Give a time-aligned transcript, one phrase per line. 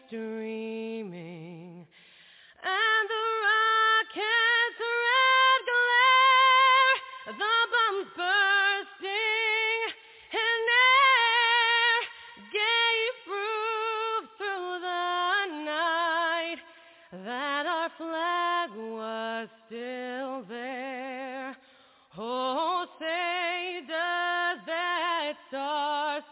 [0.07, 1.46] streaming,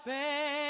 [0.05, 0.64] star-spangled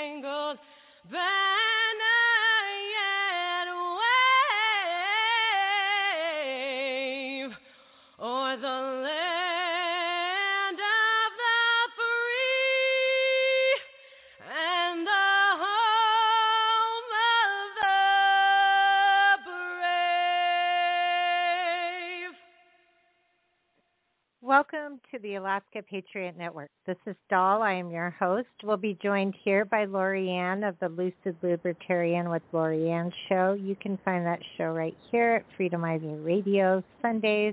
[24.73, 26.71] Welcome to the Alaska Patriot Network.
[26.87, 27.61] This is Dahl.
[27.61, 28.49] I am your host.
[28.63, 33.53] We'll be joined here by Lori Ann of the Lucid Libertarian with Lori Ann show.
[33.53, 37.53] You can find that show right here at Freedomizer Radio, Sundays,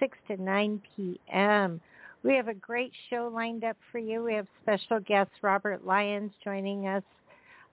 [0.00, 1.80] 6 to 9 p.m.
[2.22, 4.22] We have a great show lined up for you.
[4.24, 7.04] We have special guest Robert Lyons joining us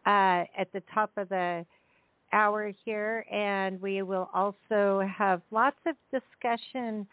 [0.05, 1.65] uh, at the top of the
[2.33, 7.07] hour here, and we will also have lots of discussion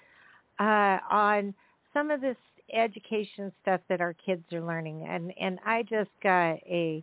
[0.61, 1.55] uh, on
[1.93, 2.37] some of this
[2.73, 5.07] education stuff that our kids are learning.
[5.09, 7.03] And and I just got a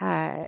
[0.00, 0.44] uh,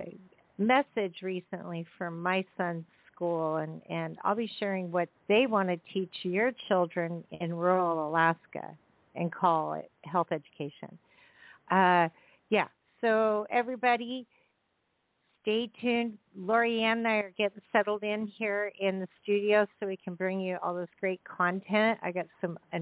[0.57, 5.77] message recently from my son's school, and and I'll be sharing what they want to
[5.93, 8.75] teach your children in rural Alaska
[9.15, 10.97] and call it health education.
[11.71, 12.09] Uh,
[12.49, 12.67] yeah.
[13.01, 14.25] So everybody.
[15.43, 16.17] Stay tuned.
[16.37, 20.39] Lori and I are getting settled in here in the studio so we can bring
[20.39, 21.99] you all this great content.
[22.01, 22.79] I got some uh,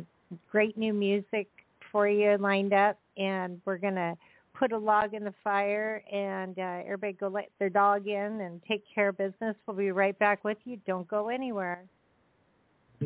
[0.50, 1.48] great new music
[1.92, 4.16] for you lined up, and we're going to
[4.54, 8.62] put a log in the fire and uh, everybody go let their dog in and
[8.68, 9.56] take care of business.
[9.66, 10.78] We'll be right back with you.
[10.86, 11.84] Don't go anywhere.
[13.02, 13.06] I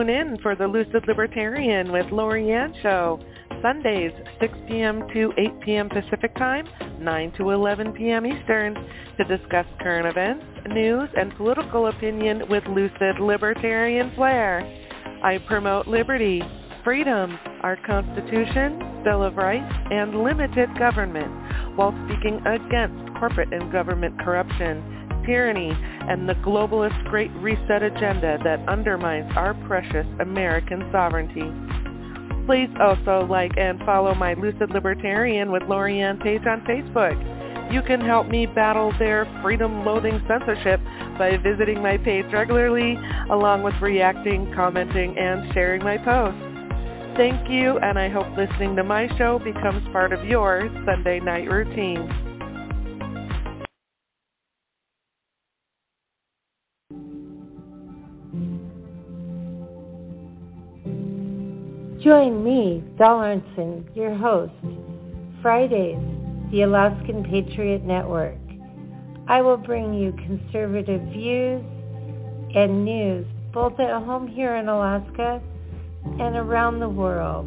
[0.00, 3.20] in for the Lucid Libertarian with Lorianne Show.
[3.62, 5.02] Sundays, 6 p.m.
[5.14, 5.88] to 8 p.m.
[5.88, 6.66] Pacific Time,
[7.00, 8.26] 9 to 11 p.m.
[8.26, 8.74] Eastern,
[9.16, 14.60] to discuss current events, news, and political opinion with lucid libertarian flair.
[15.22, 16.42] I promote liberty,
[16.84, 24.20] freedom, our Constitution, Bill of Rights, and limited government, while speaking against corporate and government
[24.20, 31.50] corruption, tyranny, and the globalist Great Reset agenda that undermines our precious American sovereignty.
[32.46, 37.16] Please also like and follow my Lucid Libertarian with Lorianne page on Facebook.
[37.72, 40.80] You can help me battle their freedom loathing censorship
[41.18, 42.96] by visiting my page regularly,
[43.30, 46.40] along with reacting, commenting, and sharing my posts.
[47.16, 51.48] Thank you, and I hope listening to my show becomes part of your Sunday night
[51.48, 52.33] routine.
[62.04, 64.52] Join me, Doll Arnson, your host,
[65.40, 65.96] Fridays,
[66.50, 68.36] the Alaskan Patriot Network.
[69.26, 71.64] I will bring you conservative views
[72.54, 75.40] and news both at home here in Alaska
[76.04, 77.46] and around the world.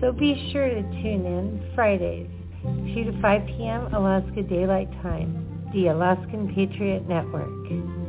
[0.00, 2.26] So be sure to tune in Fridays,
[2.64, 3.94] 2 to 5 p.m.
[3.94, 8.01] Alaska Daylight Time, the Alaskan Patriot Network.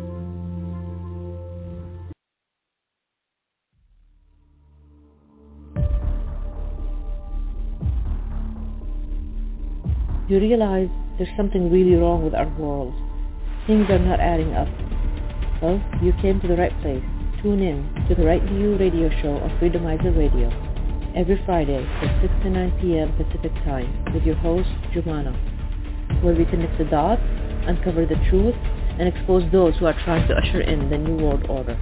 [10.33, 10.89] You realize
[11.19, 12.89] there's something really wrong with our world.
[13.69, 14.65] Things are not adding up.
[15.61, 17.05] Well, you came to the right place.
[17.45, 20.49] Tune in to the Right View radio show on Freedomizer Radio
[21.13, 23.13] every Friday from 6 to 9 p.m.
[23.13, 25.37] Pacific Time with your host, Jumana,
[26.23, 27.21] where we connect the dots,
[27.69, 28.57] uncover the truth,
[28.97, 31.77] and expose those who are trying to usher in the New World Order.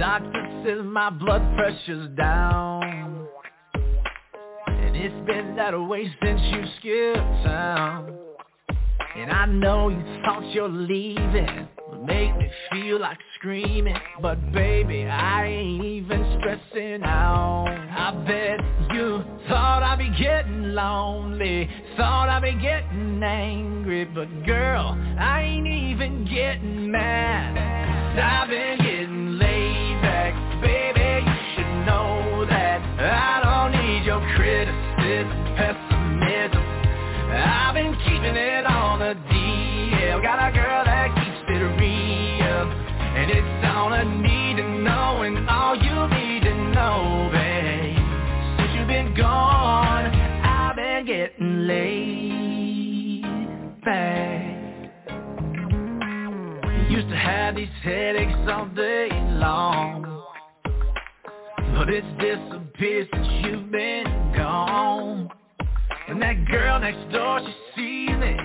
[0.00, 3.28] Doctor says my blood pressure's down.
[4.66, 8.18] And it's been that way since you skipped town.
[9.18, 13.94] And I know you thought you're leaving would make me feel like screaming.
[14.22, 17.66] But baby, I ain't even stressing out.
[17.68, 21.68] I bet you thought I'd be getting lonely.
[21.98, 24.06] Thought I'd be getting angry.
[24.06, 27.58] But girl, I ain't even getting mad.
[28.18, 29.29] i I've been getting
[57.60, 60.09] these headaches all day long.
[61.80, 64.04] But it's disappeared since you've been
[64.36, 65.30] gone.
[66.08, 68.38] And that girl next door, she sees it.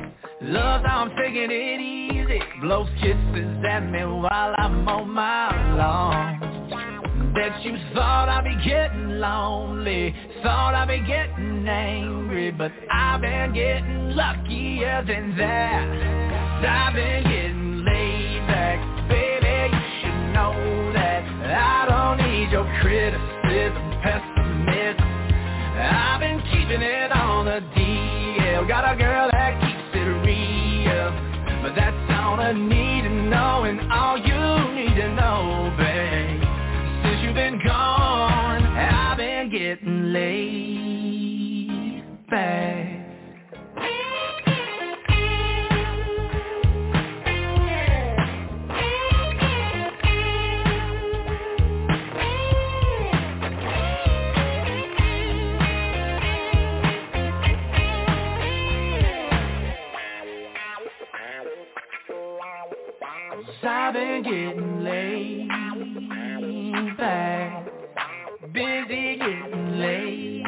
[0.43, 2.39] Loves how I'm taking it easy.
[2.61, 7.33] Blows kisses at me while I'm on my lawn.
[7.35, 10.15] Bet you thought I'd be getting lonely.
[10.41, 12.51] Thought I'd be getting angry.
[12.51, 16.63] But I've been getting luckier than that.
[16.65, 19.09] I've been getting laid back.
[19.09, 19.34] Baby,
[20.35, 21.23] know that.
[21.23, 25.07] I don't need your criticism, pessimism.
[25.79, 28.67] I've been keeping it on the DL.
[28.67, 31.11] Got a girl that keeps it real.
[31.63, 36.43] But that's all I need to know and all you need to know, babe.
[37.03, 42.84] Since you've been gone, I've been getting laid back.
[64.25, 65.47] Getting laid
[66.97, 67.67] back.
[68.53, 70.43] Busy getting laid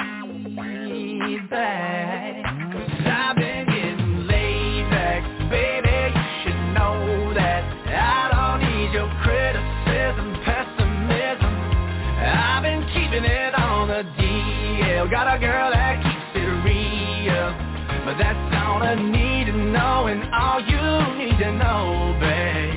[1.50, 2.46] back.
[3.06, 5.22] I've been getting laid back.
[5.52, 7.64] Baby, you should know that.
[7.88, 11.54] I don't need your criticism, pessimism.
[12.26, 15.12] I've been keeping it on the DL.
[15.12, 17.54] Got a girl that keeps it real.
[18.06, 22.77] But that's all I need to know and all you need to know, babe.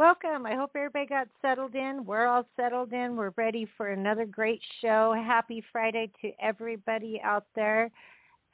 [0.00, 0.46] Welcome.
[0.46, 2.06] I hope everybody got settled in.
[2.06, 3.16] We're all settled in.
[3.16, 5.14] We're ready for another great show.
[5.14, 7.90] Happy Friday to everybody out there.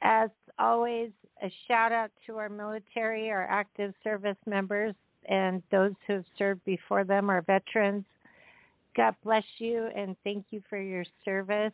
[0.01, 1.11] As always,
[1.41, 4.93] a shout out to our military, our active service members,
[5.29, 8.03] and those who have served before them, our veterans.
[8.97, 11.71] God bless you and thank you for your service.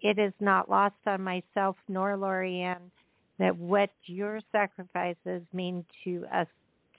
[0.00, 2.90] It is not lost on myself nor Lorianne
[3.38, 6.48] that what your sacrifices mean to us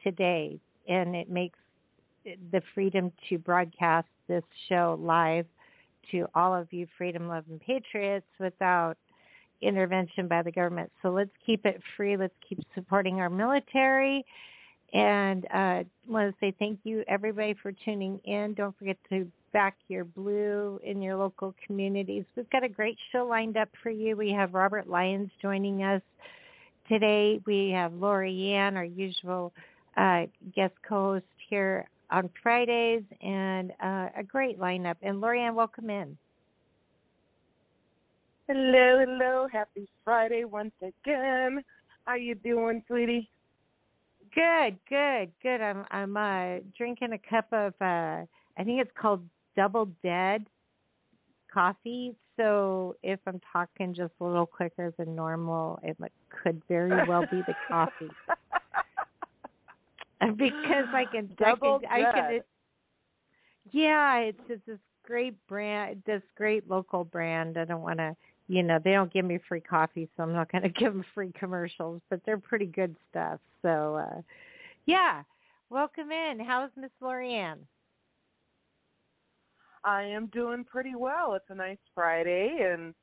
[0.03, 1.57] today, and it makes
[2.51, 5.45] the freedom to broadcast this show live
[6.11, 8.95] to all of you freedom loving patriots without
[9.61, 10.91] intervention by the government.
[11.01, 12.17] So let's keep it free.
[12.17, 14.25] Let's keep supporting our military.
[14.93, 18.53] And uh, want to say thank you everybody for tuning in.
[18.53, 22.25] Don't forget to back your blue in your local communities.
[22.35, 24.15] We've got a great show lined up for you.
[24.15, 26.01] We have Robert Lyons joining us
[26.87, 27.39] today.
[27.45, 29.53] We have Lori Ann, our usual
[29.97, 30.23] uh,
[30.55, 34.95] guest co-host here on Fridays, and uh, a great lineup.
[35.01, 36.17] And Lorianne, welcome in.
[38.47, 39.47] Hello, hello.
[39.51, 41.61] Happy Friday once again.
[42.05, 43.29] How you doing, sweetie?
[44.33, 45.61] Good, good, good.
[45.61, 48.23] I'm I'm uh, drinking a cup of uh,
[48.57, 50.45] I think it's called Double Dead
[51.53, 52.15] coffee.
[52.37, 55.97] So if I'm talking just a little quicker than normal, it
[56.29, 58.09] could very well be the coffee.
[60.37, 62.45] because I can double I can, I can it,
[63.71, 67.57] yeah, it's it's this great brand, this great local brand.
[67.57, 68.15] I don't want to,
[68.47, 71.05] you know, they don't give me free coffee, so I'm not going to give them
[71.13, 73.39] free commercials, but they're pretty good stuff.
[73.61, 74.21] So, uh
[74.85, 75.23] yeah,
[75.71, 76.39] welcome in.
[76.45, 77.57] How's Miss Lorianne?
[79.83, 81.33] I am doing pretty well.
[81.33, 82.93] It's a nice Friday, and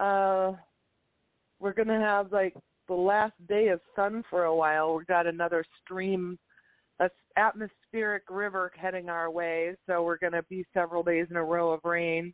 [0.00, 0.56] uh
[1.60, 2.54] we're gonna have like
[2.88, 4.96] the last day of sun for a while.
[4.96, 6.38] We've got another stream,
[7.00, 11.44] a atmospheric river heading our way, so we're going to be several days in a
[11.44, 12.32] row of rain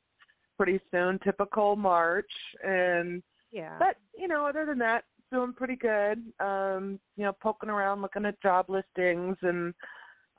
[0.57, 1.19] pretty soon.
[1.25, 2.31] Typical March,
[2.65, 3.23] and
[3.53, 3.77] yeah.
[3.79, 6.23] But you know, other than that, doing pretty good.
[6.41, 9.75] Um, you know, poking around, looking at job listings, and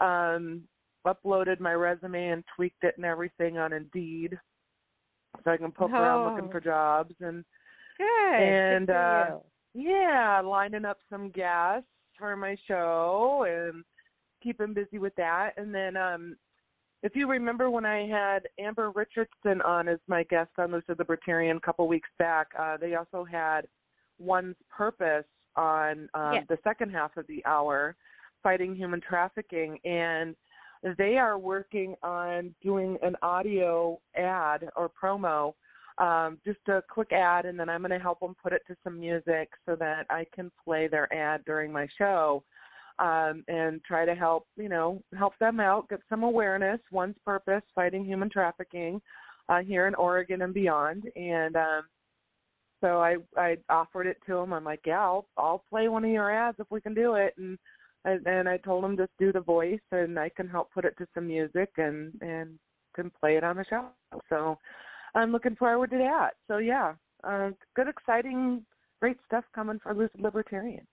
[0.01, 0.61] um,
[1.07, 4.37] uploaded my resume and tweaked it and everything on Indeed,
[5.43, 5.97] so I can poke oh.
[5.97, 7.43] around looking for jobs and.
[7.97, 8.41] Good.
[8.41, 9.39] And Good uh
[9.73, 11.83] yeah, lining up some gas
[12.17, 13.83] for my show and
[14.41, 15.51] keeping busy with that.
[15.57, 16.37] And then um
[17.01, 21.57] if you remember when I had Amber Richardson on as my guest on Lucid Libertarian
[21.57, 23.61] a couple weeks back, uh, they also had
[24.17, 25.23] One's Purpose
[25.55, 26.45] on um, yes.
[26.49, 27.95] the second half of the hour,
[28.43, 30.35] fighting human trafficking, and
[30.97, 35.53] they are working on doing an audio ad or promo
[35.99, 38.75] um, just a quick ad, and then I'm going to help them put it to
[38.83, 42.43] some music so that I can play their ad during my show,
[42.99, 46.79] um, and try to help you know help them out, get some awareness.
[46.91, 49.01] One's purpose: fighting human trafficking
[49.49, 51.05] uh, here in Oregon and beyond.
[51.15, 51.83] And um,
[52.81, 54.53] so I I offered it to them.
[54.53, 57.33] I'm like, yeah, I'll I'll play one of your ads if we can do it,
[57.37, 57.57] and
[58.05, 61.07] and I told them just do the voice, and I can help put it to
[61.13, 62.57] some music and and
[62.95, 63.87] can play it on the show.
[64.29, 64.57] So
[65.15, 66.31] I'm looking forward to that.
[66.47, 68.65] So yeah, uh, good, exciting,
[69.01, 70.85] great stuff coming for Lucid Libertarian.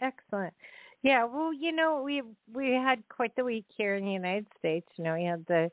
[0.00, 0.54] Excellent.
[1.02, 4.86] Yeah, well, you know, we we had quite the week here in the United States.
[4.96, 5.70] You know, we had the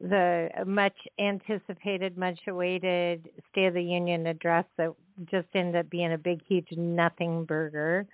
[0.00, 4.94] the much anticipated, much awaited State of the Union address that
[5.30, 8.06] just ended up being a big, huge nothing burger.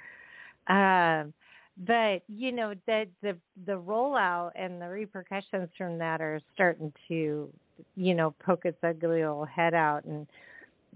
[0.69, 1.33] Um,
[1.87, 3.37] but you know that the
[3.67, 7.49] the rollout and the repercussions from that are starting to
[7.97, 10.27] you know poke its ugly little head out and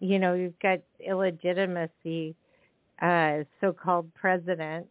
[0.01, 2.37] you know you've got illegitimacy
[3.03, 4.87] uh so-called president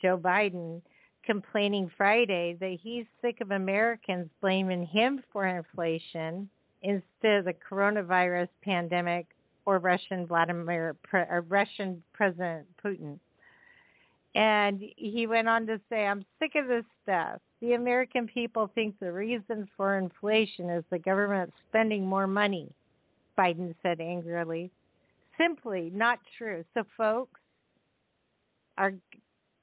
[0.00, 0.82] Joe Biden
[1.24, 6.48] complaining Friday that he's sick of Americans blaming him for inflation
[6.82, 9.26] instead of the coronavirus pandemic
[9.66, 13.18] or Russian Vladimir or Russian President Putin.
[14.34, 17.40] And he went on to say, I'm sick of this stuff.
[17.60, 22.72] The American people think the reason for inflation is the government spending more money,
[23.36, 24.70] Biden said angrily.
[25.36, 26.64] Simply not true.
[26.74, 27.40] So, folks,
[28.78, 28.92] our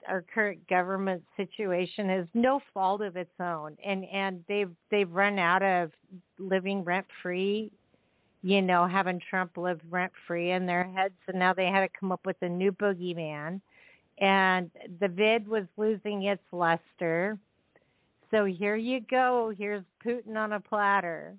[0.08, 5.40] our current government situation is no fault of its own, and and they've they've run
[5.40, 5.92] out of
[6.40, 7.72] living rent free,
[8.42, 11.90] you know, having Trump live rent free in their heads, and now they had to
[12.00, 13.62] come up with a new boogeyman
[14.20, 17.38] and the vid was losing its luster.
[18.32, 19.54] So here you go.
[19.58, 21.36] Here's Putin on a platter.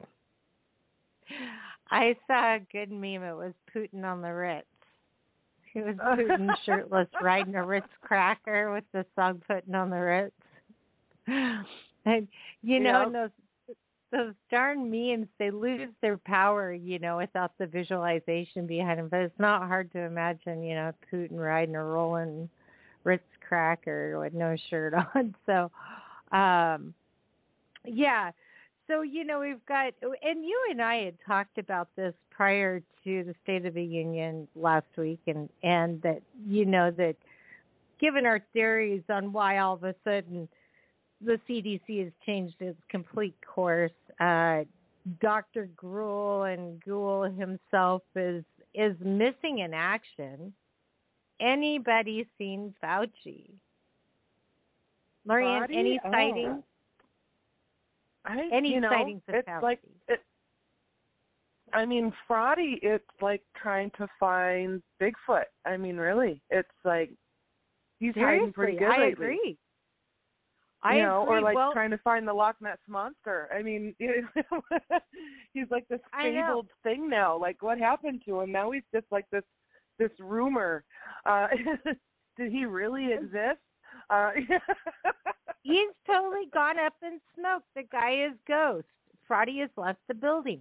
[1.90, 3.22] I saw a good meme.
[3.22, 4.66] It was Putin on the Ritz.
[5.78, 10.34] He was Putin shirtless riding a Ritz cracker with the song "Putting on the Ritz."
[12.04, 12.26] And
[12.62, 13.74] you know, those
[14.10, 19.08] those darn memes, they lose their power, you know, without the visualization behind them.
[19.08, 22.48] But it's not hard to imagine, you know, Putin riding a rolling
[23.04, 25.34] Ritz cracker with no shirt on.
[25.46, 25.70] So,
[26.36, 26.94] um,
[27.84, 28.30] yeah.
[28.88, 33.24] So, you know, we've got, and you and I had talked about this prior to
[33.24, 37.16] the State of the Union last week, and, and that, you know, that
[38.00, 40.48] given our theories on why all of a sudden
[41.20, 44.60] the CDC has changed its complete course, uh,
[45.20, 45.68] Dr.
[45.76, 50.52] Gruel and Gruel himself is is missing in action.
[51.40, 53.50] Anybody seen Fauci?
[55.70, 55.76] Fauci?
[55.76, 56.10] any Oh.
[56.10, 56.64] sightings?
[58.24, 60.20] I, Any you know, sightings of it's like it.
[61.72, 65.44] I mean, Fraudy, it's like trying to find Bigfoot.
[65.66, 67.10] I mean, really, it's like
[67.98, 69.24] he's hiding pretty Seriously, good I lately.
[69.24, 69.58] agree.
[70.84, 71.36] You I know, agree.
[71.36, 73.48] or like well, trying to find the Loch Ness monster.
[73.54, 74.60] I mean, you know,
[75.52, 77.36] he's like this fabled thing now.
[77.36, 78.52] Like, what happened to him?
[78.52, 79.44] Now he's just like this
[79.98, 80.84] this rumor.
[81.26, 81.48] Uh
[82.36, 83.58] Did he really exist?
[84.10, 84.30] Uh,
[85.62, 87.62] he's totally gone up in smoke.
[87.74, 88.86] The guy is ghost.
[89.28, 90.60] Fraudy has left the building.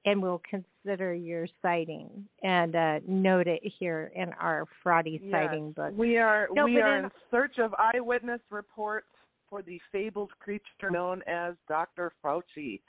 [0.06, 2.08] and we'll consider your sighting
[2.42, 5.92] and uh, note it here in our Fraudy Yes, sighting book.
[5.94, 9.06] We are No, we are in- in search of eyewitness reports
[9.50, 12.12] for the fabled creature known as Dr.
[12.24, 12.80] Fauci.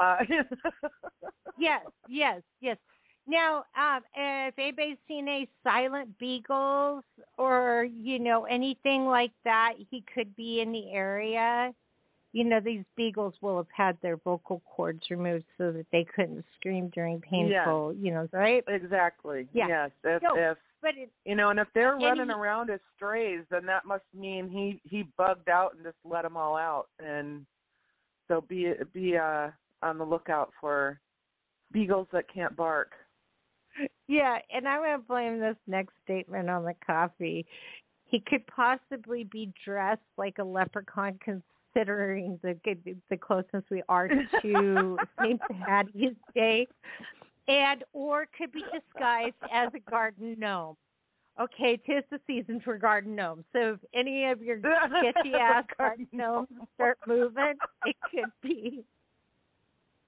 [0.00, 0.18] Uh,
[1.58, 2.76] yes, yes, yes.
[3.26, 7.04] Now, um, if anybody's seen any silent beagles
[7.38, 11.72] or you know anything like that, he could be in the area.
[12.32, 16.44] You know, these beagles will have had their vocal cords removed so that they couldn't
[16.56, 17.92] scream during painful.
[17.92, 18.04] Yes.
[18.04, 18.62] You know, right?
[18.68, 19.48] exactly.
[19.52, 19.68] Yeah.
[19.68, 19.90] Yes.
[20.04, 20.34] If No.
[20.36, 23.66] if But it, you know, and if they're And running he- around as strays, then
[23.66, 26.88] that must mean he he bugged out and just let them all out.
[26.98, 27.44] And
[28.28, 29.50] so be be uh
[29.82, 31.00] on the lookout for
[31.72, 32.92] beagles that can't bark.
[34.08, 37.46] yeah, and I'm going to blame this next statement on the coffee.
[38.06, 42.58] He could possibly be dressed like a leprechaun, considering the
[43.08, 44.08] the closeness we are
[44.42, 45.40] to St.
[45.64, 46.66] Patty's Day,
[47.50, 50.76] and or could be disguised as a garden gnome.
[51.40, 53.44] Okay, tis the season for garden gnomes.
[53.52, 57.54] So if any of your sketchy ass garden gnomes start moving,
[57.86, 58.84] it could be.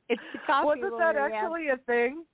[0.08, 0.80] It's the coffee.
[0.80, 2.24] Wasn't that actually a thing?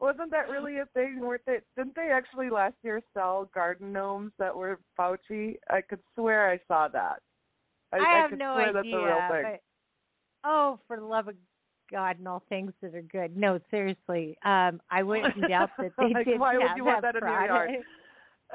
[0.00, 1.20] Wasn't that really a thing?
[1.20, 1.58] Weren't they?
[1.76, 5.56] Didn't they actually last year sell garden gnomes that were Fauci?
[5.70, 7.20] I could swear I saw that.
[7.92, 8.72] I, I have could no swear idea.
[8.74, 9.58] that's a real thing.
[10.42, 11.36] But, oh, for the love of
[11.90, 13.36] God and all things that are good.
[13.36, 14.36] No, seriously.
[14.44, 17.28] Um, I wouldn't doubt that they Like, did why would you want that that in
[17.28, 17.70] your yard?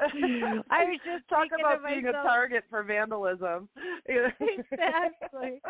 [0.70, 3.68] I was just talk about being a target for vandalism.
[4.08, 5.60] Exactly.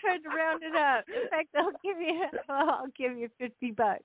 [0.00, 1.04] Trying to round it up.
[1.08, 2.26] In fact, I'll give you.
[2.48, 4.04] I'll give you fifty bucks.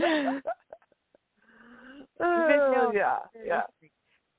[0.00, 0.40] oh,
[2.20, 3.62] no, yeah, yeah.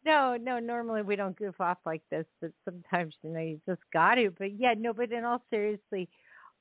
[0.05, 0.59] No, no.
[0.59, 4.31] Normally we don't goof off like this, but sometimes you know you just got to.
[4.38, 4.93] But yeah, no.
[4.93, 6.07] But in all seriously,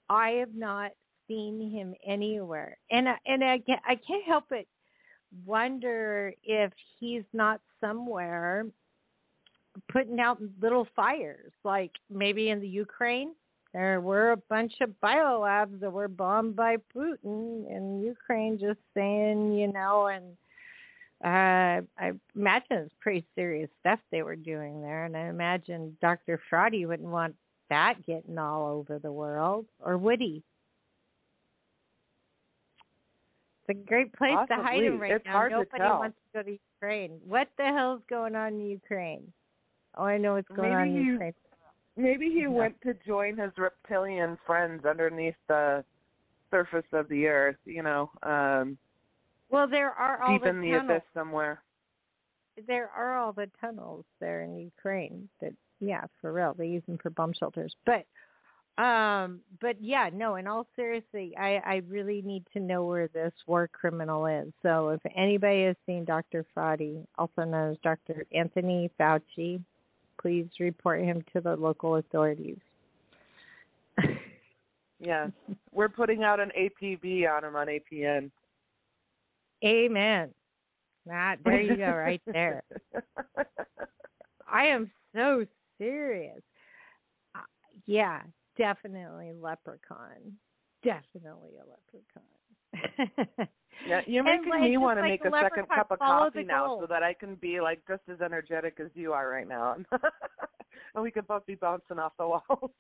[0.09, 0.92] I have not
[1.27, 4.64] seen him anywhere, and I, and I can't, I can't help but
[5.44, 8.64] wonder if he's not somewhere
[9.92, 13.33] putting out little fires, like maybe in the Ukraine.
[13.75, 19.53] There were a bunch of biolabs that were bombed by Putin in Ukraine, just saying,
[19.53, 20.25] you know, and
[21.25, 26.40] uh, I imagine it's pretty serious stuff they were doing there, and I imagine Dr.
[26.51, 27.35] Fraudy wouldn't want
[27.70, 30.42] that getting all over the world, or would he?
[33.68, 34.87] It's a great place to hide Possibly.
[34.87, 35.42] him right It's now.
[35.44, 35.98] to Nobody tell.
[35.98, 37.20] wants to go to Ukraine.
[37.26, 39.31] What the hell's going on in Ukraine?
[39.96, 41.35] Oh, I know what's going Maybe on in he- Ukraine.
[41.96, 42.48] Maybe he Yeah.
[42.48, 45.85] went to join his reptilian friends underneath the
[46.50, 47.59] surface of the earth.
[47.64, 48.78] You know, um,
[49.50, 50.90] Well, there are all deep the in the tunnels.
[51.02, 51.62] abyss somewhere.
[52.66, 56.55] there are all the tunnels there in Ukraine that yeah, for real.
[56.57, 57.75] They use them for bomb shelters.
[57.87, 58.05] But
[58.83, 63.33] um but yeah, no, in all seriously, I I really need to know where this
[63.47, 64.53] war criminal is.
[64.62, 66.45] So if anybody has seen Dr.
[66.57, 68.25] Fauci, also known as Dr.
[68.33, 69.61] Anthony Fauci,
[70.21, 72.59] please report him to the local authorities.
[75.01, 75.31] Yes,
[75.73, 78.31] we're putting out an APB on him on APN.
[79.64, 80.31] Amen.
[81.07, 82.62] Nah, there you go, right there.
[84.53, 85.47] I am so
[85.79, 86.43] serious.
[87.35, 87.41] Uh,
[87.87, 88.23] yeah,
[88.57, 90.37] definitely leprechaun.
[90.83, 93.49] Definitely a leprechaun.
[93.87, 96.79] Yeah, you're making like, me want to like make a second cup of coffee now
[96.81, 99.77] so that I can be like just as energetic as you are right now.
[100.95, 102.71] and we could both be bouncing off the walls.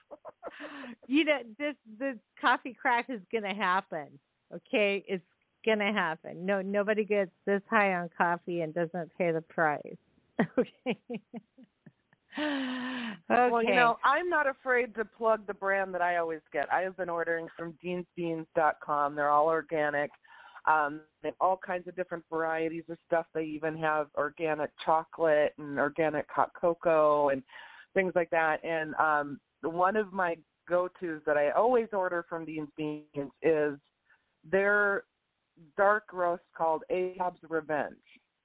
[1.06, 4.06] you know, this this coffee crash is gonna happen.
[4.54, 5.24] Okay, it's
[5.64, 6.44] gonna happen.
[6.44, 9.96] No, nobody gets this high on coffee and doesn't pay the price.
[10.56, 10.98] Okay.
[12.38, 13.50] Okay.
[13.50, 16.72] Well, you know, I'm not afraid to plug the brand that I always get.
[16.72, 19.14] I have been ordering from deansbeans.com.
[19.14, 20.10] They're all organic.
[20.66, 23.26] Um, they have all kinds of different varieties of stuff.
[23.34, 27.42] They even have organic chocolate and organic hot cocoa and
[27.94, 28.62] things like that.
[28.64, 30.36] And um, one of my
[30.68, 33.78] go-tos that I always order from Dean's Beans is
[34.48, 35.04] their
[35.76, 37.96] dark roast called Ahab's Revenge,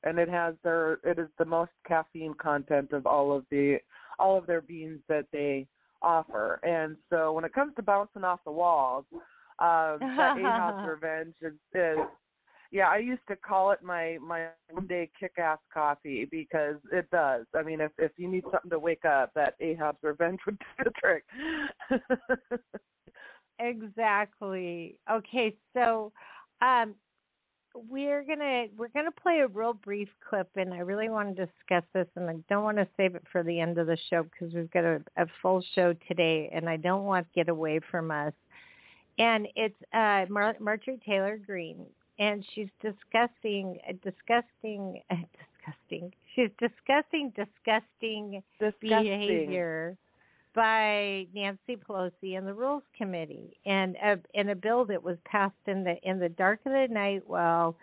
[0.04, 3.78] and it has their it is the most caffeine content of all of the
[4.20, 5.68] all of their beans that they
[6.02, 6.60] offer.
[6.63, 9.06] And so when it comes to bouncing off the walls,
[9.60, 11.98] um, that Ahab's Revenge is, is
[12.72, 17.46] yeah, I used to call it my my Monday kick-ass coffee because it does.
[17.56, 20.84] I mean, if if you need something to wake up, that Ahab's Revenge would do
[20.86, 21.24] the trick.
[23.60, 24.98] Exactly.
[25.10, 26.12] Okay, so
[26.62, 26.96] um
[27.73, 31.83] we're gonna we're gonna play a real brief clip and I really want to discuss
[31.93, 34.53] this and I don't want to save it for the end of the show because
[34.53, 38.12] we've got a, a full show today and I don't want to get away from
[38.12, 38.33] us.
[39.17, 41.86] And it's uh Mar- Marjorie Taylor Greene,
[42.19, 45.15] and she's discussing uh, disgusting uh,
[45.65, 49.03] disgusting she's discussing disgusting Disgusting.
[49.03, 49.97] behavior
[50.56, 55.54] by Nancy Pelosi and the Rules Committee, and a, in a bill that was passed
[55.68, 57.76] in the in the dark of the night while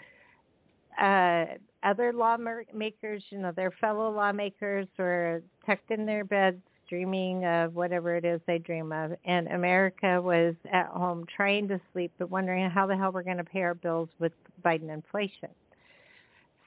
[1.01, 1.45] uh,
[1.83, 8.17] other lawmakers, you know, their fellow lawmakers were tucked in their beds dreaming of whatever
[8.17, 12.69] it is they dream of, and America was at home trying to sleep but wondering
[12.69, 14.33] how the hell we're going to pay our bills with
[14.65, 15.49] Biden inflation.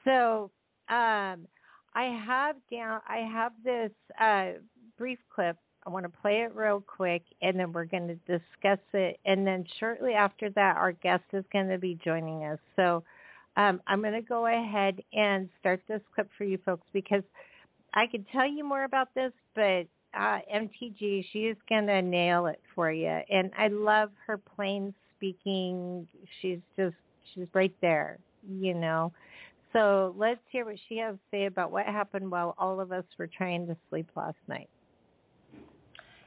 [0.06, 0.50] So
[0.90, 1.46] um,
[1.94, 4.60] I have down, I have this uh,
[4.98, 5.58] brief clip.
[5.86, 9.20] I want to play it real quick, and then we're going to discuss it.
[9.26, 12.60] And then shortly after that, our guest is going to be joining us.
[12.76, 13.04] So
[13.58, 17.24] um, I'm going to go ahead and start this clip for you folks because
[17.94, 19.86] I could tell you more about this, but
[20.18, 23.20] uh, MTG, she is going to nail it for you.
[23.30, 26.08] And I love her plain speaking.
[26.42, 26.96] She's just,
[27.34, 29.12] she's right there, you know.
[29.74, 33.06] So let's hear what she has to say about what happened while all of us
[33.18, 34.70] were trying to sleep last night.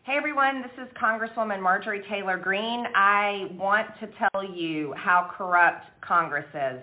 [0.07, 2.85] Hey everyone, this is Congresswoman Marjorie Taylor Greene.
[2.95, 6.81] I want to tell you how corrupt Congress is.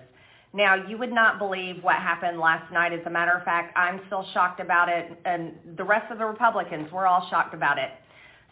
[0.52, 2.92] Now, you would not believe what happened last night.
[2.92, 6.26] As a matter of fact, I'm still shocked about it, and the rest of the
[6.26, 7.88] Republicans, we're all shocked about it.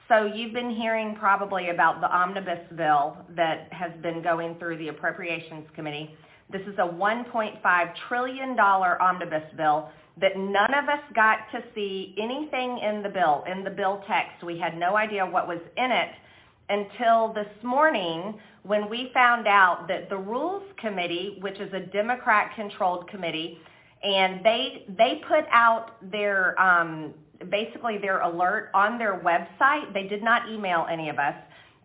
[0.08, 4.88] So, you've been hearing probably about the omnibus bill that has been going through the
[4.88, 6.08] Appropriations Committee.
[6.50, 9.88] This is a $1.5 trillion omnibus bill
[10.20, 14.44] that none of us got to see anything in the bill, in the bill text.
[14.44, 16.12] We had no idea what was in it
[16.68, 22.52] until this morning when we found out that the Rules Committee, which is a Democrat
[22.54, 23.58] controlled committee,
[24.02, 27.14] and they they put out their um,
[27.50, 29.92] basically their alert on their website.
[29.94, 31.34] They did not email any of us.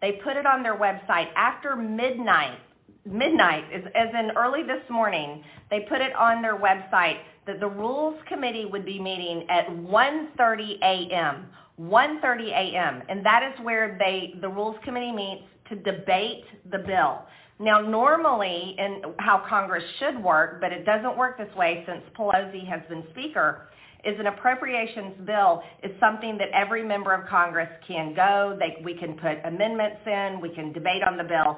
[0.01, 2.59] They put it on their website after midnight.
[3.07, 5.43] Midnight is as in early this morning.
[5.69, 10.79] They put it on their website that the Rules Committee would be meeting at 1:30
[10.83, 11.47] a.m.
[11.79, 13.03] 1:30 a.m.
[13.07, 17.23] and that is where they the Rules Committee meets to debate the bill.
[17.59, 22.67] Now, normally, in how Congress should work, but it doesn't work this way since Pelosi
[22.67, 23.69] has been Speaker,
[24.05, 28.57] is an appropriations bill is something that every member of Congress can go.
[28.59, 31.57] They, we can put amendments in, we can debate on the bill.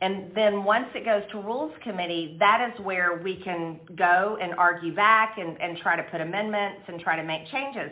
[0.00, 4.54] And then once it goes to Rules Committee, that is where we can go and
[4.54, 7.90] argue back and, and try to put amendments and try to make changes.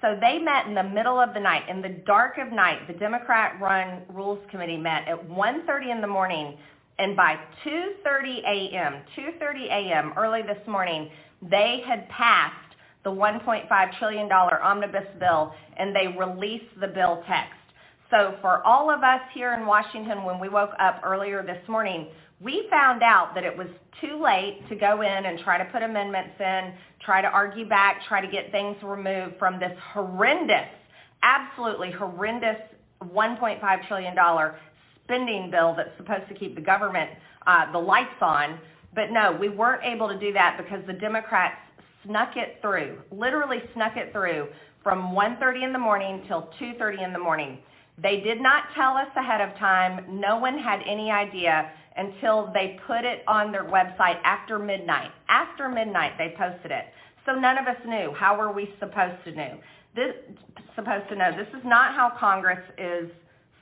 [0.00, 2.86] So they met in the middle of the night, in the dark of night.
[2.88, 6.58] The Democrat-run Rules Committee met at 1:30 in the morning,
[6.98, 10.12] and by 2:30 a.m., 2:30 a.m.
[10.16, 12.74] early this morning, they had passed
[13.04, 17.63] the 1.5 trillion dollar omnibus bill, and they released the bill text.
[18.14, 22.06] So for all of us here in Washington, when we woke up earlier this morning,
[22.40, 23.66] we found out that it was
[24.00, 26.74] too late to go in and try to put amendments in,
[27.04, 30.70] try to argue back, try to get things removed from this horrendous,
[31.24, 32.54] absolutely horrendous
[33.02, 34.14] $1.5 trillion
[35.02, 37.10] spending bill that's supposed to keep the government,
[37.48, 38.60] uh, the lights on.
[38.94, 41.58] But no, we weren't able to do that because the Democrats
[42.06, 44.46] snuck it through, literally snuck it through
[44.84, 47.58] from 1:30 in the morning till 2:30 in the morning.
[48.02, 50.20] They did not tell us ahead of time.
[50.20, 55.10] No one had any idea until they put it on their website after midnight.
[55.28, 56.86] After midnight, they posted it.
[57.24, 58.12] So none of us knew.
[58.18, 59.58] How were we supposed to know?
[59.94, 60.14] This
[60.74, 61.30] supposed to know.
[61.36, 63.10] This is not how Congress is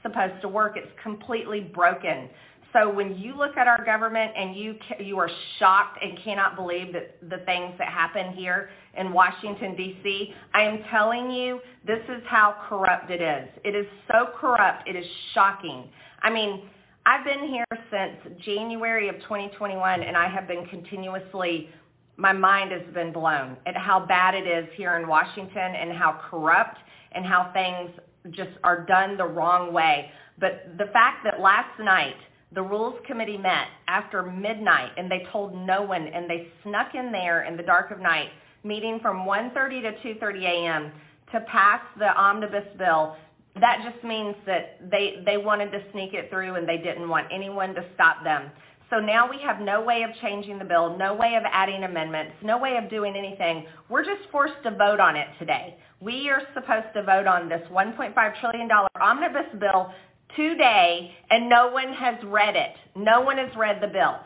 [0.03, 0.77] supposed to work.
[0.77, 2.29] It's completely broken.
[2.73, 6.92] So when you look at our government and you you are shocked and cannot believe
[6.95, 12.23] that the things that happen here in Washington D.C., I am telling you, this is
[12.29, 13.49] how corrupt it is.
[13.65, 14.89] It is so corrupt.
[14.89, 15.89] It is shocking.
[16.23, 16.69] I mean,
[17.05, 21.69] I've been here since January of 2021, and I have been continuously.
[22.17, 26.21] My mind has been blown at how bad it is here in Washington and how
[26.31, 26.77] corrupt
[27.13, 27.91] and how things
[28.37, 30.11] just are done the wrong way.
[30.39, 32.17] But the fact that last night
[32.55, 37.11] the Rules Committee met after midnight and they told no one and they snuck in
[37.11, 38.29] there in the dark of night,
[38.64, 40.92] meeting from 1:30 to 2:30 a.m.
[41.33, 43.16] to pass the omnibus bill.
[43.57, 47.27] That just means that they they wanted to sneak it through and they didn't want
[47.33, 48.51] anyone to stop them.
[48.92, 52.35] So now we have no way of changing the bill, no way of adding amendments,
[52.42, 53.64] no way of doing anything.
[53.88, 55.79] We're just forced to vote on it today.
[56.01, 58.68] We are supposed to vote on this $1.5 trillion
[59.01, 59.94] omnibus bill
[60.37, 62.77] today, and no one has read it.
[62.94, 64.20] No one has read the bill.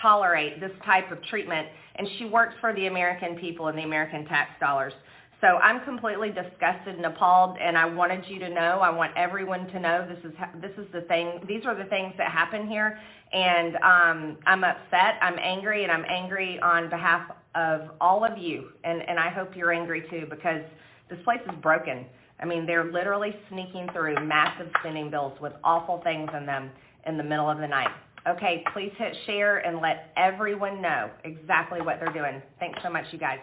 [0.00, 4.24] tolerate this type of treatment, and she works for the American people and the American
[4.26, 4.92] tax dollars.
[5.40, 8.80] So I'm completely disgusted and appalled, and I wanted you to know.
[8.80, 11.40] I want everyone to know this is this is the thing.
[11.46, 12.98] These are the things that happen here,
[13.32, 15.20] and um, I'm upset.
[15.20, 19.50] I'm angry, and I'm angry on behalf of all of you, and and I hope
[19.54, 20.62] you're angry too because
[21.10, 22.06] this place is broken.
[22.40, 26.70] I mean, they're literally sneaking through massive spending bills with awful things in them
[27.06, 27.92] in the middle of the night.
[28.28, 32.42] Okay, please hit share and let everyone know exactly what they're doing.
[32.58, 33.38] Thanks so much, you guys.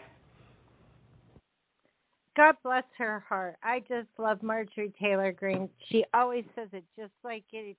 [2.35, 3.55] God bless her heart.
[3.63, 5.69] I just love Marjorie Taylor Greene.
[5.89, 7.77] She always says it just like it,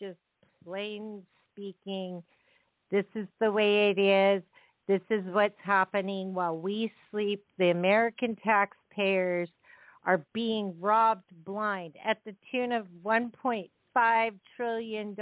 [0.00, 0.18] just
[0.64, 2.22] plain speaking.
[2.90, 4.42] This is the way it is.
[4.86, 7.44] This is what's happening while we sleep.
[7.58, 9.48] The American taxpayers
[10.06, 15.16] are being robbed blind at the tune of $1.5 trillion.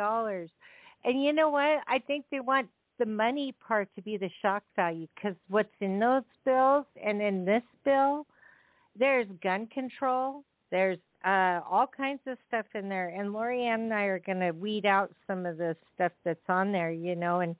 [1.04, 1.80] And you know what?
[1.88, 5.98] I think they want the money part to be the shock value because what's in
[5.98, 8.26] those bills and in this bill,
[8.98, 13.08] there's gun control, there's uh, all kinds of stuff in there.
[13.08, 16.72] And Lorianne and I are going to weed out some of the stuff that's on
[16.72, 17.56] there, you know, and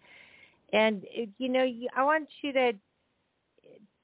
[0.73, 1.05] and
[1.39, 2.73] you know, I want you to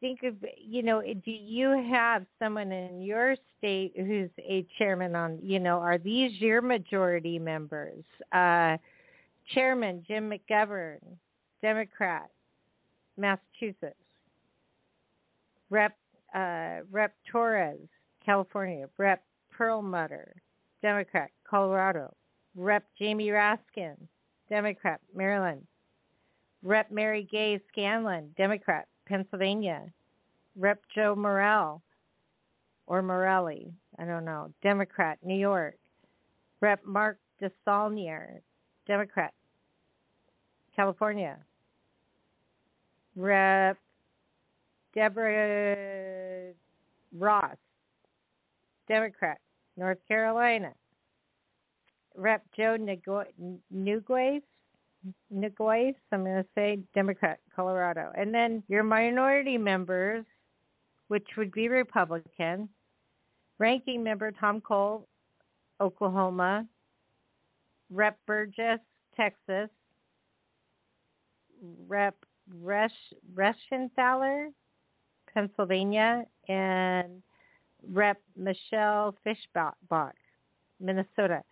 [0.00, 5.38] think of, you know, do you have someone in your state who's a chairman on,
[5.42, 8.04] you know, are these your majority members?
[8.32, 8.76] Uh,
[9.54, 10.98] Chairman Jim McGovern,
[11.62, 12.30] Democrat,
[13.16, 13.96] Massachusetts.
[15.70, 15.96] Rep
[16.34, 17.88] uh, Rep Torres,
[18.24, 18.88] California.
[18.98, 20.34] Rep Perlmutter,
[20.82, 22.14] Democrat, Colorado.
[22.56, 23.96] Rep Jamie Raskin,
[24.48, 25.66] Democrat, Maryland.
[26.62, 29.82] Rep Mary Gay Scanlon, Democrat, Pennsylvania.
[30.56, 31.82] Rep Joe Morelle
[32.88, 35.76] or Morelli, I don't know, Democrat, New York.
[36.60, 38.40] Rep Mark DeSaulnier,
[38.86, 39.32] Democrat,
[40.78, 41.36] California.
[43.16, 43.76] Rep.
[44.94, 46.52] Deborah
[47.16, 47.56] Ross,
[48.88, 49.38] Democrat,
[49.76, 50.72] North Carolina.
[52.16, 52.42] Rep.
[52.56, 54.42] Joe Newguez,
[55.32, 58.10] Newguez, I'm going to say Democrat, Colorado.
[58.16, 60.24] And then your minority members,
[61.08, 62.68] which would be Republican.
[63.58, 65.06] Ranking member Tom Cole,
[65.80, 66.66] Oklahoma.
[67.90, 68.18] Rep.
[68.26, 68.80] Burgess,
[69.16, 69.70] Texas.
[71.86, 72.14] Rep.
[72.64, 72.90] Resch,
[73.34, 74.48] Reschenthaler,
[75.34, 77.22] Pennsylvania, and
[77.92, 78.20] Rep.
[78.36, 80.12] Michelle Fischbach,
[80.80, 81.42] Minnesota.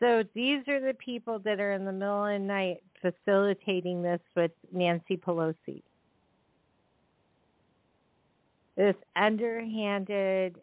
[0.00, 4.20] So these are the people that are in the middle of the night facilitating this
[4.34, 5.82] with Nancy Pelosi.
[8.76, 10.56] This underhanded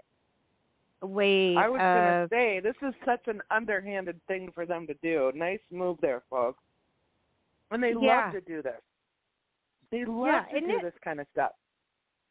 [1.01, 4.93] way I was going to say, this is such an underhanded thing for them to
[5.03, 5.31] do.
[5.35, 6.63] Nice move there, folks.
[7.75, 8.23] And they Yeah.
[8.23, 8.81] love to do this.
[9.91, 11.51] They love Yeah, to do it- this kind of stuff.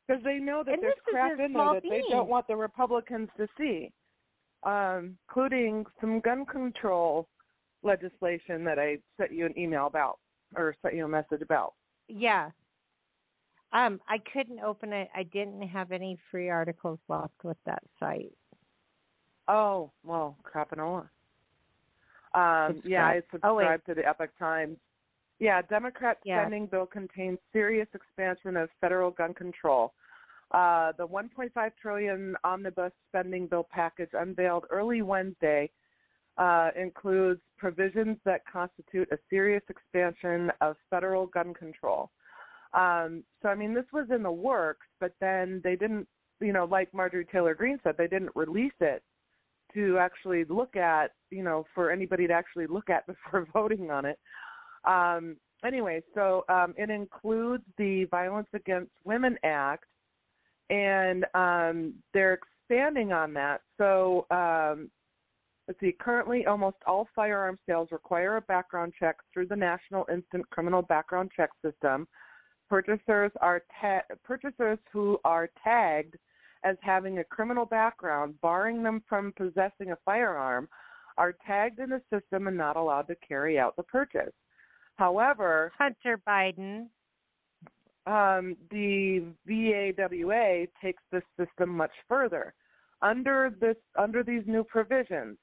[0.06, 3.46] Because they know that there's crap in there that they don't want the Republicans to
[3.56, 3.92] see,
[4.62, 7.28] um, including some gun control
[7.82, 10.18] legislation that I sent you an email about
[10.56, 11.74] or sent you a message about.
[12.08, 12.50] yeah.
[13.72, 15.10] Um, I couldn't open it.
[15.14, 18.32] I didn't have any free articles left with that site.
[19.48, 21.10] Oh, well, crapanola.
[22.34, 23.22] Um, yeah, I.
[23.42, 23.64] Oh, wait.
[23.64, 24.78] subscribe to the Epoch Times.
[25.38, 26.40] Yeah, Democrat Yeah.
[26.40, 29.94] spending bill contains serious expansion of federal gun control.
[30.50, 35.70] Uh, the 1.5 trillion omnibus spending bill package unveiled early Wednesday
[36.36, 42.10] uh, includes provisions that constitute a serious expansion of federal gun control.
[42.72, 46.08] Um, so, I mean, this was in the works, but then they didn't,
[46.40, 49.02] you know, like Marjorie Taylor Greene said, they didn't release it
[49.74, 54.04] to actually look at, you know, for anybody to actually look at before voting on
[54.04, 54.18] it.
[54.86, 59.84] Um, anyway, so um, it includes the Violence Against Women Act,
[60.70, 63.60] and um, they're expanding on that.
[63.78, 64.90] So um,
[65.68, 65.94] let's see.
[65.98, 71.30] Currently, almost all firearm sales require a background check through the National Instant Criminal Background
[71.36, 72.06] Check System.
[72.68, 76.16] Purchasers are ta- purchasers who are tagged
[76.64, 80.66] as having a criminal background, barring them from possessing a firearm,
[81.18, 84.32] are tagged in the system and not allowed to carry out the purchase.
[84.96, 86.86] However, Hunter Biden.
[88.06, 92.54] um, the VAWA takes this system much further.
[93.02, 95.36] Under this, under these new provisions,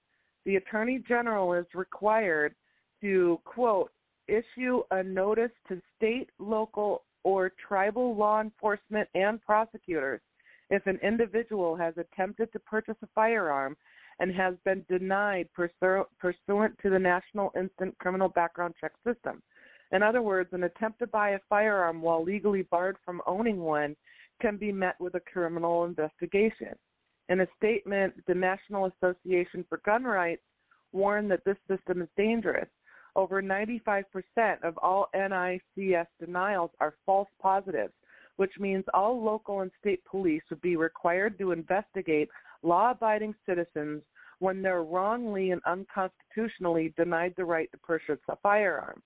[0.46, 2.56] the Attorney General is required
[3.02, 3.92] to quote
[4.28, 10.22] issue a notice to state, local, or tribal law enforcement and prosecutors
[10.70, 13.76] if an individual has attempted to purchase a firearm
[14.22, 19.42] and has been denied pursu- pursuant to the National Instant Criminal Background Check System.
[19.92, 23.96] In other words, an attempt to buy a firearm while legally barred from owning one
[24.40, 26.76] can be met with a criminal investigation.
[27.30, 30.44] In a statement, the National Association for Gun Rights
[30.92, 32.70] warned that this system is dangerous.
[33.16, 34.04] Over 95%
[34.64, 37.94] of all NICS denials are false positives,
[38.36, 42.30] which means all local and state police would be required to investigate
[42.64, 44.04] law abiding citizens
[44.42, 49.02] when they're wrongly and unconstitutionally denied the right to purchase a firearm.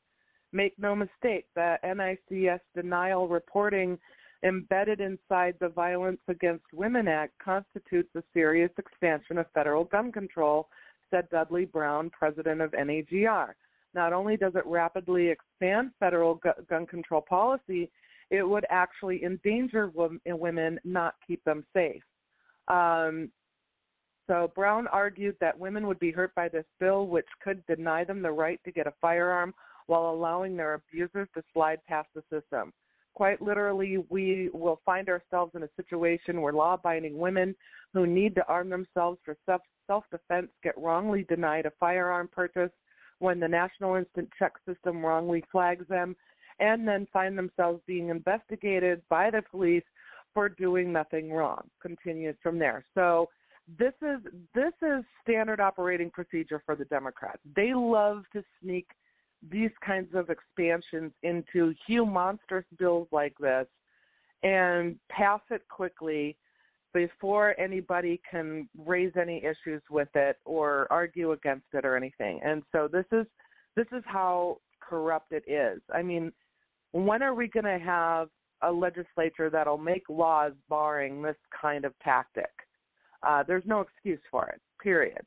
[0.54, 4.00] Make no mistake, the NICS denial reporting
[4.44, 10.70] embedded inside the Violence Against Women Act constitutes a serious expansion of federal gun control,
[11.12, 13.54] said Dudley Brown, president of NAGR.
[13.94, 17.92] Not only does it rapidly expand federal gu- gun control policy,
[18.30, 22.04] it would actually endanger wom- women, not keep them safe.
[22.70, 23.30] Um,
[24.28, 28.22] so Brown argued that women would be hurt by this bill, which could deny them
[28.22, 29.54] the right to get a firearm
[29.88, 32.74] while allowing their abusers to slide past the system.
[33.14, 37.56] Quite literally, we will find ourselves in a situation where law abiding women
[37.94, 42.72] who need to arm themselves for self defense get wrongly denied a firearm purchase
[43.20, 46.16] when the National Instant Check System wrongly flags them,
[46.60, 49.84] and then find themselves being investigated by the police
[50.34, 51.70] for doing nothing wrong.
[51.82, 52.84] Continues from there.
[52.94, 53.30] So
[53.80, 54.20] this is
[54.54, 57.40] this is standard operating procedure for the Democrats.
[57.56, 58.88] They love to sneak
[59.52, 63.68] these kinds of expansions into huge monstrous bills like this
[64.44, 66.38] and pass it quickly
[66.94, 72.40] before anybody can raise any issues with it or argue against it or anything.
[72.44, 73.26] And so this is
[73.76, 75.82] this is how corrupt it is.
[75.94, 76.32] I mean,
[76.92, 78.30] when are we going to have
[78.62, 82.52] a legislature that'll make laws barring this kind of tactic?
[83.26, 84.62] Uh, there's no excuse for it.
[84.82, 85.22] Period.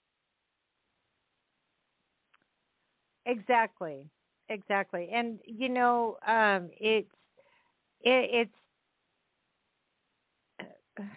[3.27, 4.07] Exactly,
[4.49, 7.09] exactly, and you know, um, it's
[8.03, 8.49] it,
[10.99, 10.99] it's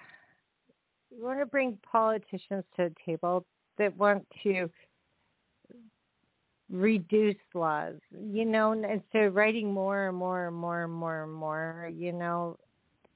[1.12, 3.46] you want to bring politicians to the table
[3.78, 4.70] that want to
[6.70, 11.34] reduce laws, you know, instead of writing more and more and more and more and
[11.34, 12.58] more, you know,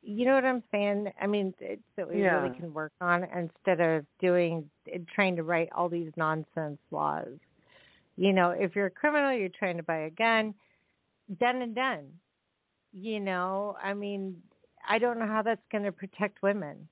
[0.05, 1.11] you know what I'm saying?
[1.19, 2.35] I mean, it's that we Yeah.
[2.35, 7.39] really can work on instead of doing eh, trying to write all these nonsense laws.
[8.15, 10.53] You know, if you're a criminal, you're trying to buy a gun,
[11.39, 12.05] done and done.
[12.93, 14.41] You know, I mean,
[14.87, 16.87] I don't know how that's going to protect women.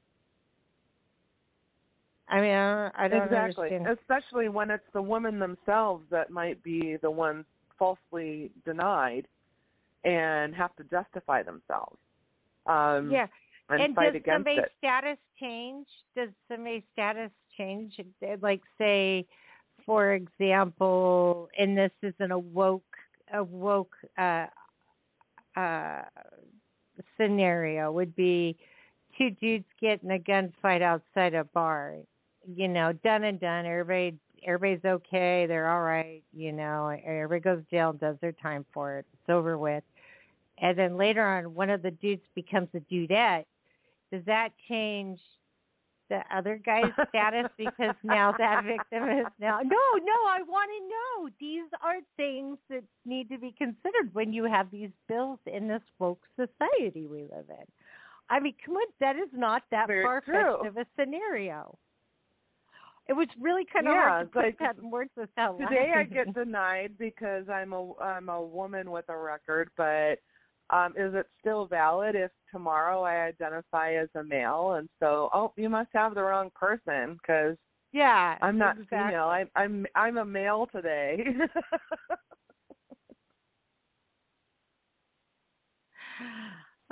[2.27, 3.87] I mean, I don't, I don't exactly, understand.
[3.99, 7.45] especially when it's the women themselves that might be the ones
[7.77, 9.27] falsely denied
[10.03, 11.97] and have to justify themselves.
[12.65, 13.27] Um, yeah,
[13.69, 14.71] and, and fight does against somebody's it.
[14.77, 15.87] status change?
[16.15, 17.93] Does somebody's status change?
[18.41, 19.25] Like, say,
[19.85, 22.83] for example, and this isn't a woke
[23.33, 24.45] a woke uh,
[25.55, 26.01] uh,
[27.17, 28.55] scenario would be
[29.17, 31.95] two dudes getting a gunfight outside a bar.
[32.45, 33.65] You know, done and done.
[33.65, 35.45] Everybody everybody's okay.
[35.47, 36.21] They're all right.
[36.33, 39.05] You know, everybody goes to jail and does their time for it.
[39.13, 39.83] It's over with.
[40.59, 43.45] And then later on, one of the dudes becomes a dudette.
[44.11, 45.19] Does that change
[46.09, 49.59] the other guy's status because now that victim is now?
[49.63, 50.19] No, no.
[50.27, 51.29] I want to know.
[51.39, 55.81] These are things that need to be considered when you have these bills in this
[55.99, 57.65] woke society we live in.
[58.29, 61.77] I mean, come on, that is not that far fetched of a scenario.
[63.07, 65.57] It was really kind of Yeah, hard to it's put like, that in words without
[65.59, 70.19] Today I get denied because I'm a I'm a woman with a record, but
[70.73, 75.53] um is it still valid if tomorrow I identify as a male and so oh
[75.55, 77.57] you must have the wrong person because
[77.93, 78.97] yeah, I'm not exactly.
[78.97, 79.25] female.
[79.25, 81.23] I'm I'm I'm a male today.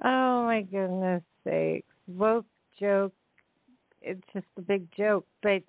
[0.04, 1.86] Oh my goodness sakes.
[2.08, 2.46] Woke
[2.80, 3.14] joke.
[4.02, 5.28] It's just a big joke.
[5.44, 5.62] But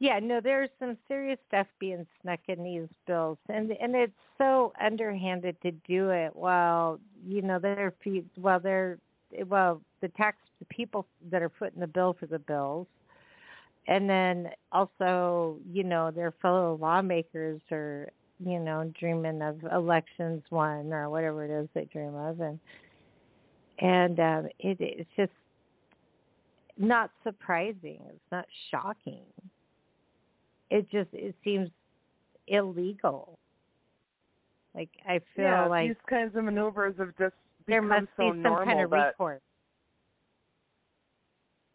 [0.00, 4.72] yeah, no, there's some serious stuff being snuck in these bills and and it's so
[4.80, 7.92] underhanded to do it while you know they're
[8.36, 8.98] well they're
[9.46, 12.86] well the tax the people that are putting the bill for the bills.
[13.88, 20.92] And then also you know their fellow lawmakers are you know dreaming of elections won
[20.92, 22.40] or whatever it is they dream of.
[22.40, 22.60] And
[23.80, 25.32] and um it it's just
[26.76, 28.00] not surprising.
[28.08, 29.24] It's not shocking
[30.70, 31.68] it just it seems
[32.46, 33.38] illegal
[34.74, 37.34] like i feel yeah, like these kinds of maneuvers have just
[37.66, 39.40] there become must so be some normal kind of recourse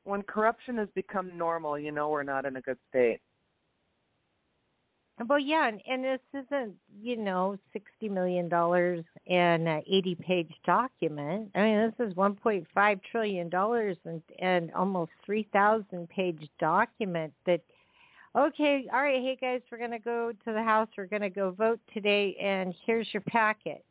[0.04, 3.20] when corruption has become normal, you know we're not in a good state.
[5.30, 9.38] Well, yeah, and, and this isn't, you know, sixty million dollars in
[9.68, 11.52] an eighty-page document.
[11.56, 16.50] I mean, this is one point five trillion dollars and and almost three thousand page
[16.60, 17.32] document.
[17.46, 17.62] That,
[18.36, 20.88] okay, all right, hey guys, we're gonna go to the house.
[20.98, 23.84] We're gonna go vote today, and here's your packet.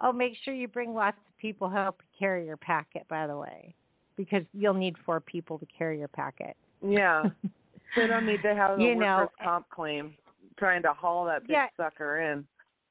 [0.00, 3.06] Oh, make sure you bring lots of people help carry your packet.
[3.08, 3.74] By the way,
[4.16, 6.56] because you'll need four people to carry your packet.
[6.82, 7.30] Yeah.
[7.96, 10.14] they don't need to have a You workers' know, comp claim
[10.58, 11.66] trying to haul that big Yeah.
[11.76, 12.46] sucker in.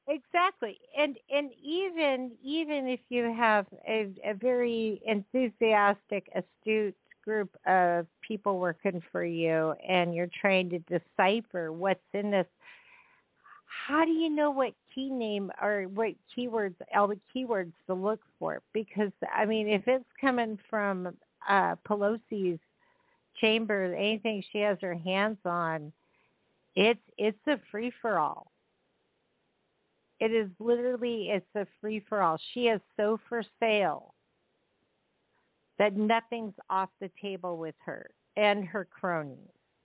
[0.08, 8.06] Exactly, and and even even if you have a, a very enthusiastic, astute group of
[8.26, 12.46] people working for you, and you're trying to decipher what's in this,
[13.86, 18.20] how do you know what key name or what keywords, all the keywords to look
[18.38, 18.62] for?
[18.72, 21.08] Because I mean, if it's coming from
[21.48, 22.60] uh, Pelosi's
[23.40, 25.92] chamber, anything she has her hands on,
[26.74, 28.50] it's it's a free for all.
[30.18, 32.38] It is literally it's a free for all.
[32.54, 34.14] She is so for sale
[35.78, 39.38] that nothing's off the table with her and her cronies.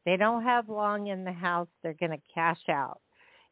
[0.06, 1.68] They don't have long in the house.
[1.84, 3.02] They're going to cash out.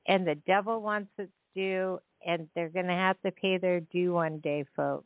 [0.07, 4.13] And the devil wants its due, and they're going to have to pay their due
[4.13, 5.05] one day, folks.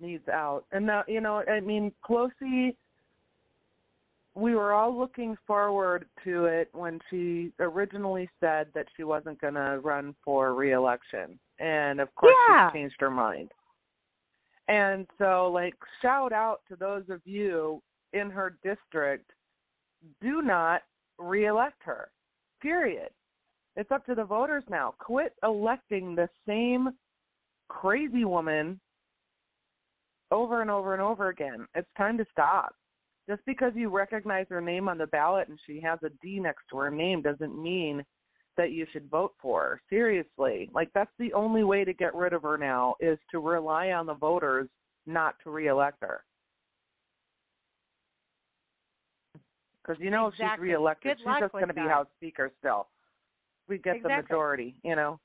[0.00, 0.64] needs out.
[0.72, 2.74] And now, you know, I mean, Pelosi,
[4.34, 9.54] we were all looking forward to it when she originally said that she wasn't going
[9.54, 11.38] to run for reelection.
[11.58, 12.70] And of course, Yeah.
[12.70, 13.52] she changed her mind.
[14.68, 19.32] And so, like, shout out to those of you in her district
[20.20, 20.82] do not
[21.18, 22.10] reelect her,
[22.60, 23.10] period.
[23.76, 24.94] It's up to the voters now.
[24.98, 26.90] Quit electing the same
[27.68, 28.80] crazy woman
[30.30, 31.66] over and over and over again.
[31.74, 32.74] It's time to stop.
[33.30, 36.64] Just because you recognize her name on the ballot and she has a D next
[36.68, 38.04] to her name doesn't mean
[38.56, 39.62] that you should vote for.
[39.62, 39.82] Her.
[39.88, 40.68] Seriously.
[40.74, 44.06] Like that's the only way to get rid of her now is to rely on
[44.06, 44.68] the voters
[45.06, 46.24] not to reelect her.
[49.80, 50.46] Because you know exactly.
[50.46, 52.88] if she's reelected, Good she's just going to be House Speaker still.
[53.68, 54.16] We get exactly.
[54.16, 55.20] the majority, you know.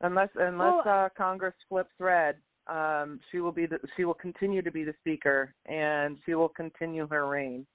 [0.00, 2.36] Unless unless well, uh, Congress flips red,
[2.68, 6.48] um, she will be the she will continue to be the Speaker, and she will
[6.48, 7.66] continue her reign.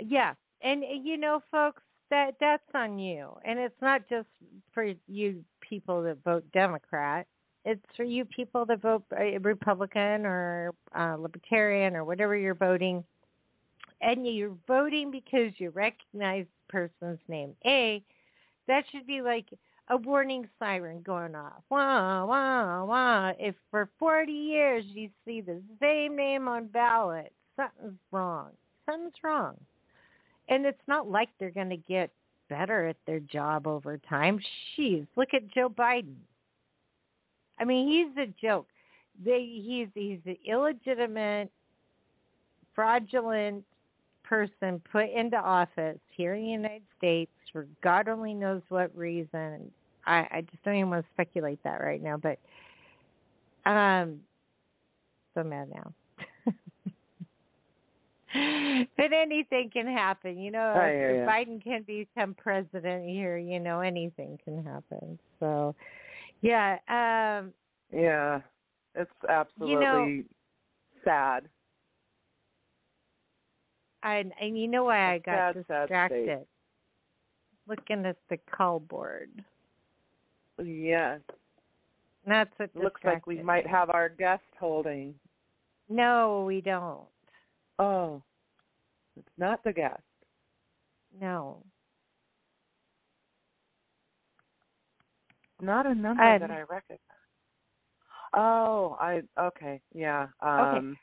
[0.00, 4.28] Yeah, and uh, you know, folks, that that's on you, and it's not just
[4.72, 7.26] for you people that vote Democrat.
[7.64, 13.04] It's for you people that vote uh, Republican or uh, Libertarian or whatever you're voting,
[14.00, 17.54] and you're voting because you recognize the person's name.
[17.64, 18.02] A,
[18.66, 19.46] that should be like
[19.92, 21.62] a warning siren going off.
[21.68, 23.32] Wah wah wah.
[23.38, 28.50] If for 40 years you see the same name on ballots, something's wrong.
[28.86, 29.56] Something's wrong.
[30.48, 32.10] And it's not like they're going to get
[32.48, 34.40] better at their job over time.
[34.78, 36.16] Jeez, look at Joe Biden.
[37.60, 38.66] I mean, he's a joke.
[39.22, 41.50] They, he's he's an illegitimate,
[42.74, 43.62] fraudulent
[44.24, 49.70] person put into office here in the United States for God only knows what reason.
[50.06, 52.38] I, I just don't even want to speculate that right now, but
[53.70, 54.20] um,
[55.34, 55.92] so mad now.
[58.96, 60.72] but anything can happen, you know.
[60.74, 61.28] Hear if.
[61.28, 65.18] Biden can become president here, you know, anything can happen.
[65.38, 65.74] So,
[66.40, 67.52] yeah, um,
[67.92, 68.40] Yeah,
[68.94, 70.24] it's absolutely
[71.04, 71.48] sad.
[74.02, 76.46] and and you know why I got sad, sad distracted state.
[77.68, 79.30] looking at the call board.
[80.64, 81.20] Yes,
[82.26, 85.14] That's what looks like we might have our guest holding.
[85.88, 87.02] No, we don't.
[87.78, 88.22] Oh,
[89.16, 90.02] it's not the guest.
[91.20, 91.62] No.
[95.60, 96.98] Not a number Um, that I recognize.
[98.34, 100.28] Oh, I okay, yeah.
[100.40, 100.96] Um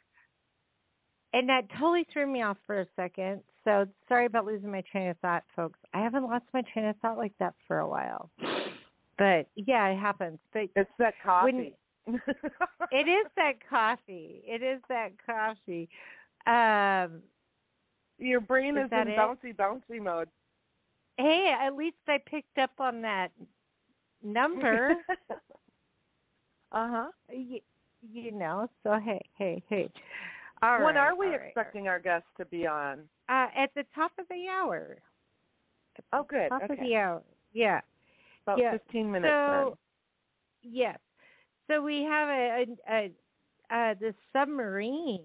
[1.33, 3.43] And that totally threw me off for a second.
[3.63, 5.79] So sorry about losing my train of thought, folks.
[5.93, 8.31] I haven't lost my train of thought like that for a while.
[9.19, 10.39] But yeah, it happens.
[10.53, 11.75] But it's that coffee.
[12.07, 14.41] it is that coffee.
[14.47, 15.87] It is that coffee.
[16.47, 17.21] Um
[18.17, 19.17] Your brain Is is, in it?
[19.17, 20.29] bouncy bouncy mode.
[21.17, 23.29] hey, at least I picked up on that
[24.23, 24.95] number.
[26.71, 27.09] uh-huh.
[27.31, 27.59] you,
[28.11, 29.89] you know, so hey, hey, hey.
[30.61, 32.99] All when right, are we all right, expecting our guests to be on?
[33.29, 34.97] Uh, at the top of the hour.
[36.13, 36.49] Oh good.
[36.49, 36.81] Top of Okay.
[36.81, 37.21] the hour.
[37.53, 37.81] Yeah.
[38.53, 38.71] About yeah.
[38.71, 39.77] 15 minutes so,
[40.63, 40.97] yes.
[41.69, 43.11] So we have a, a, a
[43.71, 45.21] uh, the submarine,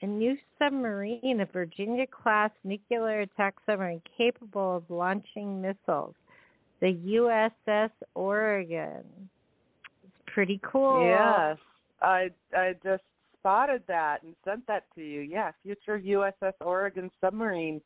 [0.00, 6.14] a new submarine, a Virginia class nuclear attack submarine capable of launching missiles.
[6.80, 9.04] The USS Oregon.
[10.04, 11.04] It's pretty cool.
[11.04, 11.58] Yes.
[12.00, 13.02] I I just
[13.38, 15.20] spotted that and sent that to you.
[15.20, 17.82] Yeah, future USS Oregon submarine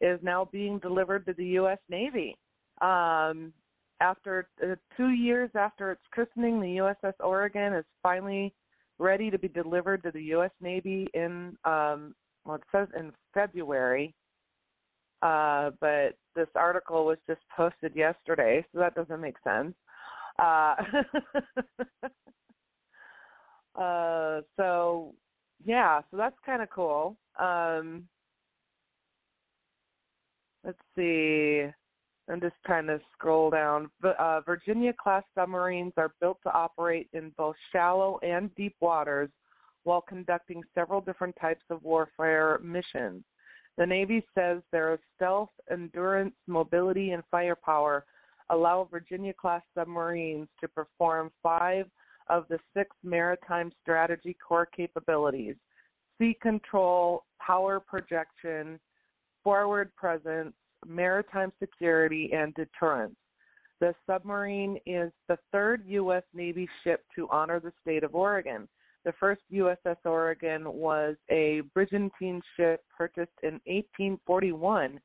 [0.00, 2.36] is now being delivered to the US Navy.
[2.80, 3.52] Um
[4.00, 8.54] after uh, 2 years after its christening, the USS Oregon is finally
[8.98, 10.50] ready to be delivered to the U.S.
[10.60, 14.14] Navy in, um, well, it says in February,
[15.22, 19.74] uh, but this article was just posted yesterday, so that doesn't make sense.
[20.38, 20.74] Uh,
[23.80, 25.14] uh, so,
[25.64, 27.16] yeah, so that's kind of cool.
[27.38, 28.04] Um,
[30.64, 31.66] let's see.
[32.28, 33.88] I'm just trying to scroll down.
[34.02, 39.30] Uh, Virginia class submarines are built to operate in both shallow and deep waters
[39.84, 43.22] while conducting several different types of warfare missions.
[43.78, 48.04] The Navy says their stealth, endurance, mobility, and firepower
[48.50, 51.86] allow Virginia class submarines to perform five
[52.28, 55.54] of the six maritime strategy core capabilities
[56.18, 58.78] sea control, power projection,
[59.44, 60.54] forward presence,
[60.86, 63.16] maritime security, and deterrence.
[63.80, 66.22] The submarine is the third U.S.
[66.32, 68.68] Navy ship to honor the state of Oregon.
[69.04, 74.98] The first USS Oregon was a Brigantine ship purchased in 1841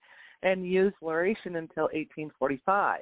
[0.43, 3.01] and used Laurentian until 1845.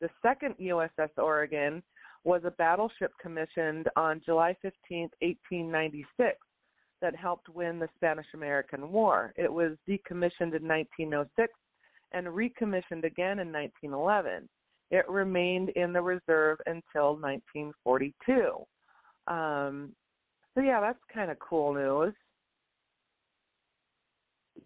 [0.00, 1.82] The second USS Oregon
[2.24, 6.36] was a battleship commissioned on July 15, 1896
[7.00, 9.32] that helped win the Spanish American War.
[9.36, 11.52] It was decommissioned in 1906
[12.12, 14.48] and recommissioned again in 1911.
[14.90, 18.64] It remained in the reserve until 1942.
[19.26, 19.92] Um,
[20.54, 22.14] so yeah, that's kind of cool news.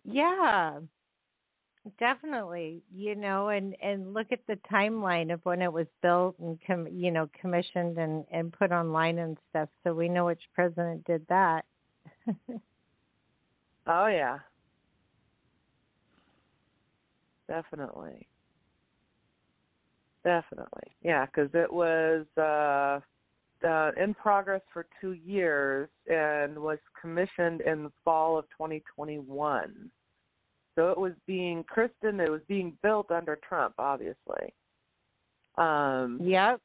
[0.04, 0.78] Yeah.
[1.98, 6.56] Definitely, you know, and and look at the timeline of when it was built and
[6.64, 11.04] com, you know commissioned and and put online and stuff, so we know which president
[11.04, 11.64] did that.
[13.86, 14.38] Oh yeah.
[17.52, 18.26] Definitely.
[20.24, 20.96] Definitely.
[21.02, 23.00] Yeah, cuz it was uh
[23.64, 29.90] uh, in progress for two years and was commissioned in the fall of 2021.
[30.74, 32.18] So it was being Kristen.
[32.18, 34.52] It was being built under Trump, obviously.
[35.58, 36.60] Um, yep.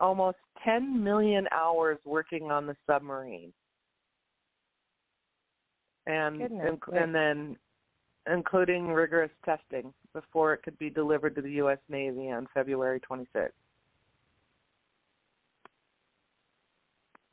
[0.00, 3.52] Almost 10 million hours working on the submarine,
[6.06, 7.56] and Goodness, and then
[8.30, 11.78] including rigorous testing before it could be delivered to the U.S.
[11.88, 13.50] Navy on February 26th.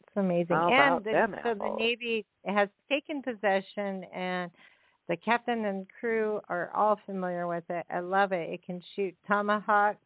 [0.01, 0.55] It's amazing.
[0.55, 1.75] And the, them so the?
[1.77, 4.49] Navy has taken possession, and
[5.07, 7.85] the captain and crew are all familiar with it.
[7.91, 8.49] I love it.
[8.49, 9.97] It can shoot tomahawks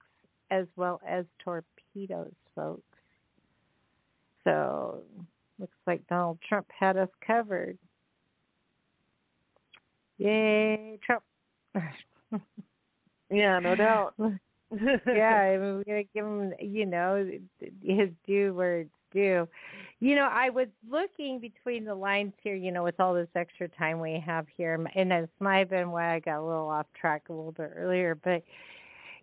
[0.51, 2.83] as well as torpedoes, folks.
[4.43, 5.03] So
[5.59, 7.77] looks like Donald Trump had us covered.
[10.23, 11.23] Yay, Trump.
[13.29, 14.13] Yeah, no doubt.
[14.19, 17.27] yeah, I mean, we're gonna give him, you know,
[17.81, 19.47] his due where it's due.
[19.99, 23.67] You know, I was looking between the lines here, you know, with all this extra
[23.69, 26.85] time we have here, and this might have been why I got a little off
[26.99, 28.43] track a little bit earlier, but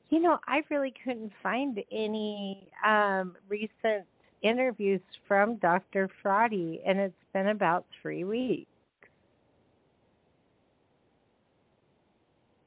[0.08, 4.06] you know, I really couldn't find any um recent
[4.42, 6.08] interviews from Dr.
[6.24, 8.66] Fraudy, and it's been about three weeks.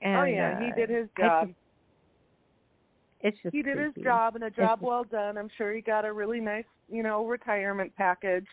[0.03, 1.47] And, oh yeah, he uh, did his job.
[1.47, 1.59] just-
[3.21, 5.37] it's just he did his job and a job well done.
[5.37, 8.47] I'm sure he got a really nice, you know, retirement package.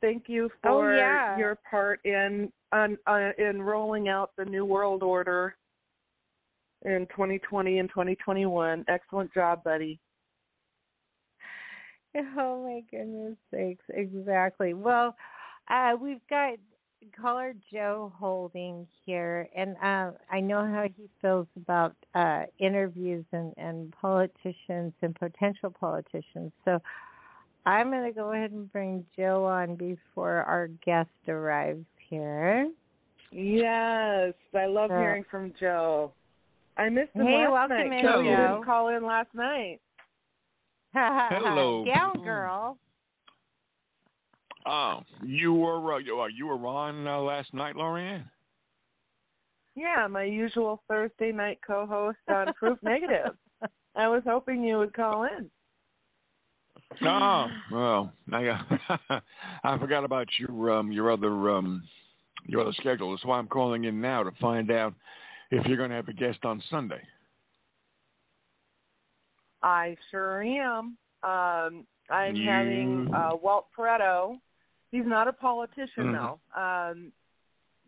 [0.00, 1.36] Thank you Oh, for yeah.
[1.38, 5.56] your part in on uh, in rolling out the new world order
[6.86, 8.84] in 2020 and 2021.
[8.88, 9.98] Excellent job, buddy.
[12.36, 14.72] Oh my goodness sakes, exactly.
[14.74, 15.14] Well,
[15.70, 16.54] uh we've got
[17.20, 23.52] caller Joe Holding here and uh I know how he feels about uh interviews and
[23.56, 26.52] and politicians and potential politicians.
[26.64, 26.80] So
[27.66, 32.70] I'm going to go ahead and bring Joe on before our guest arrives here.
[33.30, 36.12] Yes, I love So- hearing from Joe.
[36.78, 37.98] I missed him Hey, last welcome night.
[37.98, 39.80] in, Joe, you didn't call in last night.
[40.94, 41.84] Hello.
[41.84, 42.78] Down girl.
[44.68, 48.24] Oh, you were uh, you, uh, you were on uh, last night, Lorianne.
[49.74, 53.34] Yeah, my usual Thursday night co-host on Proof Negative.
[53.96, 55.50] I was hoping you would call in.
[57.02, 59.20] Oh, well, I uh,
[59.64, 61.82] I forgot about your um your other um
[62.46, 63.10] your other schedule.
[63.12, 64.92] That's why I'm calling in now to find out
[65.50, 67.00] if you're going to have a guest on Sunday.
[69.62, 70.96] I sure am.
[71.22, 74.38] Um, I'm You- having uh, Walt Pareto.
[74.90, 76.12] He's not a politician Mhm.
[76.12, 76.60] though.
[76.60, 77.12] Um,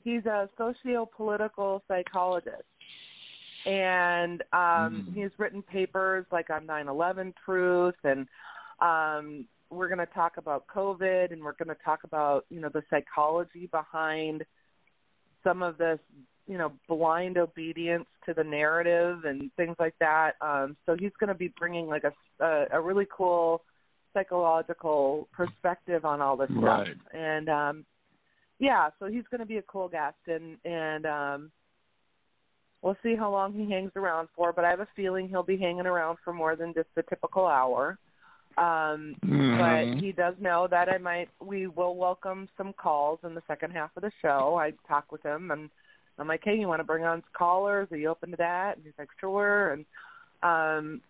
[0.02, 2.64] he's a socio-political psychologist,
[3.66, 5.14] and um, Mhm.
[5.14, 8.28] he's written papers like on 9/11 truth, and
[8.80, 12.68] um, we're going to talk about COVID, and we're going to talk about you know
[12.68, 14.44] the psychology behind
[15.42, 15.98] some of this
[16.46, 21.28] you know blind obedience to the narrative and things like that um so he's going
[21.28, 22.12] to be bringing like a
[22.44, 23.62] a, a really cool
[24.12, 26.96] psychological perspective on all this stuff Right.
[27.12, 27.84] and um
[28.58, 31.52] yeah so he's going to be a cool guest and and um
[32.82, 35.56] we'll see how long he hangs around for but i have a feeling he'll be
[35.56, 37.98] hanging around for more than just the typical hour
[38.58, 39.14] um
[39.50, 39.58] Mhm.
[39.58, 43.72] but he does know that I might we will welcome some calls in the second
[43.72, 44.56] half of the show.
[44.56, 45.68] I talk with him and
[46.18, 47.88] I'm like, Hey, you wanna bring on callers?
[47.90, 48.76] Are you open to that?
[48.76, 49.84] And he's like, Sure and
[50.42, 51.00] um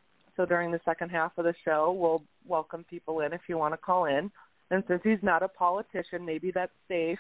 [0.41, 3.75] so during the second half of the show we'll welcome people in if you want
[3.75, 4.31] to call in.
[4.71, 7.19] And since he's not a politician, maybe that's safe,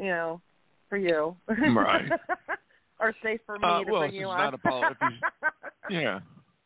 [0.00, 0.40] you know,
[0.88, 1.36] for you.
[1.48, 2.10] Right.
[3.00, 4.38] or safe for me Uh, to well, bring you on.
[4.38, 5.50] not a poli- if he's-
[5.90, 6.20] Yeah.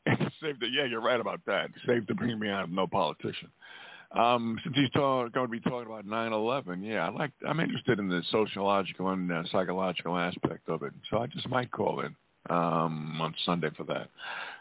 [0.07, 1.71] It's safe to, yeah, you're right about that.
[1.75, 3.49] It's safe to bring me on, no politician.
[4.13, 7.31] Um, since he's talk, going to be talking about 9/11, yeah, I like.
[7.49, 11.71] I'm interested in the sociological and uh, psychological aspect of it, so I just might
[11.71, 12.15] call in
[12.51, 14.09] um, on Sunday for that.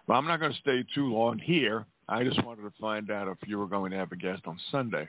[0.07, 1.85] But I'm not going to stay too long here.
[2.09, 4.59] I just wanted to find out if you were going to have a guest on
[4.71, 5.07] Sunday.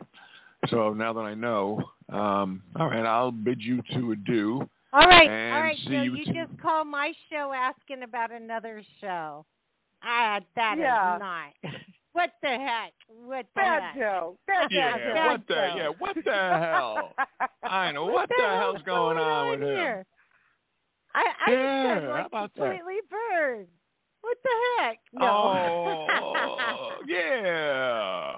[0.69, 4.69] So now that I know, um, all right, I'll bid you to adieu.
[4.93, 6.03] All right, all right, see Joe.
[6.03, 9.45] you You t- just call my show asking about another show.
[10.05, 11.17] Ah, that is Yeah.
[11.19, 11.73] not.
[12.13, 12.93] what the heck?
[13.09, 13.95] What the Bad heck?
[13.97, 14.37] Joe.
[14.47, 15.27] Bad Yeah, Joe.
[15.31, 17.15] what the yeah, what the hell?
[17.65, 20.05] I know what, the, hell's hell's going on with him.
[21.15, 21.23] Here?
[21.47, 22.61] I I Yeah, just got like about that?
[22.61, 23.67] completely burned.
[24.23, 24.99] What the heck?
[25.13, 25.25] No.
[26.23, 28.37] Oh, yeah,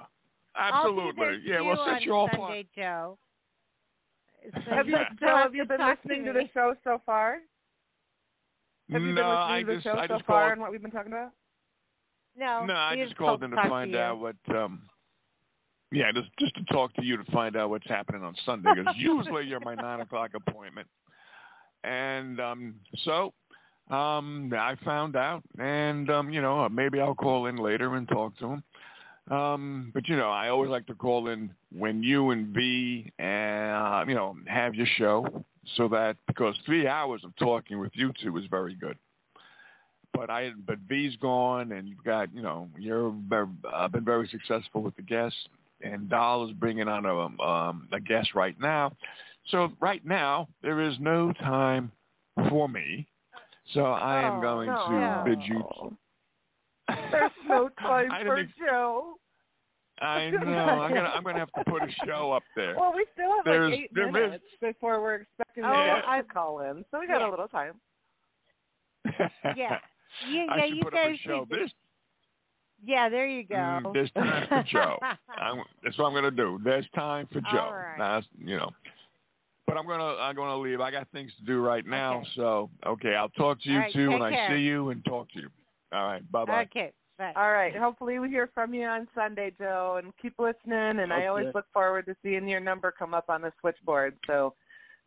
[0.55, 1.41] I'll absolutely.
[1.45, 3.17] Yeah, well, since you're all part, Sunday, Joe.
[4.53, 7.37] So Have you, you Joe, have you been listening to to the show so far?
[8.91, 10.51] Have you no, been I listening to the just show I so just far called.
[10.53, 11.31] and what we've been talking about?
[12.37, 13.97] No, No, I just called in to to find you.
[13.97, 14.35] out what.
[14.55, 14.81] um
[15.91, 18.93] Yeah, just just to talk to you to find out what's happening on Sunday because
[18.97, 20.87] usually you're my nine o'clock appointment,
[21.85, 23.33] and um so
[23.89, 28.37] um I found out, and um you know maybe I'll call in later and talk
[28.39, 28.63] to him.
[29.31, 34.05] Um, but you know, I always like to call in when you and V, uh,
[34.07, 35.43] you know, have your show,
[35.75, 38.97] so that because three hours of talking with you two is very good.
[40.13, 43.13] But I, but V's gone, and you've got, you know, you're
[43.73, 45.37] uh, been very successful with the guests,
[45.81, 48.93] and Dal is bringing on a um, a guest right now.
[49.49, 51.91] So right now there is no time
[52.49, 53.07] for me.
[53.73, 54.87] So I am Oh, going no.
[54.89, 55.97] to bid you.
[57.11, 59.15] There's no time I for ex- Joe.
[60.01, 60.39] I know.
[60.39, 62.75] I'm gonna I'm gonna have to put a show up there.
[62.77, 65.95] Well, we still have There's- like eight there is- minutes before we're expecting the Oh,
[65.95, 67.29] guest I- to call in, so we got Yeah.
[67.29, 67.73] a little time.
[69.55, 69.77] Yeah.
[70.29, 71.05] You, I yeah, should you put guys.
[71.05, 71.45] up a show.
[71.49, 71.71] should- This
[72.83, 73.55] yeah, there you go.
[73.55, 74.99] mm, there's time for Joe.
[75.37, 76.59] I'm, that's what I'm gonna do.
[76.63, 77.57] There's time for Joe.
[77.59, 77.97] All right.
[77.97, 78.69] Now, you know.
[79.67, 80.79] But I'm gonna I'm gonna leave.
[80.79, 82.19] I got things to do right now.
[82.19, 82.27] Okay.
[82.35, 85.03] So okay, I'll talk to you All right, too take when I see you and
[85.05, 85.49] talk to you.
[85.91, 86.31] All right.
[86.31, 86.61] Bye bye.
[86.63, 86.91] Okay.
[87.17, 87.33] Bye.
[87.35, 87.75] All right.
[87.75, 90.99] Hopefully we hear from you on Sunday, Joe, and keep listening.
[90.99, 94.15] And I always look forward to seeing your number come up on the switchboard.
[94.27, 94.53] So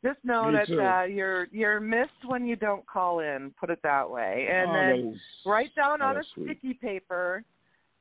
[0.03, 0.81] just know Me that too.
[0.81, 3.53] uh, you're you're missed when you don't call in.
[3.61, 4.49] Put it that way.
[4.51, 6.47] And Oh, then that is- write down on a sweet.
[6.47, 7.45] sticky paper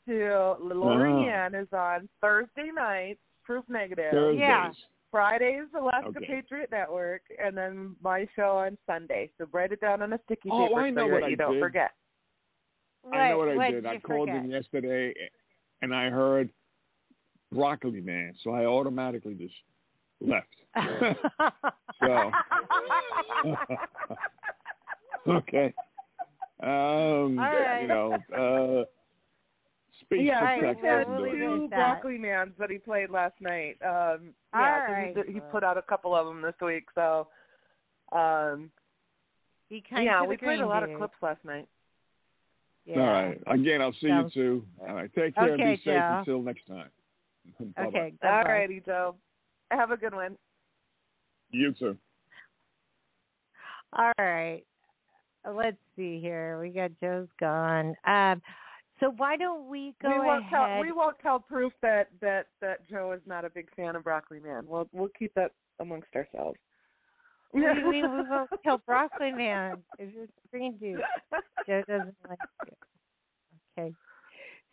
[0.08, 4.12] to Lori Ann is on Thursday night, proof negative.
[4.12, 4.40] Thursdays.
[4.40, 4.72] Yeah.
[5.12, 6.26] Fridays, Alaska Okay.
[6.28, 9.30] Patriot Network, and then my show on Sunday.
[9.38, 11.30] So write it down on a sticky Oh, paper I know so what that I
[11.30, 11.62] you don't did.
[11.62, 11.92] forget.
[13.14, 13.86] I know what I what did.
[13.86, 14.44] I called forget?
[14.44, 15.14] in yesterday,
[15.82, 16.50] and I heard
[17.52, 19.54] Broccoli Man, so I automatically just
[20.20, 20.48] left.
[22.02, 22.32] so
[25.28, 25.74] okay.
[26.62, 27.82] Um, right.
[27.82, 28.84] you know, uh,
[30.08, 31.46] speech Yeah, Right, he to had doesn't we'll do leave it.
[31.46, 31.76] it two that.
[31.76, 33.78] broccoli mans that he played last night.
[33.84, 35.08] Um, All yeah, so right.
[35.10, 36.86] he, did- he put out a couple of them this week.
[36.96, 37.28] So,
[38.12, 38.72] um,
[39.70, 41.68] Be kind yeah, we played a green lot of clips last night.
[42.86, 43.00] Yeah.
[43.02, 43.42] All right.
[43.48, 44.66] Again, I'll see Sounds- you too.
[44.88, 45.12] All right.
[45.14, 45.54] Take care.
[45.54, 46.16] Okay, Be safe Joe.
[46.20, 46.90] until next time.
[47.80, 48.14] Okay.
[48.24, 49.16] All righty, Joe.
[49.72, 50.38] Have a good one.
[51.52, 51.98] You too.
[53.94, 54.64] All right.
[55.50, 56.60] Let's see here.
[56.62, 57.96] We got Joe's gone.
[58.06, 58.42] Um,
[59.00, 60.52] so why don't we go we won't ahead?
[60.52, 64.04] tell we won't tell proof that that that Joe is not a big fan of
[64.04, 64.66] broccoli man.
[64.68, 66.58] We'll we'll keep that amongst ourselves.
[67.54, 69.78] we, we, we won't tell Broccoli Man.
[70.00, 71.02] It's just green dude.
[71.68, 72.78] Joe doesn't like it.
[73.78, 73.94] Okay.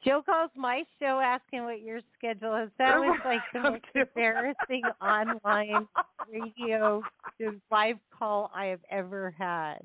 [0.04, 2.70] Joe calls my show asking what your schedule is.
[2.78, 5.86] That was like the most embarrassing online
[6.30, 7.02] radio
[7.70, 9.78] live call I have ever had.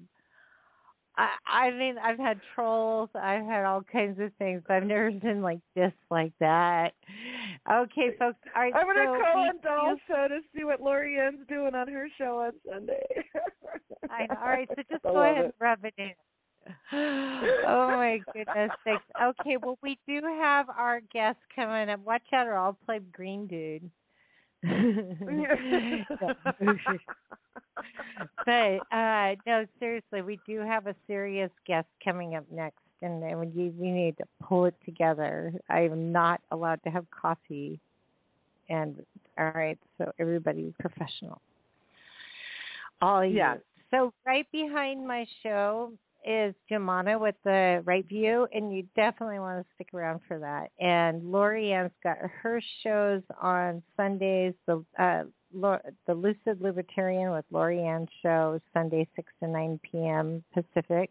[1.20, 3.09] I, I mean, I've had trolls.
[3.13, 4.61] I've had all kinds of things.
[4.65, 6.91] But I've never been like this, like that.
[7.70, 8.39] Okay, folks.
[8.55, 8.74] All right.
[8.74, 11.88] I'm gonna so call we on Dal's show to see what Lori Ann's doing on
[11.89, 13.03] her show on Sunday.
[14.09, 14.39] I know.
[14.41, 16.11] All right, so just I go ahead and rub it in.
[16.93, 19.03] oh my goodness sakes.
[19.22, 21.99] Okay, well we do have our guest coming up.
[22.05, 23.89] Watch out or I'll play Green Dude.
[28.45, 33.39] but uh no, seriously, we do have a serious guest coming up next and then
[33.39, 35.53] we we need to pull it together.
[35.70, 37.80] I am not allowed to have coffee
[38.70, 39.03] and
[39.38, 41.41] all right, so everybody professional.
[43.01, 43.38] All you.
[43.38, 43.55] Yeah.
[43.91, 45.93] So right behind my show
[46.30, 50.69] is Jemana with the Right View, and you definitely want to stick around for that.
[50.80, 54.53] And Lori Ann's got her shows on Sundays.
[54.67, 60.43] The uh, Lo- the Lucid Libertarian with Lori Ann show Sunday six to nine p.m.
[60.53, 61.09] Pacific,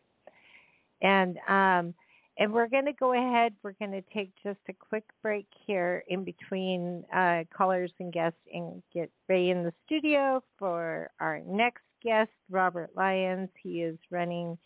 [1.02, 1.92] and um,
[2.38, 3.52] and we're going to go ahead.
[3.64, 8.38] We're going to take just a quick break here in between uh, callers and guests
[8.54, 13.48] and get ready in the studio for our next guest, Robert Lyons.
[13.60, 14.56] He is running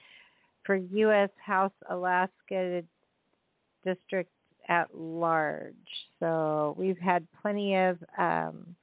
[0.64, 1.30] for U.S.
[1.44, 2.82] House Alaska
[3.84, 4.30] District
[4.68, 5.74] at large.
[6.20, 8.76] So we've had plenty of um,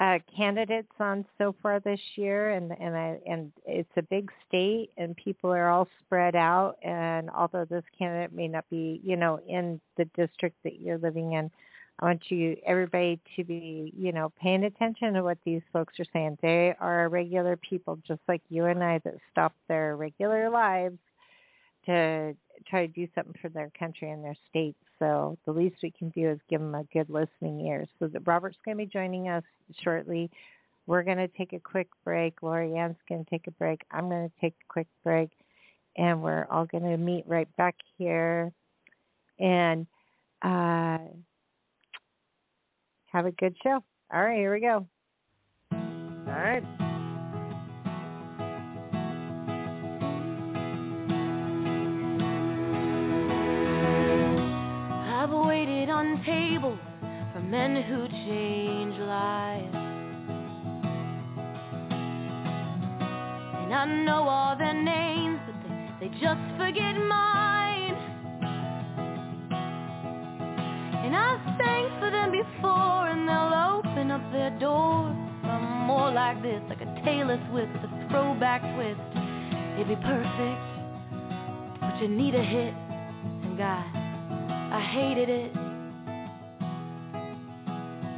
[0.00, 4.90] uh, candidates on so far this year, and and I, and it's a big state,
[4.96, 6.76] and people are all spread out.
[6.82, 11.32] And although this candidate may not be, you know, in the district that you're living
[11.32, 11.50] in,
[12.00, 16.04] I want you everybody to be, you know, paying attention to what these folks are
[16.12, 16.38] saying.
[16.40, 20.98] They are regular people, just like you and I, that stop their regular lives
[21.86, 22.36] to
[22.68, 24.76] try to do something for their country and their state.
[24.98, 27.86] So the least we can do is give them a good listening ear.
[27.98, 29.44] So that Robert's going to be joining us
[29.82, 30.30] shortly.
[30.86, 32.42] we're going to take a quick break.
[32.42, 33.82] Lori Ann's going to take a break.
[33.90, 35.30] I'm going to take a quick break.
[35.96, 38.52] And we're all going to meet right back here
[39.38, 39.86] and
[40.42, 40.98] uh,
[43.18, 43.82] have a good show.
[44.14, 44.86] All right, here we go.
[45.72, 45.78] All
[46.28, 46.62] right.
[55.18, 56.78] I've waited on tables
[57.32, 59.74] for men who change lives.
[63.64, 65.56] And I know all their names, but
[66.00, 67.57] they, they just forget mine.
[71.18, 75.16] I've sang for them before, and they'll open up their doors.
[75.42, 79.00] I'm more like this, like a Taylor Swift, a throwback twist.
[79.74, 80.62] It'd be perfect,
[81.80, 82.74] but you need a hit,
[83.44, 83.84] and God.
[84.70, 85.52] I hated it.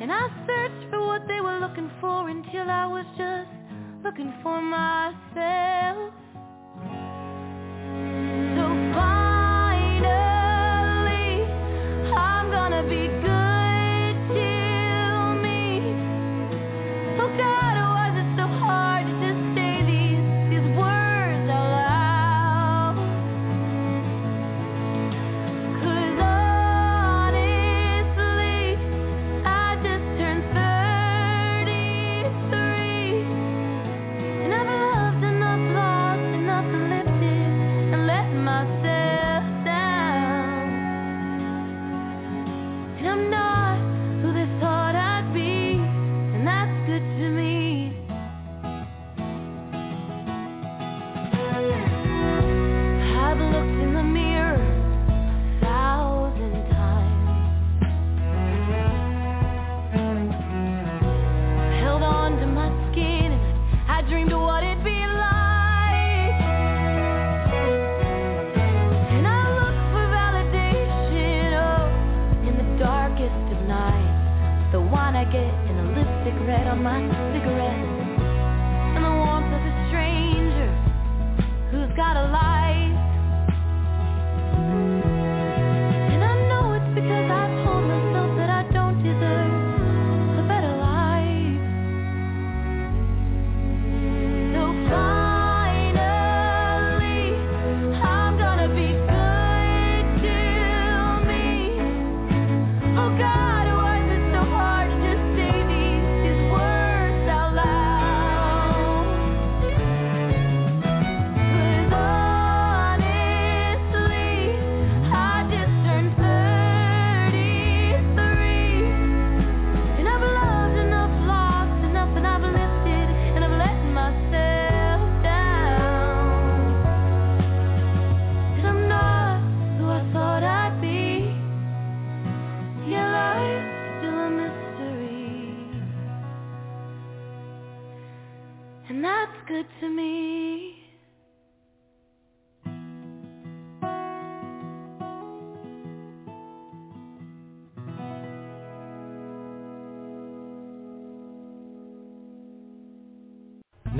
[0.02, 3.50] And I searched for what they were looking for until I was just
[4.02, 6.12] looking for myself.
[8.56, 9.19] So finally,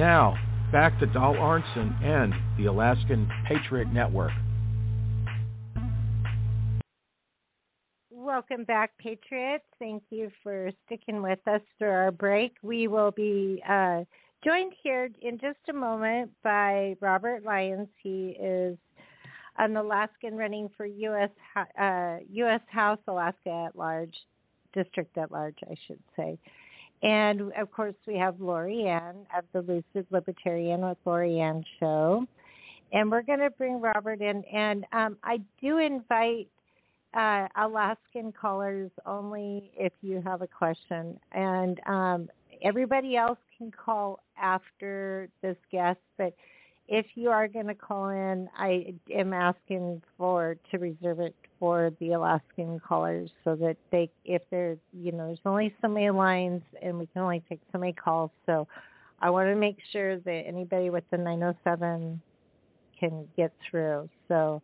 [0.00, 0.34] Now,
[0.72, 4.32] back to Dal Arnson and the Alaskan Patriot Network.
[8.10, 9.66] Welcome back, Patriots.
[9.78, 12.54] Thank you for sticking with us through our break.
[12.62, 14.04] We will be uh,
[14.42, 17.88] joined here in just a moment by Robert Lyons.
[18.02, 18.78] He is
[19.58, 21.28] an Alaskan running for U.S.
[21.78, 22.62] Uh, U.S.
[22.70, 24.16] House Alaska at large,
[24.72, 26.38] district at large, I should say.
[27.02, 32.26] And of course, we have Lori Ann of the Lucid Libertarian with Lori Ann show.
[32.92, 34.44] And we're going to bring Robert in.
[34.52, 36.48] And um, I do invite
[37.14, 41.18] uh, Alaskan callers only if you have a question.
[41.32, 42.28] And um,
[42.62, 46.00] everybody else can call after this guest.
[46.18, 46.34] But
[46.88, 51.92] if you are going to call in, I am asking for to reserve it for
[52.00, 56.62] the Alaskan callers so that they, if there's, you know, there's only so many lines
[56.82, 58.30] and we can only take so many calls.
[58.46, 58.66] So
[59.20, 62.20] I want to make sure that anybody with the 907
[62.98, 64.08] can get through.
[64.26, 64.62] So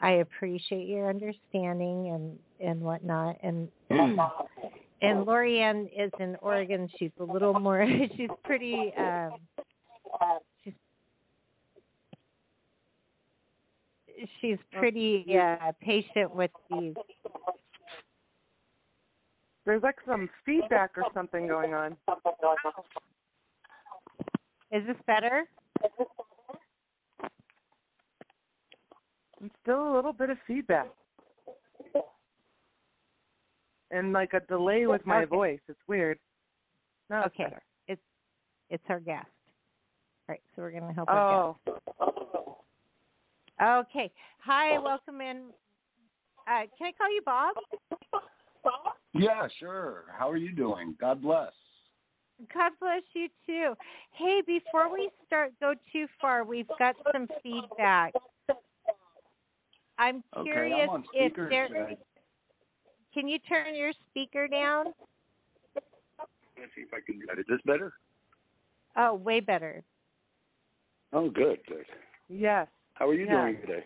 [0.00, 3.36] I appreciate your understanding and and whatnot.
[3.42, 3.68] And
[5.02, 6.88] and Lori-ann is in Oregon.
[6.98, 7.86] She's a little more.
[8.16, 8.92] She's pretty.
[8.96, 9.32] Um,
[14.18, 16.94] she's she's pretty uh, patient with these.
[19.64, 21.96] There's like some feedback or something going on.
[24.70, 25.44] Is this better?
[29.40, 30.88] And still a little bit of feedback.
[33.90, 35.26] And like a delay with my Okay.
[35.26, 35.60] voice.
[35.68, 36.18] It's weird.
[37.10, 37.44] No, it's okay.
[37.44, 37.62] better.
[37.88, 38.02] It's
[38.70, 39.26] it's our guest.
[40.28, 41.78] All right, so we're gonna help our guest.
[43.62, 44.10] Okay.
[44.44, 45.50] Hi, welcome in.
[46.46, 47.54] Uh, can I call you Bob?
[48.62, 48.94] Bob?
[49.14, 50.04] Yeah, sure.
[50.16, 50.94] How are you doing?
[51.00, 51.52] God bless.
[52.52, 53.74] God bless you too.
[54.12, 58.12] Hey, before we start go too far, we've got some feedback.
[59.98, 61.96] I'm Okay, curious I'm on if there today.
[63.14, 64.86] can you turn your speaker down?
[66.58, 67.40] Let's see if I can get it.
[67.40, 67.94] Is this better?
[68.98, 69.82] Oh, way better.
[71.14, 71.86] Oh, good, good.
[72.28, 72.66] yes.
[72.98, 73.42] How are you Yeah.
[73.42, 73.84] doing today?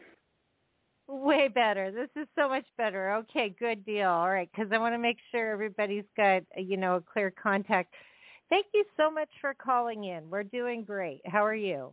[1.08, 1.90] Way better.
[1.90, 3.12] This is so much better.
[3.14, 4.08] Okay, good deal.
[4.08, 7.92] All right, because I want to make sure everybody's got you know a clear contact.
[8.48, 10.30] Thank you so much for calling in.
[10.30, 11.20] We're doing great.
[11.26, 11.92] How are you?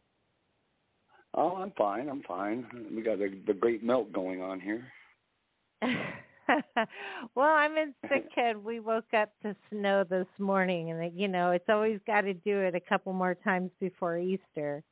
[1.33, 2.09] Oh, I'm fine.
[2.09, 2.65] I'm fine.
[2.95, 4.85] We got the, the great melt going on here.
[5.81, 8.53] well, I'm in Sitka.
[8.63, 12.59] We woke up to snow this morning, and you know it's always got to do
[12.59, 14.83] it a couple more times before Easter.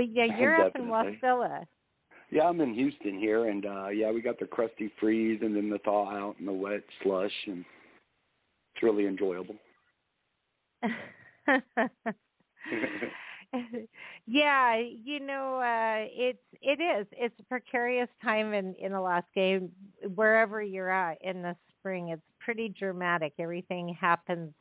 [0.00, 0.86] But yeah, you're up in.
[0.86, 1.66] Wasilla.
[2.30, 5.68] Yeah, I'm in Houston here, and uh yeah, we got the crusty freeze and then
[5.68, 7.66] the thaw out and the wet slush, and
[8.74, 9.56] it's really enjoyable.
[14.26, 17.06] yeah, you know, uh it's it is.
[17.12, 19.60] It's a precarious time in in Alaska
[20.14, 22.08] wherever you're at in the spring.
[22.08, 23.34] It's pretty dramatic.
[23.38, 24.54] Everything happens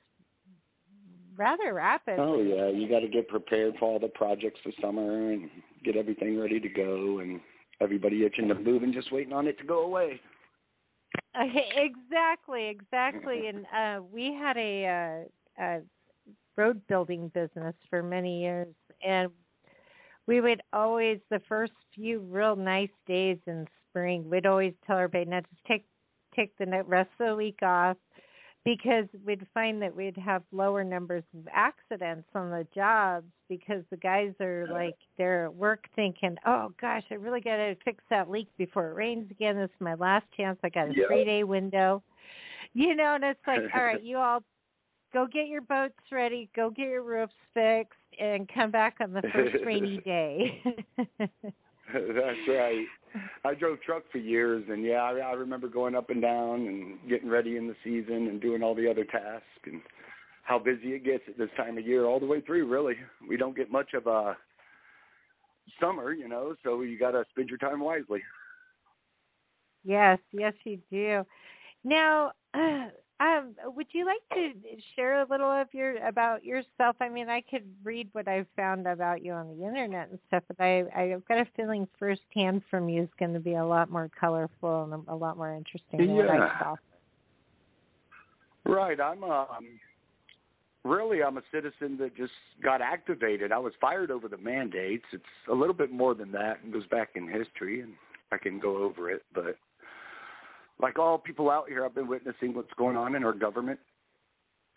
[1.39, 2.23] rather rapidly.
[2.23, 5.49] Oh yeah, you got to get prepared for all the projects for summer and
[5.83, 7.39] get everything ready to go, and
[7.81, 10.19] everybody itching to move and just waiting on it to go away.
[11.35, 13.47] exactly, exactly.
[13.49, 15.25] And uh we had a
[15.57, 15.81] uh, a
[16.57, 18.67] road building business for many years
[19.01, 19.31] and
[20.27, 25.23] we would always the first few real nice days in spring we'd always tell everybody
[25.23, 25.85] now just take
[26.35, 27.95] take the rest of the week off
[28.65, 33.97] because we'd find that we'd have lower numbers of accidents on the jobs because the
[33.97, 38.29] guys are like they're at work thinking oh gosh i really got to fix that
[38.29, 39.55] leak before it rains again.
[39.55, 40.59] This is my last chance.
[40.63, 41.07] I got a Yeah.
[41.07, 42.03] three day window.
[42.73, 44.43] You know and it's like all right you all
[45.13, 49.23] go get your boats ready go get your roofs fixed and come back on the
[49.33, 50.61] first rainy day
[51.93, 52.85] That's right.
[53.43, 57.09] I drove truck for years, and yeah, I, I remember going up and down and
[57.09, 59.81] getting ready in the season and doing all the other tasks and
[60.43, 62.67] how busy it gets at this time of year all the way through.
[62.67, 62.95] Really,
[63.27, 64.37] we don't get much of a
[65.79, 68.21] summer, you know, so you got to spend your time wisely.
[69.83, 71.23] Yes, yes, you do.
[71.83, 72.33] Now,
[73.19, 74.53] um, would you like to
[74.95, 76.95] share a little of your about yourself?
[77.01, 80.43] I mean, I could read what I've found about you on the internet and stuff,
[80.47, 83.91] but I I've got a feeling firsthand from you is going to be a lot
[83.91, 86.59] more colorful and a, lot more interesting than what I Yeah.
[86.59, 86.75] saw.
[88.65, 89.01] Right.
[89.01, 89.79] I'm um
[90.85, 93.51] really I'm a citizen that just got activated.
[93.51, 95.05] I was fired over the mandates.
[95.11, 97.93] It's a little bit more than that and goes back in history and
[98.31, 99.57] I can go over it, but
[100.81, 103.79] like all people out here I've been witnessing what's going on in our government